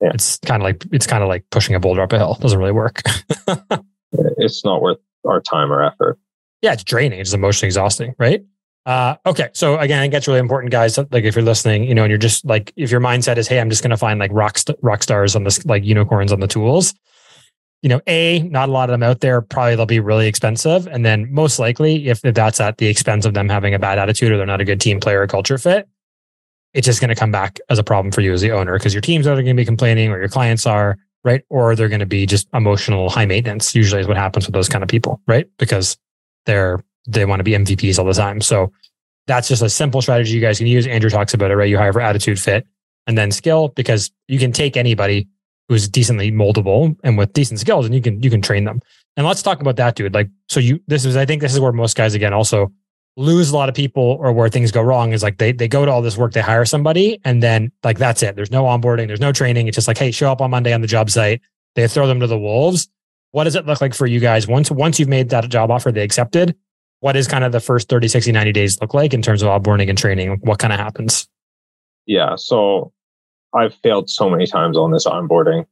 Yeah. 0.00 0.10
It's 0.14 0.38
kind 0.38 0.62
of 0.62 0.64
like 0.64 0.84
it's 0.92 1.06
kind 1.06 1.22
of 1.22 1.28
like 1.28 1.44
pushing 1.50 1.74
a 1.74 1.80
boulder 1.80 2.02
up 2.02 2.12
a 2.12 2.18
hill. 2.18 2.36
It 2.38 2.42
doesn't 2.42 2.58
really 2.58 2.72
work. 2.72 3.02
it's 4.12 4.64
not 4.64 4.82
worth 4.82 4.98
our 5.24 5.40
time 5.40 5.72
or 5.72 5.82
effort. 5.82 6.18
Yeah, 6.62 6.72
it's 6.72 6.84
draining. 6.84 7.20
It's 7.20 7.32
emotionally 7.32 7.68
exhausting, 7.68 8.14
right? 8.18 8.44
Uh, 8.86 9.16
okay, 9.24 9.48
so 9.54 9.78
again, 9.78 9.98
I 9.98 10.02
think 10.02 10.12
that's 10.12 10.28
really 10.28 10.40
important, 10.40 10.70
guys. 10.70 10.98
Like 10.98 11.24
if 11.24 11.34
you're 11.34 11.44
listening, 11.44 11.84
you 11.84 11.94
know, 11.94 12.04
and 12.04 12.10
you're 12.10 12.18
just 12.18 12.44
like, 12.44 12.72
if 12.76 12.90
your 12.90 13.00
mindset 13.00 13.38
is, 13.38 13.48
hey, 13.48 13.58
I'm 13.58 13.70
just 13.70 13.82
going 13.82 13.90
to 13.90 13.96
find 13.96 14.20
like 14.20 14.30
rock 14.32 14.58
st- 14.58 14.78
rock 14.82 15.02
stars 15.02 15.34
on 15.34 15.44
this, 15.44 15.64
like 15.64 15.84
unicorns 15.84 16.32
on 16.32 16.40
the 16.40 16.46
tools. 16.46 16.94
You 17.80 17.88
know, 17.88 18.00
a 18.06 18.40
not 18.42 18.68
a 18.68 18.72
lot 18.72 18.88
of 18.88 18.94
them 18.94 19.02
out 19.02 19.20
there. 19.20 19.42
Probably 19.42 19.76
they'll 19.76 19.84
be 19.84 20.00
really 20.00 20.26
expensive, 20.26 20.86
and 20.86 21.04
then 21.04 21.30
most 21.32 21.58
likely, 21.58 22.08
if, 22.08 22.24
if 22.24 22.34
that's 22.34 22.58
at 22.58 22.78
the 22.78 22.86
expense 22.86 23.26
of 23.26 23.34
them 23.34 23.48
having 23.48 23.74
a 23.74 23.78
bad 23.78 23.98
attitude 23.98 24.32
or 24.32 24.38
they're 24.38 24.46
not 24.46 24.62
a 24.62 24.64
good 24.64 24.80
team 24.80 25.00
player 25.00 25.20
or 25.20 25.26
culture 25.26 25.58
fit, 25.58 25.86
it's 26.74 26.86
just 26.86 27.00
going 27.00 27.08
to 27.08 27.14
come 27.14 27.30
back 27.30 27.60
as 27.70 27.78
a 27.78 27.84
problem 27.84 28.10
for 28.10 28.20
you 28.20 28.32
as 28.32 28.40
the 28.40 28.50
owner 28.50 28.76
because 28.76 28.92
your 28.92 29.00
team's 29.00 29.26
are 29.26 29.34
going 29.34 29.46
to 29.46 29.54
be 29.54 29.64
complaining 29.64 30.10
or 30.10 30.18
your 30.18 30.28
clients 30.28 30.66
are, 30.66 30.98
right? 31.22 31.42
Or 31.48 31.76
they're 31.76 31.88
going 31.88 32.00
to 32.00 32.06
be 32.06 32.26
just 32.26 32.48
emotional 32.52 33.08
high 33.08 33.26
maintenance, 33.26 33.74
usually 33.74 34.00
is 34.00 34.08
what 34.08 34.16
happens 34.16 34.46
with 34.46 34.54
those 34.54 34.68
kind 34.68 34.82
of 34.82 34.88
people, 34.88 35.20
right? 35.26 35.46
Because 35.58 35.96
they're, 36.46 36.82
they 37.06 37.24
want 37.24 37.40
to 37.40 37.44
be 37.44 37.52
MVPs 37.52 37.98
all 37.98 38.04
the 38.04 38.14
time. 38.14 38.40
So 38.40 38.72
that's 39.26 39.48
just 39.48 39.62
a 39.62 39.68
simple 39.68 40.02
strategy 40.02 40.32
you 40.32 40.40
guys 40.40 40.58
can 40.58 40.66
use. 40.66 40.86
Andrew 40.86 41.10
talks 41.10 41.34
about 41.34 41.50
it, 41.50 41.56
right? 41.56 41.68
You 41.68 41.78
hire 41.78 41.92
for 41.92 42.00
attitude 42.00 42.38
fit 42.38 42.66
and 43.06 43.16
then 43.16 43.30
skill 43.30 43.68
because 43.68 44.10
you 44.28 44.38
can 44.38 44.52
take 44.52 44.76
anybody 44.76 45.28
who's 45.68 45.88
decently 45.88 46.30
moldable 46.30 46.94
and 47.04 47.16
with 47.16 47.32
decent 47.32 47.60
skills 47.60 47.86
and 47.86 47.94
you 47.94 48.02
can, 48.02 48.22
you 48.22 48.30
can 48.30 48.42
train 48.42 48.64
them. 48.64 48.80
And 49.16 49.26
let's 49.26 49.42
talk 49.42 49.60
about 49.60 49.76
that, 49.76 49.94
dude. 49.94 50.12
Like, 50.12 50.28
so 50.48 50.60
you, 50.60 50.80
this 50.86 51.04
is, 51.04 51.16
I 51.16 51.24
think 51.24 51.40
this 51.40 51.54
is 51.54 51.60
where 51.60 51.72
most 51.72 51.96
guys 51.96 52.14
again 52.14 52.32
also 52.34 52.70
lose 53.16 53.50
a 53.50 53.56
lot 53.56 53.68
of 53.68 53.74
people 53.74 54.16
or 54.20 54.32
where 54.32 54.48
things 54.48 54.72
go 54.72 54.82
wrong 54.82 55.12
is 55.12 55.22
like 55.22 55.38
they 55.38 55.52
they 55.52 55.68
go 55.68 55.84
to 55.84 55.90
all 55.90 56.02
this 56.02 56.16
work, 56.16 56.32
they 56.32 56.40
hire 56.40 56.64
somebody, 56.64 57.20
and 57.24 57.42
then 57.42 57.70
like 57.82 57.98
that's 57.98 58.22
it. 58.22 58.36
There's 58.36 58.50
no 58.50 58.64
onboarding, 58.64 59.06
there's 59.06 59.20
no 59.20 59.32
training. 59.32 59.68
It's 59.68 59.76
just 59.76 59.88
like, 59.88 59.98
hey, 59.98 60.10
show 60.10 60.30
up 60.30 60.40
on 60.40 60.50
Monday 60.50 60.72
on 60.72 60.80
the 60.80 60.86
job 60.86 61.10
site. 61.10 61.40
They 61.74 61.86
throw 61.88 62.06
them 62.06 62.20
to 62.20 62.26
the 62.26 62.38
wolves. 62.38 62.88
What 63.30 63.44
does 63.44 63.56
it 63.56 63.66
look 63.66 63.80
like 63.80 63.94
for 63.94 64.06
you 64.06 64.20
guys 64.20 64.46
once 64.46 64.70
once 64.70 64.98
you've 64.98 65.08
made 65.08 65.28
that 65.30 65.48
job 65.48 65.70
offer, 65.70 65.92
they 65.92 66.02
accepted? 66.02 66.56
What 67.04 67.16
is 67.16 67.28
kind 67.28 67.44
of 67.44 67.52
the 67.52 67.60
first 67.60 67.90
30, 67.90 68.08
60, 68.08 68.32
90 68.32 68.52
days 68.52 68.80
look 68.80 68.94
like 68.94 69.12
in 69.12 69.20
terms 69.20 69.42
of 69.42 69.48
onboarding 69.48 69.90
and 69.90 69.98
training? 69.98 70.38
What 70.40 70.58
kind 70.58 70.72
of 70.72 70.78
happens? 70.78 71.28
Yeah. 72.06 72.36
So 72.36 72.92
I've 73.54 73.74
failed 73.74 74.08
so 74.08 74.30
many 74.30 74.46
times 74.46 74.78
on 74.78 74.90
this 74.90 75.06
onboarding. 75.06 75.66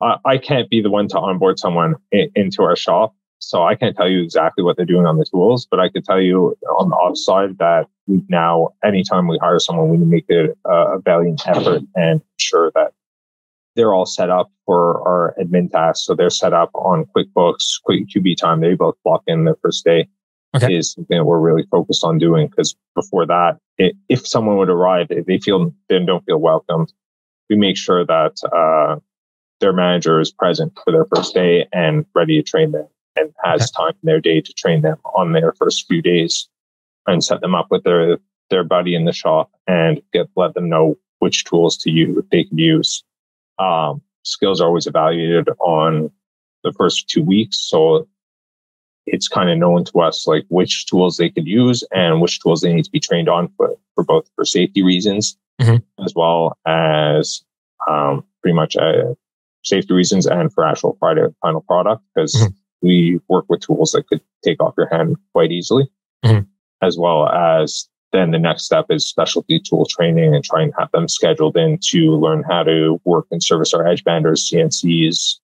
I, 0.00 0.16
I 0.24 0.38
can't 0.38 0.70
be 0.70 0.80
the 0.80 0.88
one 0.88 1.08
to 1.08 1.18
onboard 1.18 1.58
someone 1.58 1.96
in, 2.10 2.30
into 2.34 2.62
our 2.62 2.74
shop 2.74 3.14
so 3.40 3.64
I 3.64 3.74
can't 3.74 3.96
tell 3.96 4.08
you 4.08 4.22
exactly 4.22 4.64
what 4.64 4.76
they're 4.76 4.86
doing 4.86 5.06
on 5.06 5.18
the 5.18 5.24
tools, 5.24 5.66
but 5.70 5.78
I 5.78 5.88
could 5.88 6.04
tell 6.04 6.20
you 6.20 6.56
on 6.78 6.90
the 6.90 6.96
offside 6.96 7.58
that 7.58 7.86
we 8.06 8.22
now, 8.28 8.70
anytime 8.84 9.28
we 9.28 9.38
hire 9.38 9.58
someone, 9.58 9.90
we 9.90 9.98
make 9.98 10.26
a, 10.30 10.48
a 10.68 10.98
valiant 11.00 11.46
effort 11.46 11.82
and 11.94 12.20
ensure 12.38 12.72
that 12.74 12.92
they're 13.76 13.94
all 13.94 14.06
set 14.06 14.28
up 14.28 14.50
for 14.66 15.00
our 15.06 15.36
admin 15.40 15.70
tasks. 15.70 16.04
So 16.04 16.14
they're 16.14 16.30
set 16.30 16.52
up 16.52 16.70
on 16.74 17.06
QuickBooks, 17.16 17.80
Quick 17.84 18.08
QB 18.08 18.36
time. 18.36 18.60
They 18.60 18.74
both 18.74 18.96
clock 19.04 19.22
in 19.28 19.44
their 19.44 19.56
first 19.62 19.84
day 19.84 20.08
okay. 20.56 20.74
is 20.74 20.92
something 20.92 21.16
that 21.16 21.24
we're 21.24 21.40
really 21.40 21.66
focused 21.70 22.04
on 22.04 22.18
doing. 22.18 22.48
Because 22.48 22.76
before 22.94 23.26
that, 23.26 23.58
it, 23.78 23.96
if 24.08 24.26
someone 24.26 24.56
would 24.56 24.70
arrive, 24.70 25.08
they 25.08 25.38
feel 25.38 25.74
then 25.88 26.06
don't 26.06 26.24
feel 26.24 26.38
welcomed. 26.38 26.92
We 27.48 27.56
make 27.56 27.76
sure 27.76 28.04
that 28.04 28.36
uh, 28.52 29.00
their 29.60 29.72
manager 29.72 30.20
is 30.20 30.30
present 30.30 30.78
for 30.84 30.92
their 30.92 31.06
first 31.06 31.34
day 31.34 31.66
and 31.72 32.04
ready 32.14 32.40
to 32.40 32.42
train 32.42 32.72
them 32.72 32.86
and 33.16 33.32
has 33.42 33.70
time 33.70 33.94
in 34.02 34.06
their 34.06 34.20
day 34.20 34.40
to 34.40 34.52
train 34.52 34.82
them 34.82 34.98
on 35.14 35.32
their 35.32 35.52
first 35.52 35.86
few 35.88 36.02
days 36.02 36.48
and 37.06 37.24
set 37.24 37.40
them 37.40 37.54
up 37.54 37.68
with 37.70 37.84
their 37.84 38.18
their 38.50 38.64
buddy 38.64 38.94
in 38.94 39.04
the 39.04 39.12
shop 39.12 39.50
and 39.66 40.00
get 40.12 40.28
let 40.36 40.54
them 40.54 40.68
know 40.68 40.96
which 41.18 41.44
tools 41.44 41.76
to 41.76 41.90
use 41.90 42.22
they 42.30 42.44
can 42.44 42.58
use. 42.58 43.02
Um, 43.58 44.02
skills 44.22 44.60
are 44.60 44.68
always 44.68 44.86
evaluated 44.86 45.48
on 45.58 46.10
the 46.64 46.72
first 46.72 47.08
two 47.08 47.22
weeks. 47.22 47.58
So 47.58 48.06
it's 49.12 49.28
kind 49.28 49.50
of 49.50 49.58
known 49.58 49.84
to 49.84 50.00
us 50.00 50.26
like 50.26 50.44
which 50.48 50.86
tools 50.86 51.16
they 51.16 51.28
could 51.30 51.46
use 51.46 51.82
and 51.92 52.20
which 52.20 52.40
tools 52.40 52.60
they 52.60 52.72
need 52.72 52.84
to 52.84 52.90
be 52.90 53.00
trained 53.00 53.28
on 53.28 53.48
for, 53.56 53.74
for 53.94 54.04
both 54.04 54.28
for 54.34 54.44
safety 54.44 54.82
reasons 54.82 55.36
Mhm. 55.60 55.82
as 56.04 56.12
well 56.14 56.56
as 56.66 57.42
um, 57.88 58.24
pretty 58.42 58.54
much 58.54 58.76
uh, 58.76 59.14
safety 59.64 59.92
reasons 59.94 60.26
and 60.26 60.52
for 60.52 60.64
actual 60.64 60.96
final, 61.00 61.34
final 61.42 61.60
product 61.62 62.02
because 62.14 62.34
Mhm. 62.34 62.54
we 62.82 63.20
work 63.28 63.44
with 63.48 63.60
tools 63.60 63.92
that 63.92 64.06
could 64.08 64.20
take 64.44 64.62
off 64.62 64.74
your 64.78 64.88
hand 64.88 65.16
quite 65.32 65.50
easily 65.52 65.88
Mhm. 66.24 66.46
as 66.82 66.96
well 66.98 67.28
as 67.28 67.88
then 68.12 68.30
the 68.30 68.38
next 68.38 68.64
step 68.64 68.86
is 68.90 69.06
specialty 69.06 69.60
tool 69.60 69.84
training 69.84 70.34
and 70.34 70.42
try 70.42 70.62
and 70.62 70.72
have 70.78 70.90
them 70.92 71.08
scheduled 71.08 71.56
in 71.58 71.78
to 71.90 72.16
learn 72.16 72.42
how 72.48 72.62
to 72.62 72.98
work 73.04 73.26
and 73.30 73.42
service 73.42 73.74
our 73.74 73.86
edge 73.86 74.02
banders, 74.04 74.38
CNCs, 74.48 75.40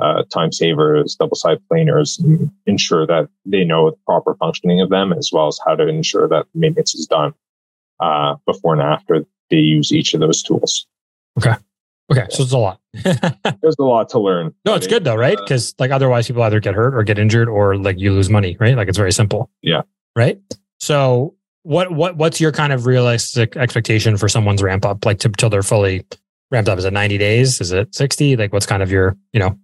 uh, 0.00 0.22
time 0.32 0.52
savers, 0.52 1.14
double 1.14 1.36
side 1.36 1.58
planers, 1.68 2.18
and 2.18 2.50
ensure 2.66 3.06
that 3.06 3.28
they 3.44 3.64
know 3.64 3.90
the 3.90 3.96
proper 4.06 4.34
functioning 4.36 4.80
of 4.80 4.90
them, 4.90 5.12
as 5.12 5.30
well 5.32 5.46
as 5.48 5.58
how 5.66 5.74
to 5.74 5.86
ensure 5.88 6.28
that 6.28 6.46
maintenance 6.54 6.94
is 6.94 7.06
done 7.06 7.32
uh, 8.00 8.34
before 8.46 8.72
and 8.74 8.82
after 8.82 9.24
they 9.50 9.56
use 9.56 9.92
each 9.92 10.12
of 10.14 10.20
those 10.20 10.42
tools. 10.42 10.86
Okay, 11.38 11.54
Okay. 12.10 12.26
so 12.30 12.42
it's 12.42 12.52
a 12.52 12.58
lot. 12.58 12.80
There's 12.92 13.76
a 13.78 13.82
lot 13.84 14.08
to 14.10 14.18
learn. 14.18 14.52
No, 14.64 14.74
it's 14.74 14.86
good 14.86 15.04
though, 15.04 15.14
right? 15.16 15.38
Uh, 15.38 15.42
Because 15.42 15.74
like 15.78 15.90
otherwise 15.90 16.26
people 16.26 16.42
either 16.42 16.60
get 16.60 16.74
hurt 16.74 16.94
or 16.94 17.02
get 17.02 17.18
injured 17.18 17.48
or 17.48 17.76
like 17.76 17.98
you 17.98 18.12
lose 18.12 18.28
money, 18.30 18.56
right? 18.60 18.76
Like 18.76 18.88
it's 18.88 18.98
very 18.98 19.12
simple. 19.12 19.50
Yeah. 19.62 19.82
Right. 20.14 20.38
So 20.78 21.34
what 21.62 21.90
what 21.92 22.16
what's 22.16 22.40
your 22.40 22.52
kind 22.52 22.72
of 22.72 22.86
realistic 22.86 23.56
expectation 23.56 24.16
for 24.16 24.28
someone's 24.28 24.62
ramp 24.62 24.84
up, 24.84 25.04
like 25.04 25.18
to, 25.20 25.28
till 25.30 25.50
they're 25.50 25.62
fully 25.62 26.04
ramped 26.50 26.68
up? 26.68 26.78
Is 26.78 26.84
it 26.84 26.92
90 26.92 27.18
days? 27.18 27.60
Is 27.60 27.72
it 27.72 27.94
60? 27.94 28.36
Like 28.36 28.52
what's 28.52 28.66
kind 28.66 28.82
of 28.82 28.90
your, 28.90 29.16
you 29.32 29.40
know, 29.40 29.58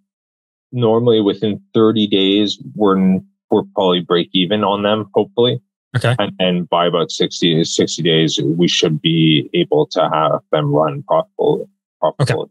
normally 0.73 1.21
within 1.21 1.61
30 1.75 2.07
days, 2.07 2.59
we're 2.75 3.21
we're 3.51 3.63
probably 3.75 4.01
break 4.01 4.31
even 4.33 4.65
on 4.65 4.83
them, 4.83 5.11
hopefully. 5.15 5.61
Okay. 5.95 6.17
And 6.19 6.33
then 6.39 6.65
by 6.65 6.87
about 6.87 7.11
60 7.11 7.65
60 7.65 8.03
days, 8.03 8.41
we 8.43 8.67
should 8.67 9.01
be 9.01 9.51
able 9.53 9.87
to 9.89 10.09
have 10.09 10.41
them 10.51 10.73
run 10.73 11.03
profitable. 11.03 11.69
profitable. 12.01 12.51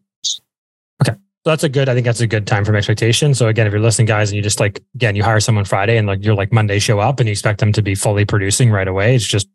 So 1.44 1.50
that's 1.50 1.64
a 1.64 1.70
good, 1.70 1.90
I 1.90 1.96
think 1.96 2.06
that's 2.06 2.22
a 2.22 2.28
good 2.28 2.46
time 2.46 2.64
from 2.64 2.76
expectation. 2.76 3.34
So 3.34 3.48
again, 3.48 3.66
if 3.66 3.74
you're 3.74 3.82
listening 3.82 4.06
guys 4.06 4.30
and 4.30 4.36
you 4.36 4.44
just 4.44 4.60
like, 4.60 4.80
again, 4.94 5.16
you 5.16 5.24
hire 5.24 5.40
someone 5.40 5.66
Friday 5.66 5.98
and 5.98 6.06
like 6.06 6.24
you're 6.24 6.36
like 6.36 6.54
Monday 6.54 6.78
show 6.78 7.00
up 7.00 7.20
and 7.20 7.28
you 7.28 7.32
expect 7.32 7.60
them 7.60 7.72
to 7.74 7.82
be 7.82 7.96
fully 7.96 8.26
producing 8.26 8.70
right 8.70 8.88
away. 8.88 9.16
It's 9.16 9.26
just, 9.26 9.50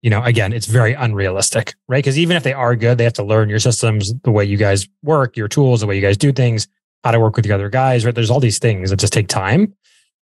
you 0.00 0.10
know, 0.10 0.20
again, 0.24 0.52
it's 0.52 0.66
very 0.66 0.94
unrealistic, 0.94 1.74
right? 1.86 1.98
Because 1.98 2.18
even 2.18 2.36
if 2.36 2.42
they 2.42 2.52
are 2.52 2.74
good, 2.74 2.98
they 2.98 3.04
have 3.04 3.12
to 3.12 3.22
learn 3.22 3.48
your 3.48 3.60
systems, 3.60 4.12
the 4.24 4.32
way 4.32 4.44
you 4.44 4.56
guys 4.56 4.88
work, 5.04 5.36
your 5.36 5.46
tools, 5.46 5.80
the 5.80 5.86
way 5.86 5.94
you 5.94 6.02
guys 6.02 6.16
do 6.16 6.32
things, 6.32 6.66
how 7.04 7.10
to 7.10 7.20
work 7.20 7.36
with 7.36 7.44
the 7.44 7.52
other 7.52 7.68
guys, 7.68 8.04
right? 8.04 8.14
There's 8.14 8.30
all 8.30 8.40
these 8.40 8.58
things 8.58 8.90
that 8.90 8.96
just 8.96 9.12
take 9.12 9.28
time. 9.28 9.74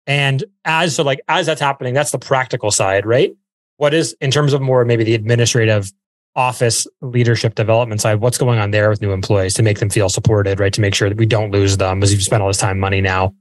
And 0.06 0.44
as 0.64 0.96
so 0.96 1.02
like 1.02 1.20
as 1.28 1.46
that's 1.46 1.60
happening, 1.60 1.94
that's 1.94 2.10
the 2.10 2.18
practical 2.18 2.70
side, 2.70 3.06
right? 3.06 3.34
What 3.76 3.94
is 3.94 4.16
in 4.20 4.30
terms 4.30 4.52
of 4.52 4.60
more 4.60 4.84
maybe 4.84 5.04
the 5.04 5.14
administrative 5.14 5.92
office 6.36 6.86
leadership 7.00 7.54
development 7.54 8.00
side, 8.00 8.20
what's 8.20 8.38
going 8.38 8.58
on 8.58 8.70
there 8.70 8.88
with 8.88 9.00
new 9.00 9.12
employees 9.12 9.54
to 9.54 9.62
make 9.62 9.78
them 9.78 9.90
feel 9.90 10.08
supported, 10.08 10.60
right? 10.60 10.72
To 10.72 10.80
make 10.80 10.94
sure 10.94 11.08
that 11.08 11.18
we 11.18 11.26
don't 11.26 11.50
lose 11.50 11.76
them 11.76 12.02
as 12.02 12.12
you've 12.12 12.22
spent 12.22 12.42
all 12.42 12.48
this 12.48 12.58
time, 12.58 12.78
money 12.78 13.00
now 13.00 13.34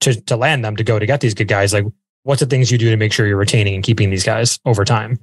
to, 0.00 0.20
to 0.22 0.36
land 0.36 0.64
them 0.64 0.76
to 0.76 0.84
go 0.84 0.98
to 0.98 1.06
get 1.06 1.20
these 1.20 1.34
good 1.34 1.48
guys. 1.48 1.72
Like, 1.72 1.84
what's 2.24 2.40
the 2.40 2.46
things 2.46 2.70
you 2.70 2.78
do 2.78 2.90
to 2.90 2.96
make 2.96 3.12
sure 3.12 3.26
you're 3.26 3.36
retaining 3.36 3.74
and 3.74 3.84
keeping 3.84 4.10
these 4.10 4.24
guys 4.24 4.58
over 4.64 4.84
time? 4.84 5.18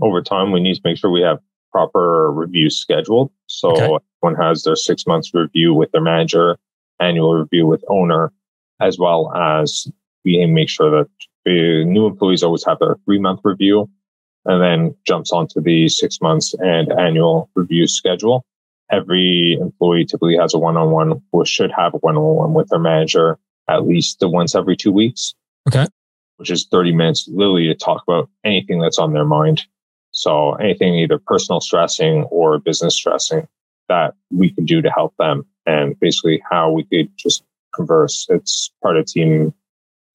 Over 0.00 0.22
time, 0.22 0.52
we 0.52 0.60
need 0.60 0.74
to 0.74 0.80
make 0.84 0.98
sure 0.98 1.10
we 1.10 1.22
have 1.22 1.38
proper 1.72 2.30
reviews 2.32 2.76
scheduled. 2.76 3.30
So 3.46 3.70
Okay. 3.70 3.98
everyone 4.22 4.40
has 4.42 4.62
their 4.62 4.76
six 4.76 5.06
months 5.06 5.32
review 5.34 5.74
with 5.74 5.90
their 5.92 6.00
manager, 6.02 6.58
annual 7.00 7.34
review 7.34 7.66
with 7.66 7.84
owner, 7.88 8.32
as 8.80 8.98
well 8.98 9.32
as 9.34 9.86
we 10.24 10.44
make 10.46 10.68
sure 10.68 10.90
that 10.90 11.08
the 11.44 11.84
new 11.84 12.06
employees 12.06 12.42
always 12.42 12.64
have 12.64 12.78
their 12.80 12.96
three 13.04 13.20
month 13.20 13.40
review 13.44 13.88
and 14.44 14.62
then 14.62 14.94
jumps 15.06 15.32
onto 15.32 15.60
the 15.60 15.88
six 15.88 16.20
months 16.20 16.54
and 16.58 16.92
annual 16.92 17.50
review 17.54 17.86
schedule. 17.86 18.44
Every 18.90 19.58
employee 19.60 20.04
typically 20.04 20.36
has 20.36 20.54
a 20.54 20.58
one 20.58 20.76
on 20.76 20.90
one 20.90 21.22
or 21.32 21.44
should 21.44 21.72
have 21.72 21.94
a 21.94 21.98
one 21.98 22.16
on 22.16 22.36
one 22.36 22.54
with 22.54 22.68
their 22.68 22.78
manager 22.78 23.38
at 23.68 23.86
least 23.86 24.18
once 24.22 24.54
every 24.54 24.76
two 24.76 24.92
weeks. 24.92 25.34
Okay. 25.68 25.86
Which 26.36 26.50
is 26.50 26.66
30 26.70 26.92
minutes 26.92 27.28
literally 27.28 27.66
to 27.66 27.74
talk 27.74 28.02
about 28.06 28.28
anything 28.44 28.80
that's 28.80 28.98
on 28.98 29.12
their 29.12 29.24
mind. 29.24 29.62
So 30.16 30.54
anything 30.54 30.94
either 30.94 31.18
personal 31.18 31.60
stressing 31.60 32.22
or 32.24 32.58
business 32.58 32.94
stressing 32.94 33.46
that 33.90 34.14
we 34.30 34.50
can 34.50 34.64
do 34.64 34.80
to 34.80 34.90
help 34.90 35.14
them 35.18 35.44
and 35.66 35.98
basically 36.00 36.42
how 36.50 36.70
we 36.72 36.84
could 36.84 37.10
just 37.16 37.44
converse. 37.74 38.26
It's 38.30 38.70
part 38.82 38.96
of 38.96 39.04
team 39.04 39.52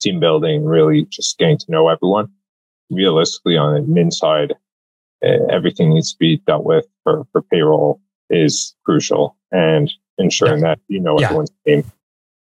team 0.02 0.20
building, 0.20 0.66
really 0.66 1.06
just 1.06 1.38
getting 1.38 1.60
to 1.60 1.66
know 1.70 1.88
everyone. 1.88 2.32
Realistically, 2.90 3.58
on 3.58 3.76
the 3.76 3.82
admin 3.82 4.12
side, 4.12 4.56
eh, 5.24 5.38
everything 5.52 5.92
needs 5.92 6.14
to 6.14 6.18
be 6.18 6.38
dealt 6.48 6.66
with 6.66 6.86
for, 7.04 7.28
for 7.32 7.44
payroll 7.44 8.02
is 8.32 8.76
crucial 8.84 9.38
and 9.52 9.94
ensuring 10.18 10.62
that 10.62 10.80
you 10.88 11.00
know 11.00 11.20
Yeah. 11.20 11.28
everyone's 11.28 11.52
name. 11.68 11.84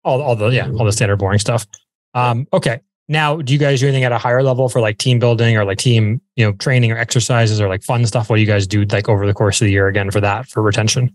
All, 0.04 0.22
all 0.22 0.36
the, 0.36 0.46
yeah, 0.50 0.70
all 0.70 0.84
the 0.84 0.92
standard 0.92 1.16
boring 1.16 1.40
stuff. 1.40 1.66
Um, 2.14 2.46
okay. 2.52 2.80
Now, 3.10 3.42
do 3.42 3.52
you 3.52 3.58
guys 3.58 3.80
do 3.80 3.88
anything 3.88 4.04
at 4.04 4.12
a 4.12 4.18
higher 4.18 4.40
level 4.40 4.68
for 4.68 4.80
like 4.80 4.98
team 4.98 5.18
building 5.18 5.56
or 5.56 5.64
like 5.64 5.78
team, 5.78 6.20
you 6.36 6.44
know, 6.44 6.52
training 6.52 6.92
or 6.92 6.96
exercises 6.96 7.60
or 7.60 7.68
like 7.68 7.82
fun 7.82 8.06
stuff? 8.06 8.30
What 8.30 8.36
do 8.36 8.40
you 8.40 8.46
guys 8.46 8.68
do 8.68 8.84
like 8.84 9.08
over 9.08 9.26
the 9.26 9.34
course 9.34 9.60
of 9.60 9.64
the 9.64 9.72
year 9.72 9.88
again 9.88 10.12
for 10.12 10.20
that, 10.20 10.46
for 10.46 10.62
retention? 10.62 11.12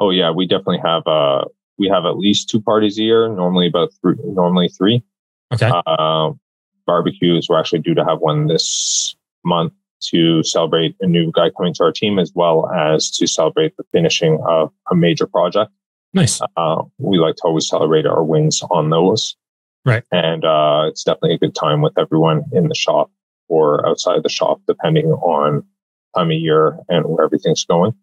Oh 0.00 0.10
yeah, 0.10 0.32
we 0.32 0.44
definitely 0.44 0.80
have 0.84 1.06
uh 1.06 1.44
we 1.78 1.88
have 1.88 2.04
at 2.04 2.18
least 2.18 2.48
two 2.48 2.60
parties 2.60 2.98
a 2.98 3.02
year, 3.02 3.28
normally 3.28 3.68
about 3.68 3.92
three 4.02 4.16
normally 4.24 4.68
three. 4.68 5.04
Okay. 5.54 5.70
Uh, 5.86 6.32
barbecues. 6.84 7.46
We're 7.48 7.60
actually 7.60 7.78
due 7.78 7.94
to 7.94 8.04
have 8.04 8.18
one 8.18 8.48
this 8.48 9.14
month 9.44 9.72
to 10.10 10.42
celebrate 10.42 10.96
a 11.00 11.06
new 11.06 11.30
guy 11.30 11.50
coming 11.50 11.74
to 11.74 11.84
our 11.84 11.92
team, 11.92 12.18
as 12.18 12.32
well 12.34 12.68
as 12.70 13.08
to 13.12 13.28
celebrate 13.28 13.76
the 13.76 13.84
finishing 13.92 14.42
of 14.48 14.72
a 14.90 14.96
major 14.96 15.26
project. 15.28 15.70
Nice. 16.12 16.40
Uh, 16.56 16.82
we 16.98 17.18
like 17.18 17.36
to 17.36 17.42
always 17.44 17.68
celebrate 17.68 18.04
our 18.04 18.24
wins 18.24 18.64
on 18.68 18.90
those. 18.90 19.36
Right. 19.84 20.02
And 20.12 20.44
uh, 20.44 20.84
it's 20.88 21.04
definitely 21.04 21.34
a 21.34 21.38
good 21.38 21.54
time 21.54 21.80
with 21.80 21.96
everyone 21.98 22.44
in 22.52 22.68
the 22.68 22.74
shop 22.74 23.10
or 23.48 23.86
outside 23.88 24.22
the 24.22 24.28
shop, 24.28 24.60
depending 24.66 25.06
on 25.06 25.64
time 26.16 26.30
of 26.30 26.36
year 26.36 26.78
and 26.88 27.06
where 27.06 27.24
everything's 27.24 27.64
going. 27.64 27.94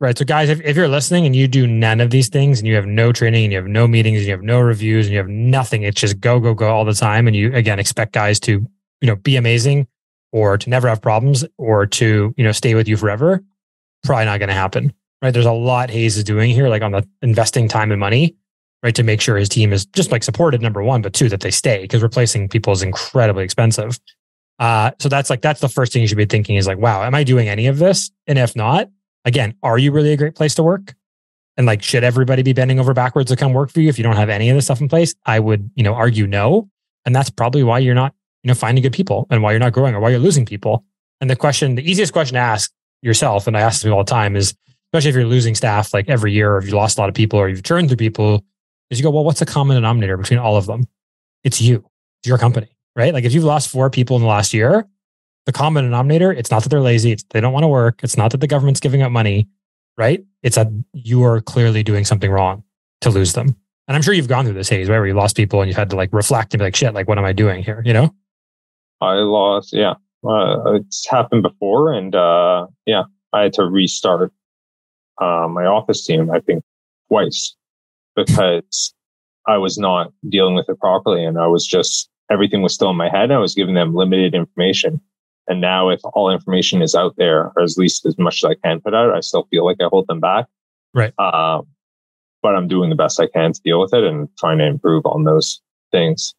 Right. 0.00 0.16
So, 0.16 0.24
guys, 0.24 0.48
if, 0.48 0.62
if 0.62 0.76
you're 0.76 0.88
listening 0.88 1.26
and 1.26 1.36
you 1.36 1.46
do 1.46 1.66
none 1.66 2.00
of 2.00 2.08
these 2.08 2.30
things 2.30 2.58
and 2.58 2.66
you 2.66 2.74
have 2.74 2.86
no 2.86 3.12
training 3.12 3.44
and 3.44 3.52
you 3.52 3.58
have 3.58 3.68
no 3.68 3.86
meetings 3.86 4.20
and 4.20 4.26
you 4.26 4.32
have 4.32 4.42
no 4.42 4.58
reviews 4.58 5.06
and 5.06 5.12
you 5.12 5.18
have 5.18 5.28
nothing, 5.28 5.82
it's 5.82 6.00
just 6.00 6.20
go, 6.20 6.40
go, 6.40 6.54
go 6.54 6.70
all 6.70 6.86
the 6.86 6.94
time. 6.94 7.26
And 7.26 7.36
you, 7.36 7.52
again, 7.54 7.78
expect 7.78 8.12
guys 8.12 8.40
to, 8.40 8.66
you 9.02 9.06
know, 9.06 9.16
be 9.16 9.36
amazing 9.36 9.86
or 10.32 10.56
to 10.56 10.70
never 10.70 10.88
have 10.88 11.02
problems 11.02 11.44
or 11.58 11.84
to, 11.86 12.32
you 12.36 12.44
know, 12.44 12.52
stay 12.52 12.74
with 12.74 12.88
you 12.88 12.96
forever, 12.96 13.42
probably 14.02 14.24
not 14.24 14.38
going 14.38 14.48
to 14.48 14.54
happen. 14.54 14.92
Right. 15.20 15.32
There's 15.32 15.44
a 15.44 15.52
lot 15.52 15.90
Hayes 15.90 16.16
is 16.16 16.24
doing 16.24 16.50
here, 16.50 16.68
like 16.70 16.80
on 16.80 16.92
the 16.92 17.06
investing 17.20 17.68
time 17.68 17.90
and 17.90 18.00
money, 18.00 18.34
right. 18.82 18.94
To 18.94 19.02
make 19.02 19.20
sure 19.20 19.36
his 19.36 19.48
team 19.48 19.72
is 19.72 19.86
just 19.86 20.10
like 20.12 20.22
supported, 20.22 20.62
number 20.62 20.82
one, 20.82 21.02
but 21.02 21.12
two, 21.12 21.28
that 21.28 21.40
they 21.40 21.50
stay 21.50 21.82
because 21.82 22.02
replacing 22.02 22.48
people 22.48 22.72
is 22.72 22.82
incredibly 22.82 23.44
expensive. 23.44 23.98
Uh, 24.58 24.90
so 24.98 25.08
that's 25.08 25.30
like, 25.30 25.40
that's 25.40 25.60
the 25.60 25.68
first 25.68 25.92
thing 25.92 26.02
you 26.02 26.08
should 26.08 26.18
be 26.18 26.26
thinking 26.26 26.56
is 26.56 26.66
like, 26.66 26.78
wow, 26.78 27.02
am 27.02 27.14
I 27.14 27.24
doing 27.24 27.48
any 27.48 27.66
of 27.66 27.78
this? 27.78 28.10
And 28.26 28.38
if 28.38 28.54
not, 28.54 28.88
again, 29.24 29.54
are 29.62 29.78
you 29.78 29.90
really 29.90 30.12
a 30.12 30.16
great 30.16 30.34
place 30.34 30.54
to 30.56 30.62
work? 30.62 30.94
And 31.56 31.66
like, 31.66 31.82
should 31.82 32.04
everybody 32.04 32.42
be 32.42 32.52
bending 32.52 32.78
over 32.78 32.94
backwards 32.94 33.30
to 33.30 33.36
come 33.36 33.52
work 33.52 33.70
for 33.70 33.80
you 33.80 33.88
if 33.88 33.98
you 33.98 34.04
don't 34.04 34.16
have 34.16 34.28
any 34.28 34.50
of 34.50 34.56
this 34.56 34.66
stuff 34.66 34.80
in 34.80 34.88
place? 34.88 35.14
I 35.26 35.40
would, 35.40 35.70
you 35.74 35.82
know, 35.82 35.94
argue 35.94 36.26
no. 36.26 36.68
And 37.04 37.14
that's 37.14 37.30
probably 37.30 37.62
why 37.62 37.78
you're 37.78 37.94
not, 37.94 38.14
you 38.42 38.48
know, 38.48 38.54
finding 38.54 38.82
good 38.82 38.92
people 38.92 39.26
and 39.30 39.42
why 39.42 39.52
you're 39.52 39.60
not 39.60 39.72
growing 39.72 39.94
or 39.94 40.00
why 40.00 40.10
you're 40.10 40.18
losing 40.18 40.46
people. 40.46 40.84
And 41.20 41.28
the 41.28 41.36
question, 41.36 41.74
the 41.74 41.90
easiest 41.90 42.12
question 42.12 42.34
to 42.34 42.40
ask 42.40 42.70
yourself, 43.02 43.46
and 43.46 43.56
I 43.56 43.60
ask 43.60 43.82
this 43.82 43.90
all 43.90 44.04
the 44.04 44.10
time 44.10 44.36
is, 44.36 44.54
especially 44.88 45.10
if 45.10 45.16
you're 45.16 45.24
losing 45.26 45.54
staff 45.54 45.92
like 45.94 46.08
every 46.08 46.32
year, 46.32 46.54
or 46.54 46.58
if 46.58 46.66
you 46.66 46.72
lost 46.72 46.98
a 46.98 47.00
lot 47.00 47.08
of 47.08 47.14
people 47.14 47.38
or 47.38 47.48
you've 47.48 47.62
churned 47.62 47.88
through 47.88 47.96
people, 47.96 48.44
is 48.90 48.98
you 48.98 49.02
go, 49.02 49.10
well, 49.10 49.24
what's 49.24 49.40
the 49.40 49.46
common 49.46 49.76
denominator 49.76 50.16
between 50.16 50.38
all 50.38 50.56
of 50.56 50.66
them? 50.66 50.86
It's 51.44 51.60
you, 51.60 51.84
it's 52.20 52.28
your 52.28 52.38
company, 52.38 52.68
right? 52.96 53.14
Like 53.14 53.24
if 53.24 53.32
you've 53.32 53.44
lost 53.44 53.70
four 53.70 53.88
people 53.88 54.16
in 54.16 54.22
the 54.22 54.28
last 54.28 54.52
year, 54.52 54.86
the 55.46 55.52
common 55.52 55.84
denominator, 55.84 56.32
it's 56.32 56.50
not 56.50 56.62
that 56.62 56.68
they're 56.68 56.80
lazy, 56.80 57.12
it's 57.12 57.24
they 57.30 57.40
don't 57.40 57.52
want 57.52 57.64
to 57.64 57.68
work, 57.68 58.00
it's 58.02 58.16
not 58.16 58.30
that 58.32 58.40
the 58.40 58.46
government's 58.46 58.80
giving 58.80 59.02
up 59.02 59.10
money, 59.10 59.48
right? 59.96 60.22
It's 60.42 60.56
that 60.56 60.68
you 60.92 61.24
are 61.24 61.40
clearly 61.40 61.82
doing 61.82 62.04
something 62.04 62.30
wrong 62.30 62.62
to 63.00 63.10
lose 63.10 63.32
them. 63.32 63.56
And 63.88 63.96
I'm 63.96 64.02
sure 64.02 64.14
you've 64.14 64.28
gone 64.28 64.44
through 64.44 64.54
this 64.54 64.68
Hayes, 64.68 64.88
right? 64.88 64.98
Where 64.98 65.06
you 65.06 65.14
lost 65.14 65.36
people 65.36 65.60
and 65.62 65.68
you've 65.68 65.76
had 65.76 65.90
to 65.90 65.96
like 65.96 66.12
reflect 66.12 66.52
and 66.52 66.58
be 66.58 66.64
like, 66.64 66.76
shit, 66.76 66.94
like, 66.94 67.08
what 67.08 67.18
am 67.18 67.24
I 67.24 67.32
doing 67.32 67.62
here? 67.62 67.82
You 67.84 67.92
know? 67.92 68.14
I 69.00 69.14
lost, 69.14 69.72
yeah. 69.72 69.94
Uh, 70.22 70.74
it's 70.74 71.08
happened 71.08 71.42
before, 71.42 71.94
and 71.94 72.14
uh, 72.14 72.66
yeah, 72.84 73.04
I 73.32 73.44
had 73.44 73.54
to 73.54 73.64
restart 73.64 74.32
uh, 75.18 75.48
my 75.48 75.64
office 75.64 76.04
team. 76.04 76.30
I 76.30 76.40
think 76.40 76.62
twice 77.08 77.56
because 78.16 78.94
I 79.46 79.58
was 79.58 79.78
not 79.78 80.12
dealing 80.28 80.54
with 80.54 80.68
it 80.68 80.78
properly, 80.78 81.24
and 81.24 81.38
I 81.38 81.46
was 81.46 81.66
just 81.66 82.08
everything 82.30 82.62
was 82.62 82.74
still 82.74 82.90
in 82.90 82.96
my 82.96 83.08
head. 83.08 83.30
I 83.30 83.38
was 83.38 83.54
giving 83.54 83.74
them 83.74 83.94
limited 83.94 84.34
information, 84.34 85.00
and 85.48 85.60
now 85.60 85.88
if 85.88 86.00
all 86.14 86.30
information 86.30 86.82
is 86.82 86.94
out 86.94 87.14
there, 87.16 87.52
or 87.56 87.62
at 87.62 87.76
least 87.76 88.06
as 88.06 88.18
much 88.18 88.44
as 88.44 88.50
I 88.50 88.54
can 88.66 88.80
put 88.80 88.94
out, 88.94 89.14
I 89.14 89.20
still 89.20 89.46
feel 89.50 89.64
like 89.64 89.78
I 89.80 89.86
hold 89.90 90.06
them 90.06 90.20
back. 90.20 90.46
Right. 90.94 91.12
Uh, 91.18 91.62
but 92.42 92.54
I'm 92.56 92.68
doing 92.68 92.90
the 92.90 92.96
best 92.96 93.20
I 93.20 93.26
can 93.26 93.52
to 93.52 93.60
deal 93.62 93.80
with 93.80 93.92
it 93.92 94.04
and 94.04 94.28
trying 94.38 94.58
to 94.58 94.66
improve 94.66 95.04
on 95.06 95.24
those 95.24 95.60
things. 95.92 96.34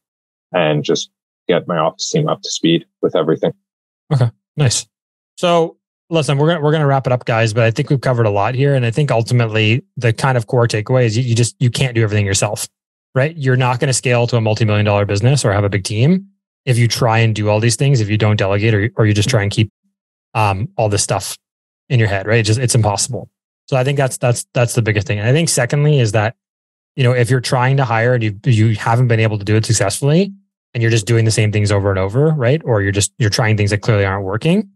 and 0.53 0.83
just 0.83 1.09
get 1.47 1.67
my 1.67 1.77
office 1.77 2.09
team 2.09 2.27
up 2.27 2.41
to 2.41 2.49
speed 2.49 2.85
with 3.01 3.15
everything. 3.15 3.53
Okay, 4.13 4.29
nice. 4.57 4.85
So 5.37 5.77
listen, 6.11 6.37
we're 6.37 6.47
gonna 6.47 6.61
we're 6.61 6.71
gonna 6.71 6.85
wrap 6.85 7.07
it 7.07 7.13
up, 7.13 7.25
guys. 7.25 7.53
But 7.53 7.63
I 7.63 7.71
think 7.71 7.89
we've 7.89 8.01
covered 8.01 8.25
a 8.25 8.29
lot 8.29 8.53
here, 8.53 8.75
and 8.75 8.85
I 8.85 8.91
think 8.91 9.09
ultimately 9.09 9.83
the 9.97 10.13
kind 10.13 10.37
of 10.37 10.47
core 10.47 10.67
takeaway 10.67 11.05
is 11.05 11.17
you, 11.17 11.23
you 11.23 11.35
just 11.35 11.55
you 11.59 11.71
can't 11.71 11.95
do 11.95 12.03
everything 12.03 12.25
yourself, 12.25 12.67
right? 13.15 13.35
You're 13.35 13.57
not 13.57 13.79
going 13.79 13.87
to 13.87 13.93
scale 13.93 14.27
to 14.27 14.35
a 14.35 14.41
multi 14.41 14.65
million 14.65 14.85
dollar 14.85 15.05
business 15.05 15.43
or 15.43 15.53
have 15.53 15.63
a 15.63 15.69
big 15.69 15.83
team 15.83 16.27
if 16.65 16.77
you 16.77 16.87
try 16.87 17.19
and 17.19 17.33
do 17.33 17.49
all 17.49 17.59
these 17.59 17.75
things. 17.75 18.01
If 18.01 18.09
you 18.09 18.17
don't 18.17 18.35
delegate 18.35 18.73
or 18.73 18.91
or 18.97 19.05
you 19.05 19.13
just 19.13 19.29
try 19.29 19.41
and 19.41 19.49
keep 19.49 19.71
um, 20.35 20.69
all 20.77 20.89
this 20.89 21.01
stuff 21.01 21.37
in 21.89 21.99
your 21.99 22.09
head, 22.09 22.27
right? 22.27 22.39
It's 22.39 22.47
just 22.47 22.59
it's 22.59 22.75
impossible. 22.75 23.29
So 23.67 23.77
I 23.77 23.83
think 23.83 23.97
that's 23.97 24.17
that's 24.17 24.45
that's 24.53 24.75
the 24.75 24.81
biggest 24.81 25.07
thing. 25.07 25.19
And 25.19 25.27
I 25.27 25.31
think 25.31 25.49
secondly 25.49 25.99
is 25.99 26.11
that 26.11 26.35
you 26.95 27.03
know 27.03 27.13
if 27.13 27.29
you're 27.29 27.41
trying 27.41 27.77
to 27.77 27.85
hire 27.85 28.13
and 28.13 28.23
you 28.23 28.37
you 28.45 28.75
haven't 28.75 29.07
been 29.07 29.21
able 29.21 29.39
to 29.39 29.45
do 29.45 29.55
it 29.55 29.65
successfully, 29.65 30.33
and 30.73 30.83
you're 30.83 30.91
just 30.91 31.07
doing 31.07 31.25
the 31.25 31.31
same 31.31 31.51
things 31.51 31.71
over 31.71 31.89
and 31.89 31.97
over, 31.97 32.31
right? 32.31 32.61
Or 32.65 32.81
you're 32.81 32.91
just 32.91 33.13
you're 33.17 33.29
trying 33.29 33.55
things 33.55 33.69
that 33.69 33.79
clearly 33.79 34.05
aren't 34.05 34.25
working 34.25 34.69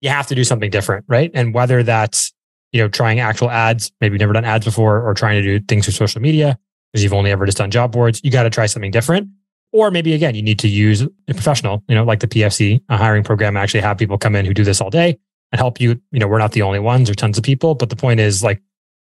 you 0.00 0.10
have 0.10 0.26
to 0.28 0.34
do 0.34 0.44
something 0.44 0.70
different, 0.70 1.04
right? 1.08 1.30
And 1.34 1.54
whether 1.54 1.82
that's, 1.82 2.32
you 2.72 2.80
know, 2.80 2.88
trying 2.88 3.20
actual 3.20 3.50
ads, 3.50 3.92
maybe 4.00 4.14
you've 4.14 4.20
never 4.20 4.32
done 4.32 4.44
ads 4.44 4.64
before, 4.64 5.00
or 5.02 5.14
trying 5.14 5.42
to 5.42 5.58
do 5.58 5.64
things 5.66 5.84
through 5.84 5.94
social 5.94 6.20
media 6.20 6.58
because 6.92 7.02
you've 7.02 7.14
only 7.14 7.30
ever 7.30 7.46
just 7.46 7.58
done 7.58 7.70
job 7.70 7.92
boards, 7.92 8.20
you 8.22 8.30
got 8.30 8.44
to 8.44 8.50
try 8.50 8.66
something 8.66 8.90
different. 8.90 9.28
Or 9.72 9.90
maybe 9.90 10.14
again, 10.14 10.34
you 10.34 10.42
need 10.42 10.58
to 10.60 10.68
use 10.68 11.02
a 11.02 11.10
professional, 11.26 11.82
you 11.88 11.94
know, 11.94 12.04
like 12.04 12.20
the 12.20 12.28
PFC, 12.28 12.80
hiring 12.88 13.24
program, 13.24 13.56
actually 13.56 13.80
have 13.80 13.98
people 13.98 14.16
come 14.16 14.34
in 14.34 14.46
who 14.46 14.54
do 14.54 14.64
this 14.64 14.80
all 14.80 14.90
day 14.90 15.18
and 15.52 15.58
help 15.58 15.80
you. 15.80 16.00
You 16.12 16.20
know, 16.20 16.28
we're 16.28 16.38
not 16.38 16.52
the 16.52 16.62
only 16.62 16.78
ones, 16.78 17.10
or 17.10 17.14
tons 17.14 17.36
of 17.36 17.44
people, 17.44 17.74
but 17.74 17.90
the 17.90 17.96
point 17.96 18.20
is 18.20 18.42
like 18.42 18.62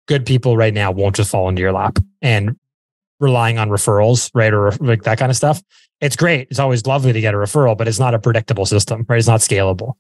good 0.09 0.25
people 0.25 0.57
right 0.57 0.75
now 0.75 0.91
won't 0.91 1.17
just 1.17 1.31
fall 1.31 1.49
into 1.49 1.61
your 1.61 1.73
lap 1.73 1.99
and 2.23 2.57
relying 3.21 3.59
on 3.59 3.69
referrals, 3.69 4.31
right? 4.35 4.53
Or 4.53 4.73
like 4.81 5.03
that 5.03 5.19
kind 5.19 5.31
of 5.31 5.37
stuff. 5.37 5.63
It's 6.01 6.17
great. 6.17 6.49
It's 6.51 6.59
always 6.59 6.87
lovely 6.87 7.13
to 7.13 7.21
get 7.21 7.35
a 7.35 7.37
referral, 7.37 7.77
but 7.77 7.89
it's 7.89 7.99
not 7.99 8.15
a 8.15 8.19
predictable 8.19 8.67
system, 8.67 9.07
right? 9.09 9.19
It's 9.19 9.29
not 9.29 9.41
scalable 9.41 9.95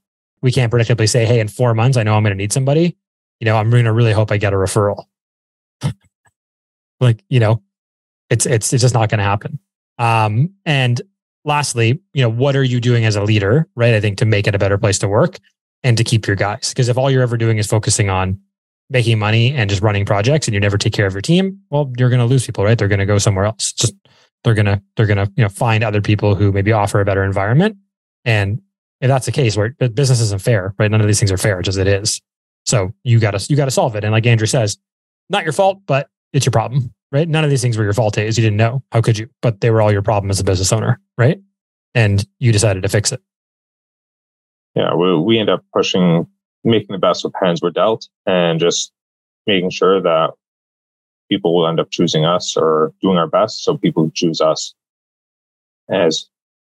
we 0.47 0.53
can't 0.53 0.72
predictably 0.72 1.09
say, 1.09 1.24
hey, 1.24 1.40
in 1.40 1.49
four 1.49 1.74
months, 1.74 1.97
I 1.97 2.05
know 2.05 2.14
I'm 2.14 2.22
going 2.22 2.30
to 2.30 2.36
need 2.36 2.53
somebody. 2.53 2.97
You 3.40 3.47
know, 3.47 3.57
I'm 3.57 3.68
going 3.68 3.84
to 3.84 3.92
really 3.92 4.12
hope 4.12 4.30
I 4.30 4.36
get 4.36 4.53
a 4.53 4.57
referral. 4.57 5.07
like, 7.01 7.24
you 7.28 7.40
know, 7.40 7.64
it's 8.30 8.47
it's 8.47 8.72
it's 8.72 8.80
just 8.80 8.94
not 8.94 9.09
going 9.09 9.18
to 9.18 9.24
happen. 9.24 9.59
Um, 9.99 10.55
and 10.64 11.03
lastly, 11.44 12.01
you 12.14 12.22
know, 12.22 12.28
what 12.28 12.55
are 12.55 12.62
you 12.62 12.80
doing 12.80 13.05
as 13.05 13.16
a 13.16 13.24
leader, 13.24 13.68
right? 13.74 13.92
I 13.92 14.01
think 14.01 14.18
to 14.18 14.24
make 14.24 14.47
it 14.47 14.55
a 14.55 14.59
better 14.59 14.78
place 14.78 15.01
to 15.01 15.09
work 15.09 15.40
and 15.82 15.99
to 15.99 16.05
keep 16.05 16.28
your 16.28 16.36
guys. 16.36 16.68
Because 16.68 16.88
if 16.88 16.97
all 16.97 17.11
you're 17.11 17.24
ever 17.24 17.36
doing 17.36 17.59
is 17.59 17.66
focusing 17.66 18.09
on 18.09 18.38
making 18.88 19.18
money 19.18 19.53
and 19.53 19.68
just 19.68 19.82
running 19.82 20.05
projects 20.05 20.47
and 20.47 20.55
you 20.55 20.61
never 20.61 20.78
take 20.78 20.92
care 20.92 21.07
of 21.07 21.12
your 21.12 21.22
team, 21.22 21.61
well, 21.70 21.92
you're 21.99 22.09
going 22.09 22.20
to 22.20 22.24
lose 22.24 22.47
people, 22.47 22.62
right? 22.62 22.78
They're 22.78 22.86
going 22.86 23.01
to 23.01 23.07
go 23.07 23.18
somewhere 23.18 23.47
else. 23.47 23.72
Just 23.72 23.97
they're 24.44 24.55
going 24.55 24.66
to 24.66 24.80
they're 24.97 25.07
going 25.07 25.26
to, 25.26 25.32
you 25.36 25.42
know, 25.42 25.49
find 25.49 25.82
other 25.82 26.01
people 26.01 26.36
who 26.36 26.53
maybe 26.53 26.70
offer 26.70 27.01
a 27.01 27.05
better 27.05 27.24
environment 27.24 27.78
and 28.24 28.62
if 29.01 29.09
that's 29.09 29.26
the 29.26 29.32
case 29.32 29.57
where 29.57 29.70
business 29.70 30.20
isn't 30.20 30.42
fair, 30.42 30.74
right? 30.78 30.90
None 30.90 31.01
of 31.01 31.07
these 31.07 31.18
things 31.18 31.32
are 31.32 31.36
fair, 31.36 31.61
just 31.62 31.78
it 31.78 31.86
is. 31.86 32.20
So 32.64 32.92
you 33.05 33.18
got 33.20 33.32
to 33.32 33.47
you 33.49 33.57
got 33.57 33.66
to 33.66 33.70
solve 33.70 33.94
it. 33.97 34.05
And 34.05 34.12
like 34.12 34.26
Andrew 34.26 34.47
says, 34.47 34.78
not 35.28 35.44
your 35.44 35.53
fault, 35.53 35.80
but 35.86 36.09
it's 36.32 36.47
your 36.47 36.53
problem, 36.53 36.92
right? 37.12 37.28
None 37.28 37.44
of 37.44 37.51
these 37.51 37.62
things 37.62 37.76
were 37.76 37.84
your 37.84 37.92
fault. 37.92 38.18
Is 38.18 38.36
you 38.36 38.42
didn't 38.42 38.57
know. 38.57 38.82
How 38.92 39.01
could 39.01 39.18
you? 39.18 39.28
But 39.42 39.61
they 39.61 39.70
were 39.70 39.82
all 39.82 39.92
your 39.92 40.03
problem 40.03 40.30
as 40.30 40.40
a 40.40 40.44
business 40.44 40.72
owner, 40.72 41.01
right? 41.16 41.40
And 41.94 42.26
you 42.38 42.53
decided 42.53 42.82
to 42.82 42.88
fix 42.88 43.12
it. 43.12 43.20
Yeah, 44.74 44.94
we 44.94 45.18
we 45.18 45.38
end 45.38 45.49
up 45.49 45.64
pushing, 45.72 46.26
making 46.64 46.92
the 46.92 46.99
best 46.99 47.24
with 47.24 47.32
hands 47.40 47.62
we're 47.62 47.70
dealt, 47.70 48.09
and 48.26 48.61
just 48.61 48.92
making 49.47 49.70
sure 49.70 50.03
that 50.03 50.30
people 51.30 51.55
will 51.55 51.66
end 51.66 51.80
up 51.80 51.90
choosing 51.90 52.24
us 52.24 52.57
or 52.57 52.92
doing 53.01 53.16
our 53.16 53.26
best. 53.26 53.64
So 53.64 53.76
people 53.76 54.11
choose 54.14 54.40
us 54.40 54.74
as 55.88 56.26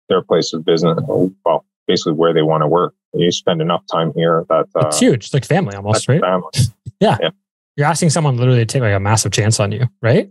their 0.08 0.22
place 0.22 0.52
of 0.52 0.64
business. 0.64 0.98
Well, 1.06 1.64
basically 1.86 2.12
where 2.12 2.32
they 2.32 2.42
want 2.42 2.62
to 2.62 2.68
work. 2.68 2.94
You 3.14 3.30
spend 3.30 3.60
enough 3.60 3.82
time 3.90 4.12
here 4.14 4.44
that 4.48 4.66
uh, 4.74 4.88
it's 4.88 4.98
huge. 4.98 5.26
It's 5.26 5.34
like 5.34 5.44
family 5.44 5.74
almost, 5.74 6.08
right? 6.08 6.20
Family. 6.20 6.50
yeah. 7.00 7.16
yeah. 7.20 7.30
You're 7.76 7.86
asking 7.86 8.10
someone 8.10 8.36
literally 8.36 8.60
to 8.60 8.66
take 8.66 8.82
like 8.82 8.94
a 8.94 9.00
massive 9.00 9.32
chance 9.32 9.60
on 9.60 9.72
you, 9.72 9.86
right? 10.02 10.30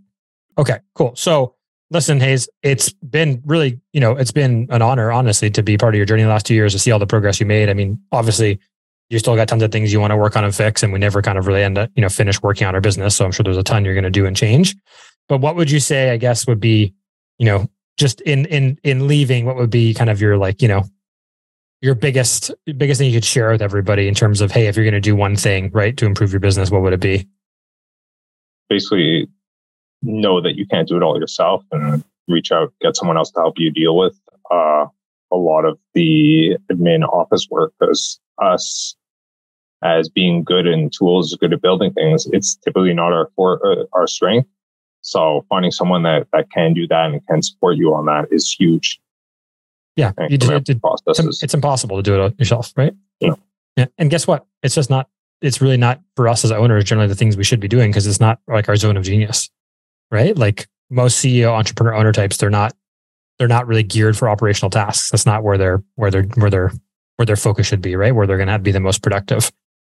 Okay, 0.57 0.79
cool. 0.93 1.15
So 1.15 1.55
listen, 1.91 2.19
Hayes, 2.19 2.49
it's 2.63 2.91
been 2.93 3.41
really, 3.45 3.79
you 3.93 3.99
know, 3.99 4.13
it's 4.13 4.31
been 4.31 4.67
an 4.69 4.81
honor, 4.81 5.11
honestly, 5.11 5.49
to 5.51 5.63
be 5.63 5.77
part 5.77 5.93
of 5.93 5.97
your 5.97 6.05
journey 6.05 6.23
the 6.23 6.29
last 6.29 6.45
two 6.45 6.55
years 6.55 6.73
to 6.73 6.79
see 6.79 6.91
all 6.91 6.99
the 6.99 7.07
progress 7.07 7.39
you 7.39 7.45
made. 7.45 7.69
I 7.69 7.73
mean, 7.73 7.99
obviously, 8.11 8.59
you 9.09 9.19
still 9.19 9.35
got 9.35 9.47
tons 9.47 9.61
of 9.61 9.71
things 9.71 9.93
you 9.93 9.99
want 9.99 10.11
to 10.11 10.17
work 10.17 10.35
on 10.35 10.43
and 10.43 10.55
fix, 10.55 10.81
and 10.81 10.91
we 10.91 10.99
never 10.99 11.21
kind 11.21 11.37
of 11.37 11.45
really 11.45 11.63
end 11.63 11.77
up, 11.77 11.91
you 11.95 12.01
know, 12.01 12.09
finish 12.09 12.41
working 12.41 12.65
on 12.65 12.73
our 12.73 12.81
business. 12.81 13.15
So 13.15 13.25
I'm 13.25 13.31
sure 13.31 13.43
there's 13.43 13.57
a 13.57 13.63
ton 13.63 13.85
you're 13.85 13.93
going 13.93 14.03
to 14.03 14.09
do 14.09 14.25
and 14.25 14.35
change. 14.35 14.75
But 15.29 15.41
what 15.41 15.55
would 15.55 15.69
you 15.69 15.79
say? 15.79 16.11
I 16.11 16.17
guess 16.17 16.47
would 16.47 16.59
be, 16.59 16.93
you 17.37 17.45
know, 17.45 17.69
just 17.97 18.21
in 18.21 18.45
in 18.45 18.79
in 18.83 19.07
leaving, 19.07 19.45
what 19.45 19.57
would 19.57 19.69
be 19.69 19.93
kind 19.93 20.09
of 20.09 20.19
your 20.19 20.37
like, 20.37 20.61
you 20.61 20.67
know, 20.67 20.85
your 21.85 21.95
biggest 21.95 22.51
biggest 22.77 22.99
thing 22.99 23.07
you 23.07 23.15
could 23.15 23.23
share 23.23 23.51
with 23.51 23.61
everybody 23.61 24.07
in 24.07 24.15
terms 24.15 24.41
of 24.41 24.51
hey 24.51 24.65
if 24.65 24.75
you're 24.75 24.83
going 24.83 24.93
to 24.93 24.99
do 24.99 25.15
one 25.15 25.35
thing 25.35 25.69
right 25.71 25.95
to 25.97 26.05
improve 26.07 26.33
your 26.33 26.39
business 26.39 26.71
what 26.71 26.81
would 26.81 26.93
it 26.93 26.99
be? 26.99 27.27
Basically 28.67 29.27
know 30.01 30.41
that 30.41 30.55
you 30.55 30.65
can't 30.65 30.87
do 30.87 30.97
it 30.97 31.03
all 31.03 31.19
yourself 31.19 31.63
and 31.71 32.03
reach 32.27 32.51
out 32.51 32.73
get 32.81 32.95
someone 32.95 33.17
else 33.17 33.29
to 33.31 33.39
help 33.39 33.53
you 33.57 33.71
deal 33.71 33.95
with 33.95 34.19
uh, 34.51 34.85
a 35.31 35.37
lot 35.37 35.63
of 35.63 35.77
the 35.93 36.57
admin 36.71 37.07
office 37.07 37.47
work 37.51 37.71
because 37.79 38.19
us 38.41 38.95
as 39.83 40.09
being 40.09 40.43
good 40.43 40.65
in 40.65 40.89
tools 40.89 41.37
good 41.39 41.53
at 41.53 41.61
building 41.61 41.93
things 41.93 42.27
it's 42.33 42.55
typically 42.55 42.93
not 42.93 43.13
our 43.13 43.29
for, 43.35 43.63
uh, 43.65 43.83
our 43.93 44.07
strength. 44.07 44.49
So 45.01 45.45
finding 45.49 45.69
someone 45.69 46.01
that 46.01 46.27
that 46.33 46.49
can 46.49 46.73
do 46.73 46.87
that 46.87 47.11
and 47.11 47.27
can 47.27 47.43
support 47.43 47.77
you 47.77 47.93
on 47.93 48.05
that 48.07 48.25
is 48.31 48.51
huge 48.51 48.99
yeah, 49.95 50.11
you 50.29 50.37
just, 50.37 50.51
it, 50.69 50.79
it's, 51.07 51.43
it's, 51.43 51.53
impossible 51.53 51.97
to 51.97 52.03
do 52.03 52.25
it 52.25 52.39
yourself, 52.39 52.73
right? 52.75 52.93
Yeah. 53.19 53.35
yeah. 53.77 53.85
And 53.97 54.09
guess 54.09 54.27
what? 54.27 54.45
It's 54.61 54.75
just 54.75 54.89
not. 54.89 55.09
It's 55.41 55.61
really 55.61 55.77
not 55.77 56.01
for 56.15 56.27
us 56.27 56.43
as 56.43 56.51
owners. 56.51 56.83
Generally, 56.83 57.07
the 57.07 57.15
things 57.15 57.37
we 57.37 57.43
should 57.43 57.59
be 57.59 57.67
doing 57.67 57.91
because 57.91 58.07
it's 58.07 58.19
not 58.19 58.39
like 58.47 58.67
our 58.67 58.75
zone 58.75 58.97
of 58.97 59.03
genius, 59.03 59.49
right? 60.11 60.37
Like 60.37 60.67
most 60.89 61.23
CEO, 61.23 61.51
entrepreneur, 61.51 61.93
owner 61.93 62.11
types, 62.11 62.37
they're 62.37 62.49
not. 62.49 62.73
They're 63.37 63.49
not 63.49 63.67
really 63.67 63.83
geared 63.83 64.17
for 64.17 64.29
operational 64.29 64.69
tasks. 64.69 65.11
That's 65.11 65.25
not 65.25 65.43
where 65.43 65.57
they're 65.57 65.83
where 65.95 66.09
their 66.09 66.23
where 66.23 66.49
their 66.49 66.71
where 67.17 67.25
their 67.25 67.35
focus 67.35 67.67
should 67.67 67.81
be, 67.81 67.95
right? 67.95 68.13
Where 68.13 68.27
they're 68.27 68.37
going 68.37 68.47
to 68.47 68.59
be 68.59 68.71
the 68.71 68.79
most 68.79 69.01
productive. 69.01 69.51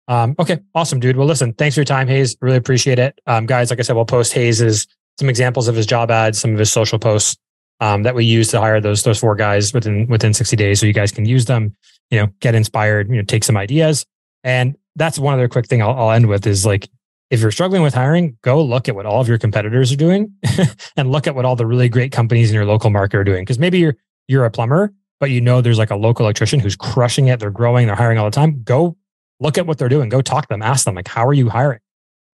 Um, 0.07 0.35
okay, 0.39 0.59
awesome, 0.75 0.99
dude. 0.99 1.17
Well, 1.17 1.27
listen, 1.27 1.53
thanks 1.53 1.75
for 1.75 1.81
your 1.81 1.85
time, 1.85 2.07
Hayes. 2.07 2.35
Really 2.41 2.57
appreciate 2.57 2.99
it, 2.99 3.19
um, 3.27 3.45
guys. 3.45 3.69
Like 3.69 3.79
I 3.79 3.83
said, 3.83 3.95
we'll 3.95 4.05
post 4.05 4.33
Hayes's 4.33 4.87
some 5.19 5.29
examples 5.29 5.67
of 5.67 5.75
his 5.75 5.85
job 5.85 6.09
ads, 6.11 6.39
some 6.39 6.53
of 6.53 6.59
his 6.59 6.71
social 6.71 6.99
posts 6.99 7.37
um, 7.81 8.03
that 8.03 8.15
we 8.15 8.23
use 8.23 8.47
to 8.49 8.61
hire 8.61 8.79
those 8.79 9.03
those 9.03 9.19
four 9.19 9.35
guys 9.35 9.73
within 9.73 10.07
within 10.07 10.33
60 10.33 10.55
days 10.55 10.79
so 10.79 10.85
you 10.85 10.93
guys 10.93 11.11
can 11.11 11.25
use 11.25 11.45
them 11.45 11.75
you 12.11 12.19
know 12.19 12.27
get 12.39 12.55
inspired 12.55 13.09
you 13.09 13.17
know 13.17 13.23
take 13.23 13.43
some 13.43 13.57
ideas. 13.57 14.05
And 14.43 14.75
that's 14.95 15.19
one 15.19 15.33
other 15.33 15.47
quick 15.47 15.67
thing 15.67 15.81
I'll, 15.81 15.91
I'll 15.91 16.11
end 16.11 16.27
with 16.27 16.47
is 16.47 16.65
like 16.65 16.89
if 17.29 17.41
you're 17.41 17.51
struggling 17.51 17.81
with 17.81 17.93
hiring 17.93 18.37
go 18.43 18.63
look 18.63 18.87
at 18.87 18.95
what 18.95 19.05
all 19.05 19.19
of 19.19 19.27
your 19.27 19.37
competitors 19.37 19.91
are 19.91 19.97
doing 19.97 20.33
and 20.95 21.11
look 21.11 21.27
at 21.27 21.35
what 21.35 21.43
all 21.43 21.55
the 21.55 21.65
really 21.65 21.89
great 21.89 22.11
companies 22.11 22.49
in 22.49 22.55
your 22.55 22.65
local 22.65 22.89
market 22.89 23.17
are 23.17 23.23
doing. 23.23 23.41
Because 23.41 23.59
maybe 23.59 23.79
you're 23.79 23.97
you're 24.27 24.45
a 24.45 24.51
plumber 24.51 24.93
but 25.19 25.29
you 25.29 25.41
know 25.41 25.61
there's 25.61 25.77
like 25.77 25.91
a 25.91 25.95
local 25.95 26.25
electrician 26.25 26.59
who's 26.59 26.75
crushing 26.75 27.27
it. 27.27 27.39
They're 27.39 27.51
growing 27.51 27.87
they're 27.87 27.95
hiring 27.95 28.17
all 28.17 28.25
the 28.25 28.31
time. 28.31 28.61
Go 28.63 28.95
look 29.39 29.57
at 29.57 29.65
what 29.65 29.79
they're 29.79 29.89
doing. 29.89 30.09
Go 30.09 30.21
talk 30.21 30.47
to 30.47 30.53
them. 30.53 30.61
Ask 30.61 30.85
them 30.85 30.95
like 30.95 31.07
how 31.07 31.25
are 31.25 31.33
you 31.33 31.49
hiring? 31.49 31.79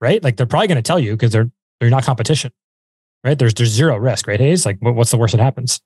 Right? 0.02 0.22
Like 0.22 0.36
they're 0.36 0.46
probably 0.46 0.68
going 0.68 0.76
to 0.76 0.82
tell 0.82 1.00
you 1.00 1.14
because 1.14 1.32
they're 1.32 1.50
they're 1.80 1.90
not 1.90 2.04
competition 2.04 2.52
right? 3.24 3.38
There's 3.38 3.54
there's 3.54 3.70
zero 3.70 3.98
risk, 3.98 4.28
right? 4.28 4.40
Hayes, 4.40 4.66
like 4.66 4.78
what's 4.82 5.12
the 5.12 5.18
worst 5.18 5.34
that 5.34 5.42
happens? 5.42 5.80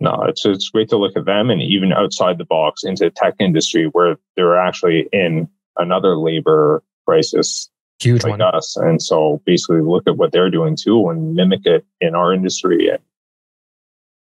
No, 0.00 0.24
it's 0.26 0.44
it's 0.46 0.70
great 0.70 0.88
to 0.90 0.96
look 0.96 1.16
at 1.16 1.26
them 1.26 1.50
and 1.50 1.60
even 1.60 1.92
outside 1.92 2.38
the 2.38 2.44
box 2.44 2.84
into 2.84 3.04
the 3.04 3.10
tech 3.10 3.34
industry 3.38 3.84
where 3.86 4.16
they're 4.36 4.58
actually 4.58 5.08
in 5.12 5.48
another 5.76 6.16
labor 6.16 6.82
crisis 7.06 7.70
huge 8.00 8.24
like 8.24 8.30
one. 8.30 8.42
us. 8.42 8.76
And 8.76 9.00
so 9.00 9.42
basically 9.44 9.82
look 9.82 10.04
at 10.06 10.16
what 10.16 10.32
they're 10.32 10.50
doing 10.50 10.76
too 10.76 11.08
and 11.10 11.34
mimic 11.34 11.66
it 11.66 11.84
in 12.00 12.14
our 12.14 12.32
industry 12.32 12.88
and 12.88 12.98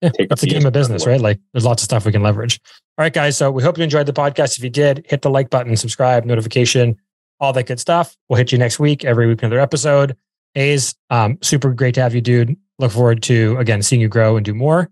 yeah, 0.02 0.10
take 0.10 0.32
it's 0.32 0.44
a 0.44 0.48
game 0.48 0.66
of 0.66 0.74
business, 0.74 1.08
right? 1.08 1.22
Like 1.22 1.40
there's 1.54 1.64
lots 1.64 1.82
of 1.82 1.86
stuff 1.86 2.06
we 2.06 2.12
can 2.12 2.22
leverage. 2.22 2.60
All 2.98 3.04
right, 3.04 3.14
guys. 3.14 3.38
So 3.38 3.50
we 3.50 3.64
hope 3.64 3.78
you 3.78 3.86
enjoyed 3.86 4.06
the 4.06 4.14
podcast. 4.14 4.58
If 4.58 4.64
you 4.64 4.70
did, 4.70 5.06
hit 5.08 5.22
the 5.22 5.30
like 5.30 5.50
button, 5.50 5.78
subscribe, 5.78 6.26
notification, 6.26 6.98
all 7.40 7.54
that 7.54 7.68
good 7.68 7.80
stuff. 7.80 8.18
We'll 8.28 8.38
hit 8.38 8.52
you 8.52 8.58
next 8.58 8.80
week, 8.80 9.06
every 9.06 9.28
week, 9.28 9.42
another 9.42 9.62
episode. 9.62 10.18
Hayes, 10.56 10.96
um, 11.10 11.38
super 11.42 11.74
great 11.74 11.96
to 11.96 12.02
have 12.02 12.14
you, 12.14 12.22
dude. 12.22 12.56
Look 12.80 12.92
forward 12.92 13.24
to, 13.24 13.58
again, 13.58 13.82
seeing 13.82 14.02
you 14.02 14.08
grow 14.08 14.36
and 14.36 14.46
do 14.46 14.54
more 14.54 14.90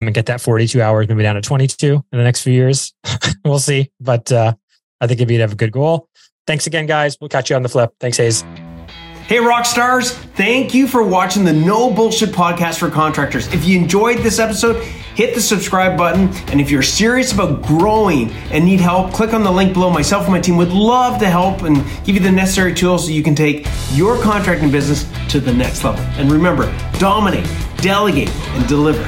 and 0.00 0.14
get 0.14 0.26
that 0.26 0.40
42 0.40 0.80
hours 0.80 1.08
maybe 1.08 1.22
down 1.22 1.34
to 1.34 1.40
22 1.40 1.94
in 1.94 2.18
the 2.18 2.24
next 2.24 2.42
few 2.42 2.52
years. 2.52 2.94
we'll 3.44 3.58
see. 3.58 3.90
But 4.00 4.30
uh, 4.32 4.54
I 5.00 5.06
think 5.06 5.20
if 5.20 5.30
you'd 5.30 5.40
have 5.40 5.52
a 5.52 5.56
good 5.56 5.72
goal. 5.72 6.08
Thanks 6.46 6.66
again, 6.66 6.86
guys. 6.86 7.16
We'll 7.20 7.28
catch 7.28 7.50
you 7.50 7.56
on 7.56 7.62
the 7.62 7.68
flip. 7.68 7.92
Thanks, 8.00 8.16
Hayes. 8.16 8.44
Hey, 9.26 9.38
rock 9.38 9.64
stars! 9.64 10.10
Thank 10.10 10.74
you 10.74 10.88
for 10.88 11.04
watching 11.04 11.44
the 11.44 11.52
No 11.52 11.92
Bullshit 11.92 12.30
Podcast 12.30 12.80
for 12.80 12.90
Contractors. 12.90 13.46
If 13.54 13.64
you 13.64 13.78
enjoyed 13.78 14.18
this 14.18 14.40
episode, 14.40 14.84
hit 15.14 15.34
the 15.34 15.40
subscribe 15.40 15.96
button. 15.96 16.28
And 16.48 16.60
if 16.60 16.70
you're 16.70 16.82
serious 16.82 17.32
about 17.32 17.62
growing 17.62 18.30
and 18.50 18.64
need 18.64 18.80
help, 18.80 19.12
click 19.12 19.34
on 19.34 19.42
the 19.42 19.50
link 19.50 19.74
below. 19.74 19.90
Myself 19.90 20.24
and 20.24 20.32
my 20.32 20.40
team 20.40 20.56
would 20.56 20.70
love 20.70 21.20
to 21.20 21.28
help 21.28 21.62
and 21.62 21.76
give 22.04 22.16
you 22.16 22.20
the 22.20 22.30
necessary 22.30 22.74
tools 22.74 23.06
so 23.06 23.12
you 23.12 23.22
can 23.22 23.34
take 23.34 23.66
your 23.92 24.20
contracting 24.22 24.70
business 24.70 25.10
to 25.28 25.40
the 25.40 25.52
next 25.52 25.84
level. 25.84 26.00
And 26.18 26.30
remember, 26.30 26.72
dominate, 26.98 27.48
delegate, 27.78 28.30
and 28.30 28.68
deliver. 28.68 29.02